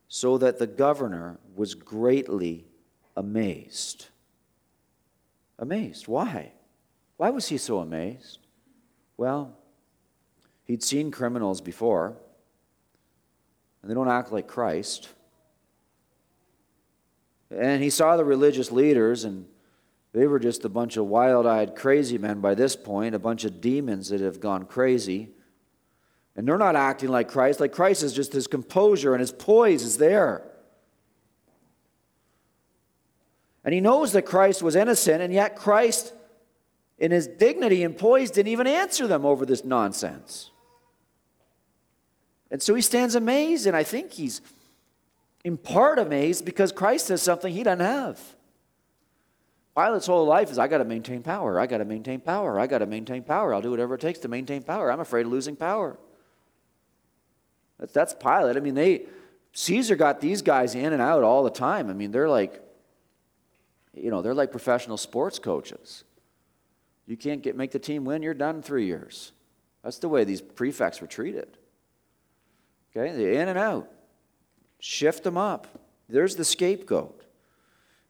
so 0.07 0.37
that 0.37 0.59
the 0.59 0.67
governor 0.67 1.39
was 1.55 1.73
greatly 1.73 2.65
amazed. 3.15 4.07
Amazed. 5.57 6.07
Why? 6.07 6.51
Why 7.17 7.31
was 7.31 7.47
he 7.47 7.57
so 7.57 7.79
amazed? 7.79 8.39
Well, 9.17 9.57
he'd 10.65 10.83
seen 10.83 11.09
criminals 11.09 11.61
before, 11.61 12.15
and 13.81 13.89
they 13.89 13.95
don't 13.95 14.07
act 14.07 14.31
like 14.31 14.47
Christ. 14.47 15.09
And 17.49 17.81
he 17.81 17.89
saw 17.89 18.17
the 18.17 18.25
religious 18.25 18.71
leaders, 18.71 19.23
and 19.23 19.45
they 20.13 20.27
were 20.27 20.39
just 20.39 20.65
a 20.65 20.69
bunch 20.69 20.97
of 20.97 21.05
wild 21.05 21.45
eyed 21.45 21.75
crazy 21.75 22.17
men 22.17 22.41
by 22.41 22.55
this 22.55 22.75
point, 22.75 23.15
a 23.15 23.19
bunch 23.19 23.45
of 23.45 23.61
demons 23.61 24.09
that 24.09 24.21
have 24.21 24.39
gone 24.39 24.65
crazy. 24.65 25.29
And 26.35 26.47
they're 26.47 26.57
not 26.57 26.75
acting 26.75 27.09
like 27.09 27.29
Christ. 27.29 27.59
Like 27.59 27.71
Christ 27.71 28.03
is 28.03 28.13
just 28.13 28.33
his 28.33 28.47
composure 28.47 29.13
and 29.13 29.21
his 29.21 29.31
poise 29.31 29.83
is 29.83 29.97
there. 29.97 30.43
And 33.63 33.73
he 33.73 33.81
knows 33.81 34.13
that 34.13 34.21
Christ 34.21 34.61
was 34.61 34.75
innocent, 34.75 35.21
and 35.21 35.33
yet 35.33 35.57
Christ, 35.57 36.13
in 36.97 37.11
his 37.11 37.27
dignity 37.27 37.83
and 37.83 37.97
poise, 37.97 38.31
didn't 38.31 38.51
even 38.51 38.65
answer 38.65 39.07
them 39.07 39.25
over 39.25 39.45
this 39.45 39.65
nonsense. 39.65 40.51
And 42.49 42.61
so 42.61 42.75
he 42.75 42.81
stands 42.81 43.15
amazed, 43.15 43.67
and 43.67 43.75
I 43.75 43.83
think 43.83 44.13
he's 44.13 44.41
in 45.43 45.57
part 45.57 45.99
amazed 45.99 46.45
because 46.45 46.71
Christ 46.71 47.09
has 47.09 47.21
something 47.21 47.53
he 47.53 47.63
doesn't 47.63 47.85
have. 47.85 48.19
Pilate's 49.75 50.07
whole 50.07 50.25
life 50.25 50.49
is 50.49 50.57
I 50.57 50.67
got 50.67 50.79
to 50.79 50.85
maintain 50.85 51.21
power. 51.21 51.59
I 51.59 51.67
got 51.67 51.77
to 51.77 51.85
maintain 51.85 52.19
power. 52.19 52.59
I 52.59 52.65
got 52.65 52.79
to 52.79 52.87
maintain 52.87 53.23
power. 53.23 53.53
I'll 53.53 53.61
do 53.61 53.69
whatever 53.69 53.95
it 53.95 54.01
takes 54.01 54.19
to 54.19 54.27
maintain 54.27 54.63
power. 54.63 54.91
I'm 54.91 54.99
afraid 54.99 55.27
of 55.27 55.31
losing 55.31 55.55
power. 55.55 55.97
That's 57.93 58.15
Pilate. 58.15 58.57
I 58.57 58.59
mean, 58.59 58.73
they 58.73 59.05
Caesar 59.53 59.95
got 59.95 60.19
these 60.19 60.41
guys 60.41 60.75
in 60.75 60.93
and 60.93 61.01
out 61.01 61.23
all 61.23 61.43
the 61.43 61.51
time. 61.51 61.89
I 61.89 61.93
mean, 61.93 62.11
they're 62.11 62.29
like, 62.29 62.61
you 63.93 64.09
know, 64.09 64.21
they're 64.21 64.33
like 64.33 64.51
professional 64.51 64.97
sports 64.97 65.39
coaches. 65.39 66.03
You 67.05 67.17
can't 67.17 67.41
get 67.41 67.55
make 67.55 67.71
the 67.71 67.79
team 67.79 68.03
win, 68.03 68.21
you're 68.21 68.33
done 68.33 68.57
in 68.57 68.61
three 68.61 68.85
years. 68.85 69.31
That's 69.83 69.99
the 69.99 70.09
way 70.09 70.23
these 70.23 70.41
prefects 70.41 71.01
were 71.01 71.07
treated. 71.07 71.57
Okay, 72.91 73.15
they're 73.15 73.41
in 73.41 73.47
and 73.47 73.57
out. 73.57 73.91
Shift 74.79 75.23
them 75.23 75.37
up. 75.37 75.67
There's 76.09 76.35
the 76.35 76.45
scapegoat. 76.45 77.23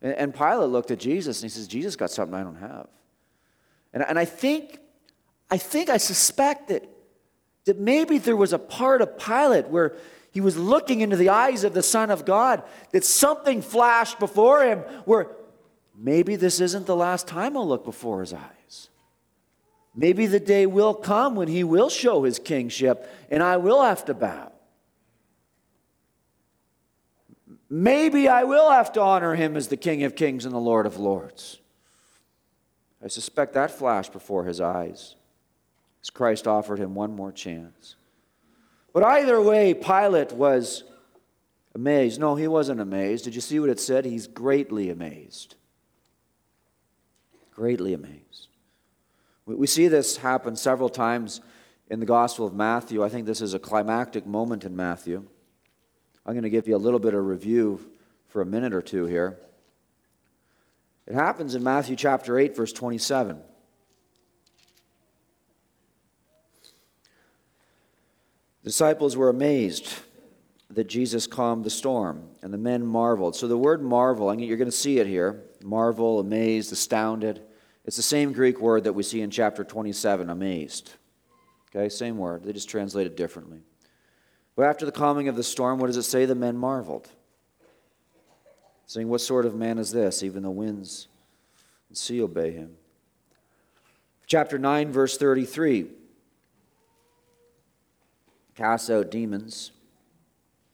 And, 0.02 0.14
and 0.14 0.36
Pilate 0.36 0.70
looked 0.70 0.92
at 0.92 1.00
Jesus 1.00 1.42
and 1.42 1.50
he 1.50 1.54
says, 1.54 1.68
Jesus 1.68 1.96
got 1.96 2.12
something 2.12 2.36
I 2.36 2.44
don't 2.44 2.56
have. 2.56 2.88
And, 3.94 4.04
and 4.04 4.20
I 4.20 4.26
think, 4.26 4.80
I 5.50 5.58
think, 5.58 5.90
I 5.90 5.98
suspect 5.98 6.68
that, 6.68 6.88
that 7.66 7.80
maybe 7.80 8.18
there 8.18 8.36
was 8.36 8.54
a 8.54 8.60
part 8.60 9.02
of 9.02 9.18
Pilate 9.18 9.68
where 9.68 9.96
he 10.32 10.42
was 10.42 10.58
looking 10.58 11.02
into 11.02 11.16
the 11.16 11.30
eyes 11.30 11.64
of 11.64 11.74
the 11.74 11.82
Son 11.82 12.12
of 12.12 12.26
God, 12.26 12.62
that 12.92 13.04
something 13.04 13.62
flashed 13.62 14.20
before 14.20 14.64
him 14.64 14.80
where 15.06 15.32
maybe 15.98 16.36
this 16.36 16.62
isn't 16.62 16.86
the 16.86 16.96
last 16.96 17.28
time 17.28 17.58
I'll 17.58 17.68
look 17.68 17.84
before 17.84 18.20
his 18.20 18.34
eyes. 18.34 18.90
Maybe 19.96 20.28
the 20.28 20.40
day 20.40 20.68
will 20.68 20.94
come 20.94 21.36
when 21.36 21.48
he 21.48 21.64
will 21.64 21.90
show 21.90 22.22
his 22.24 22.38
kingship 22.38 23.10
and 23.32 23.42
I 23.42 23.58
will 23.58 23.82
have 23.82 24.06
to 24.06 24.14
bow. 24.14 24.52
Maybe 27.70 28.28
I 28.28 28.44
will 28.44 28.72
have 28.72 28.94
to 28.94 29.02
honor 29.02 29.36
him 29.36 29.58
as 29.58 29.68
the 29.68 29.78
King 29.78 30.04
of 30.04 30.16
Kings 30.16 30.46
and 30.46 30.54
the 30.54 30.60
Lord 30.60 30.86
of 30.86 30.98
Lords. 30.98 31.60
I 33.04 33.08
suspect 33.08 33.54
that 33.54 33.72
flashed 33.72 34.14
before 34.14 34.46
his 34.46 34.62
eyes 34.62 35.16
as 36.02 36.10
Christ 36.10 36.48
offered 36.48 36.80
him 36.80 36.96
one 36.96 37.16
more 37.16 37.32
chance. 37.32 37.96
But 38.94 39.04
either 39.04 39.42
way, 39.42 39.74
Pilate 39.74 40.32
was 40.32 40.84
amazed. 41.76 42.20
No, 42.20 42.36
he 42.36 42.48
wasn't 42.48 42.80
amazed. 42.80 43.26
Did 43.26 43.36
you 43.36 43.42
see 43.42 43.60
what 43.60 43.70
it 43.70 43.80
said? 43.80 44.06
He's 44.06 44.28
greatly 44.28 44.90
amazed. 44.90 45.56
Greatly 47.54 47.94
amazed. 47.94 48.48
We 49.46 49.68
see 49.68 49.88
this 49.88 50.18
happen 50.18 50.56
several 50.56 50.90
times 50.90 51.42
in 51.90 52.00
the 52.00 52.06
Gospel 52.06 52.46
of 52.46 52.54
Matthew. 52.54 53.04
I 53.04 53.10
think 53.10 53.26
this 53.26 53.42
is 53.42 53.54
a 53.54 53.60
climactic 53.60 54.26
moment 54.26 54.64
in 54.66 54.76
Matthew. 54.76 55.26
I'm 56.28 56.34
going 56.34 56.44
to 56.44 56.50
give 56.50 56.68
you 56.68 56.76
a 56.76 56.78
little 56.78 57.00
bit 57.00 57.14
of 57.14 57.26
review 57.26 57.80
for 58.28 58.42
a 58.42 58.46
minute 58.46 58.74
or 58.74 58.82
two 58.82 59.06
here. 59.06 59.40
It 61.08 61.14
happens 61.14 61.56
in 61.56 61.64
Matthew 61.64 61.96
chapter 61.96 62.38
8, 62.38 62.54
verse 62.54 62.74
27. 62.74 63.40
The 68.62 68.70
disciples 68.70 69.16
were 69.16 69.30
amazed 69.30 69.88
that 70.70 70.90
Jesus 70.90 71.28
calmed 71.28 71.64
the 71.64 71.70
storm, 71.70 72.28
and 72.42 72.54
the 72.54 72.58
men 72.58 72.86
marveled. 72.86 73.38
So 73.38 73.48
the 73.48 73.58
word 73.58 73.82
marvel, 73.82 74.38
you're 74.38 74.58
going 74.58 74.70
to 74.70 74.76
see 74.76 75.00
it 75.00 75.08
here 75.08 75.44
marvel, 75.64 76.20
amazed, 76.20 76.74
astounded. 76.74 77.42
It's 77.86 77.96
the 77.96 78.04
same 78.04 78.34
Greek 78.34 78.60
word 78.60 78.84
that 78.84 78.92
we 78.92 79.04
see 79.04 79.22
in 79.22 79.32
chapter 79.32 79.64
27, 79.64 80.30
amazed. 80.30 80.92
Okay, 81.74 81.88
same 81.88 82.18
word. 82.18 82.44
They 82.44 82.52
just 82.52 82.70
translate 82.70 83.08
it 83.08 83.16
differently. 83.16 83.60
But 84.58 84.66
after 84.66 84.88
the 84.88 84.92
calming 84.92 85.28
of 85.28 85.36
the 85.36 85.44
storm, 85.44 85.78
what 85.78 85.86
does 85.86 85.98
it 85.98 86.04
say? 86.04 86.26
The 86.26 86.34
men 86.34 86.58
marveled, 86.58 87.08
saying, 88.88 89.08
What 89.08 89.22
sort 89.22 89.46
of 89.46 89.56
man 89.56 89.78
is 89.78 89.92
this? 89.92 90.24
Even 90.24 90.42
the 90.42 90.50
winds 90.50 91.08
and 91.90 91.98
sea 91.98 92.22
obey 92.24 92.52
him. 92.52 92.76
Chapter 94.26 94.58
9, 94.58 94.92
verse 94.92 95.18
33 95.18 95.88
cast 98.56 98.90
out 98.90 99.12
demons. 99.12 99.72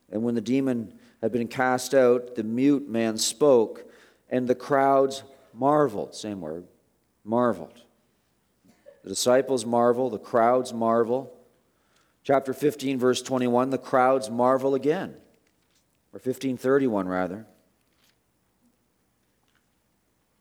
And 0.10 0.24
when 0.24 0.36
the 0.36 0.42
demon 0.42 0.94
had 1.22 1.34
been 1.34 1.50
cast 1.50 1.94
out, 1.94 2.36
the 2.36 2.44
mute 2.44 2.88
man 2.88 3.18
spoke, 3.18 3.92
and 4.30 4.48
the 4.48 4.56
crowds 4.56 5.24
marveled. 5.54 6.16
Same 6.16 6.40
word, 6.40 6.64
marveled. 7.26 7.82
The 9.04 9.10
disciples 9.10 9.66
marvel, 9.66 10.10
the 10.10 10.20
crowds 10.20 10.72
marvel. 10.74 11.33
Chapter 12.24 12.54
15, 12.54 13.00
verse 13.00 13.22
21, 13.22 13.70
the 13.70 13.78
crowds 13.78 14.30
marvel 14.30 14.76
again. 14.76 15.10
Or 16.14 16.20
1531, 16.20 17.08
rather. 17.08 17.46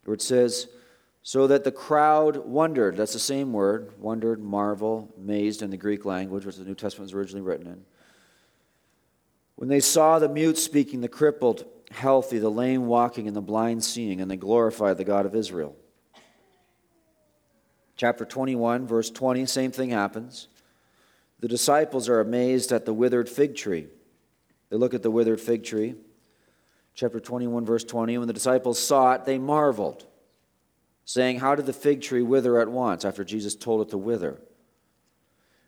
Where 0.05 0.15
it 0.15 0.23
says, 0.23 0.69
so 1.23 1.47
that 1.47 1.65
the 1.65 1.73
crowd 1.73 2.37
wondered. 2.37 2.97
That's 2.97 3.13
the 3.13 3.19
same 3.19 3.53
word, 3.53 3.93
wondered, 3.99 4.41
marvel, 4.43 5.13
amazed 5.17 5.63
in 5.63 5.71
the 5.71 5.77
Greek 5.77 6.05
language, 6.05 6.45
which 6.45 6.57
the 6.57 6.65
New 6.65 6.75
Testament 6.75 7.07
was 7.07 7.15
originally 7.15 7.43
written 7.43 7.67
in. 7.67 7.85
When 9.57 9.69
they 9.69 9.81
saw 9.81 10.19
the 10.19 10.29
mute 10.29 10.59
speaking, 10.59 11.01
the 11.01 11.09
crippled 11.09 11.65
healthy, 11.91 12.39
the 12.39 12.51
lame 12.51 12.87
walking, 12.87 13.27
and 13.29 13.37
the 13.37 13.41
blind 13.41 13.85
seeing, 13.85 14.21
and 14.21 14.31
they 14.31 14.37
glorified 14.37 14.99
the 14.99 15.05
God 15.05 15.27
of 15.27 15.35
Israel. 15.35 15.77
Chapter 17.97 18.25
21, 18.25 18.87
verse 18.87 19.11
20, 19.11 19.47
same 19.47 19.71
thing 19.71 19.91
happens. 19.91 20.49
The 21.43 21.49
disciples 21.49 22.09
are 22.09 22.21
amazed 22.21 22.71
at 22.71 22.87
the 22.87 22.95
withered 22.95 23.29
fig 23.29 23.57
tree. 23.57 23.89
They 24.71 24.77
look 24.77 24.95
at 24.95 25.03
the 25.03 25.11
withered 25.11 25.41
fig 25.41 25.65
tree. 25.65 25.97
Chapter 26.95 27.19
21, 27.19 27.67
verse 27.67 27.83
20. 27.83 28.17
When 28.17 28.29
the 28.29 28.33
disciples 28.33 28.79
saw 28.79 29.15
it, 29.15 29.25
they 29.25 29.39
marveled, 29.39 30.07
saying, 31.05 31.41
How 31.41 31.57
did 31.57 31.67
the 31.67 31.73
fig 31.73 32.01
tree 32.01 32.23
wither 32.23 32.61
at 32.61 32.69
once 32.69 33.05
after 33.05 33.25
Jesus 33.25 33.57
told 33.57 33.85
it 33.85 33.91
to 33.91 33.99
wither? 33.99 34.41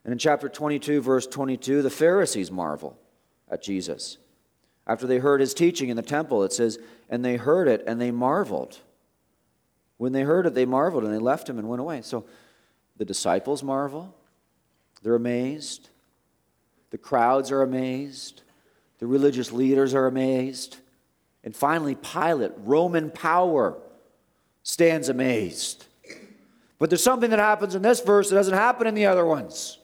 And 0.04 0.12
in 0.12 0.18
chapter 0.18 0.48
22, 0.48 1.00
verse 1.00 1.26
22, 1.26 1.82
the 1.82 1.90
Pharisees 1.90 2.52
marvel 2.52 2.96
at 3.50 3.60
Jesus. 3.60 4.18
After 4.86 5.08
they 5.08 5.18
heard 5.18 5.40
his 5.40 5.54
teaching 5.54 5.88
in 5.88 5.96
the 5.96 6.02
temple, 6.02 6.44
it 6.44 6.52
says, 6.52 6.78
And 7.10 7.24
they 7.24 7.34
heard 7.36 7.66
it 7.66 7.82
and 7.84 8.00
they 8.00 8.12
marveled. 8.12 8.78
When 9.96 10.12
they 10.12 10.22
heard 10.22 10.46
it, 10.46 10.54
they 10.54 10.66
marveled 10.66 11.02
and 11.02 11.12
they 11.12 11.18
left 11.18 11.48
him 11.48 11.58
and 11.58 11.68
went 11.68 11.80
away. 11.80 12.02
So 12.02 12.26
the 12.96 13.04
disciples 13.04 13.64
marvel. 13.64 14.14
They're 15.04 15.14
amazed. 15.14 15.90
The 16.90 16.96
crowds 16.96 17.52
are 17.52 17.60
amazed. 17.60 18.40
The 19.00 19.06
religious 19.06 19.52
leaders 19.52 19.94
are 19.94 20.06
amazed. 20.06 20.78
And 21.44 21.54
finally, 21.54 21.94
Pilate, 21.94 22.52
Roman 22.56 23.10
power, 23.10 23.76
stands 24.62 25.10
amazed. 25.10 25.84
But 26.78 26.88
there's 26.88 27.02
something 27.02 27.28
that 27.30 27.38
happens 27.38 27.74
in 27.74 27.82
this 27.82 28.00
verse 28.00 28.30
that 28.30 28.36
doesn't 28.36 28.54
happen 28.54 28.86
in 28.86 28.94
the 28.94 29.04
other 29.04 29.26
ones. 29.26 29.78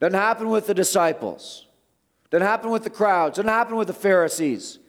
Doesn't 0.00 0.18
happen 0.18 0.48
with 0.48 0.66
the 0.66 0.74
disciples. 0.74 1.66
Doesn't 2.30 2.46
happen 2.46 2.70
with 2.70 2.82
the 2.82 2.90
crowds. 2.90 3.36
Doesn't 3.36 3.48
happen 3.48 3.76
with 3.76 3.86
the 3.86 3.94
Pharisees. 3.94 4.80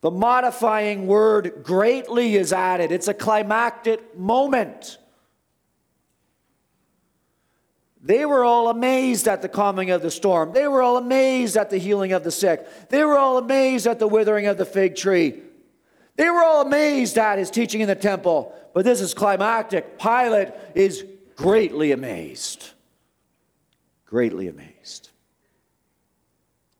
The 0.00 0.10
modifying 0.10 1.06
word 1.06 1.60
greatly 1.62 2.36
is 2.36 2.50
added. 2.50 2.92
It's 2.92 3.08
a 3.08 3.14
climactic 3.14 4.16
moment. 4.18 4.96
They 8.04 8.26
were 8.26 8.44
all 8.44 8.68
amazed 8.68 9.26
at 9.28 9.40
the 9.40 9.48
calming 9.48 9.90
of 9.90 10.02
the 10.02 10.10
storm. 10.10 10.52
They 10.52 10.68
were 10.68 10.82
all 10.82 10.98
amazed 10.98 11.56
at 11.56 11.70
the 11.70 11.78
healing 11.78 12.12
of 12.12 12.22
the 12.22 12.30
sick. 12.30 12.68
They 12.90 13.02
were 13.02 13.16
all 13.16 13.38
amazed 13.38 13.86
at 13.86 13.98
the 13.98 14.06
withering 14.06 14.46
of 14.46 14.58
the 14.58 14.66
fig 14.66 14.94
tree. 14.94 15.40
They 16.16 16.28
were 16.28 16.44
all 16.44 16.66
amazed 16.66 17.16
at 17.16 17.38
his 17.38 17.50
teaching 17.50 17.80
in 17.80 17.88
the 17.88 17.94
temple. 17.94 18.54
But 18.74 18.84
this 18.84 19.00
is 19.00 19.14
climactic. 19.14 19.98
Pilate 19.98 20.50
is 20.74 21.02
greatly 21.34 21.92
amazed. 21.92 22.72
Greatly 24.04 24.48
amazed. 24.48 25.08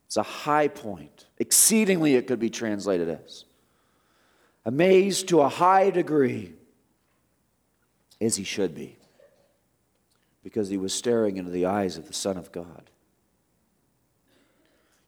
It's 0.04 0.18
a 0.18 0.22
high 0.22 0.68
point. 0.68 1.26
Exceedingly, 1.38 2.16
it 2.16 2.26
could 2.26 2.38
be 2.38 2.50
translated 2.50 3.08
as. 3.08 3.46
Amazed 4.66 5.28
to 5.28 5.40
a 5.40 5.48
high 5.48 5.88
degree, 5.88 6.52
as 8.20 8.36
he 8.36 8.44
should 8.44 8.74
be 8.74 8.98
because 10.44 10.68
he 10.68 10.76
was 10.76 10.94
staring 10.94 11.38
into 11.38 11.50
the 11.50 11.66
eyes 11.66 11.96
of 11.96 12.06
the 12.06 12.12
Son 12.12 12.36
of 12.36 12.52
God. 12.52 12.90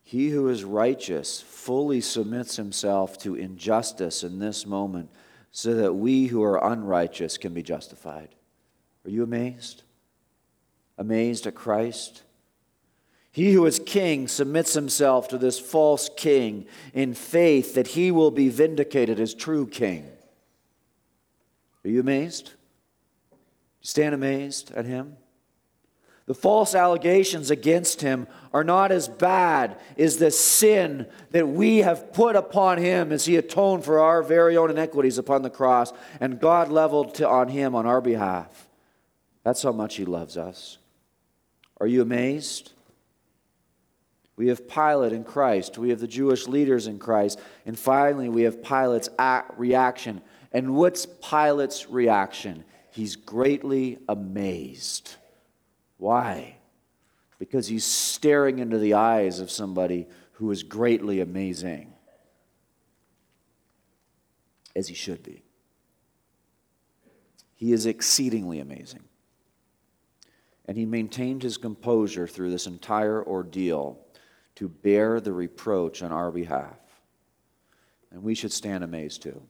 He 0.03 0.31
who 0.31 0.49
is 0.49 0.65
righteous 0.65 1.43
fully 1.43 2.01
submits 2.01 2.57
himself 2.57 3.19
to 3.19 3.35
injustice 3.35 4.25
in 4.25 4.39
this 4.39 4.67
moment 4.67 5.11
so 5.53 5.75
that 5.75 5.95
we 5.95 6.27
who 6.27 6.43
are 6.43 6.73
unrighteous 6.73 7.39
can 7.39 7.53
be 7.53 7.63
justified. 7.63 8.31
Are 9.05 9.11
you 9.11 9.23
amazed? 9.23 9.83
Amazed 10.97 11.47
at 11.47 11.55
Christ? 11.55 12.23
He 13.31 13.53
who 13.53 13.67
is 13.67 13.79
king 13.85 14.29
submits 14.29 14.73
himself 14.73 15.29
to 15.29 15.39
this 15.39 15.59
false 15.59 16.09
king 16.17 16.67
in 16.95 17.13
faith 17.13 17.75
that 17.75 17.89
he 17.89 18.11
will 18.11 18.31
be 18.31 18.49
vindicated 18.49 19.21
as 19.21 19.35
true 19.35 19.67
king. 19.67 20.09
Are 21.85 21.91
you 21.91 22.01
amazed? 22.01 22.53
Stand 23.83 24.15
amazed 24.15 24.73
at 24.73 24.87
him? 24.87 25.17
The 26.27 26.35
false 26.35 26.75
allegations 26.75 27.53
against 27.53 28.01
him 28.01 28.27
are 28.53 28.65
not 28.65 28.91
as 28.91 29.07
bad 29.07 29.79
as 29.97 30.17
the 30.17 30.33
sin 30.33 31.07
that 31.31 31.47
we 31.49 31.79
have 31.79 32.13
put 32.13 32.35
upon 32.35 32.79
him 32.79 33.13
as 33.13 33.27
he 33.27 33.37
atoned 33.37 33.85
for 33.85 34.01
our 34.01 34.25
very 34.25 34.57
own 34.57 34.71
iniquities 34.71 35.19
upon 35.19 35.43
the 35.43 35.51
cross, 35.51 35.93
and 36.21 36.41
God 36.41 36.69
leveled 36.69 37.15
to, 37.17 37.29
on 37.29 37.49
him 37.49 37.77
on 37.77 37.87
our 37.87 38.01
behalf. 38.01 38.69
That's 39.45 39.63
how 39.63 39.71
much 39.71 39.95
he 39.95 40.05
loves 40.05 40.37
us. 40.37 40.79
Are 41.81 41.87
you 41.87 42.03
amazed? 42.03 42.73
We 44.37 44.49
have 44.49 44.69
Pilate 44.69 45.13
in 45.13 45.23
Christ. 45.23 45.79
We 45.79 45.91
have 45.91 46.01
the 46.01 46.09
Jewish 46.09 46.49
leaders 46.49 46.89
in 46.89 46.99
Christ. 46.99 47.41
And 47.65 47.79
finally, 47.79 48.29
we 48.29 48.43
have 48.43 48.63
Pilate's 48.63 49.09
reaction. 49.57 50.21
And 50.53 50.75
what's 50.75 51.07
Pilate's 51.07 51.89
reaction? 51.89 52.65
He's 52.91 53.17
greatly 53.17 53.99
amazed. 54.09 55.15
Why? 55.99 56.57
Because 57.39 57.69
he's 57.69 57.85
staring 57.85 58.59
into 58.59 58.79
the 58.79 58.95
eyes 58.95 59.41
of 59.41 59.51
somebody 59.51 60.07
who 60.33 60.51
is 60.51 60.63
greatly 60.63 61.21
amazing, 61.21 61.93
as 64.75 64.89
he 64.89 64.95
should 64.95 65.23
be. 65.23 65.43
He 67.55 67.73
is 67.73 67.87
exceedingly 67.87 68.61
amazing. 68.61 69.05
And 70.67 70.77
he 70.77 70.85
maintained 70.85 71.43
his 71.43 71.57
composure 71.57 72.27
through 72.27 72.51
this 72.51 72.67
entire 72.67 73.25
ordeal 73.25 73.99
to 74.57 74.69
bear 74.69 75.21
the 75.21 75.33
reproach 75.33 76.03
on 76.03 76.13
our 76.13 76.31
behalf. 76.31 76.77
And 78.11 78.23
we 78.23 78.35
should 78.35 78.53
stand 78.53 78.85
amazed 78.85 79.23
too, 79.23 79.43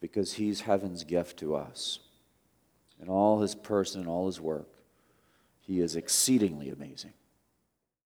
because 0.00 0.34
he's 0.34 0.60
heaven's 0.60 1.04
gift 1.04 1.38
to 1.38 1.56
us. 1.56 2.00
In 3.00 3.08
all 3.08 3.40
his 3.40 3.54
person 3.54 4.00
and 4.00 4.08
all 4.08 4.26
his 4.26 4.40
work, 4.40 4.71
he 5.62 5.80
is 5.80 5.96
exceedingly 5.96 6.68
amazing. 6.68 7.14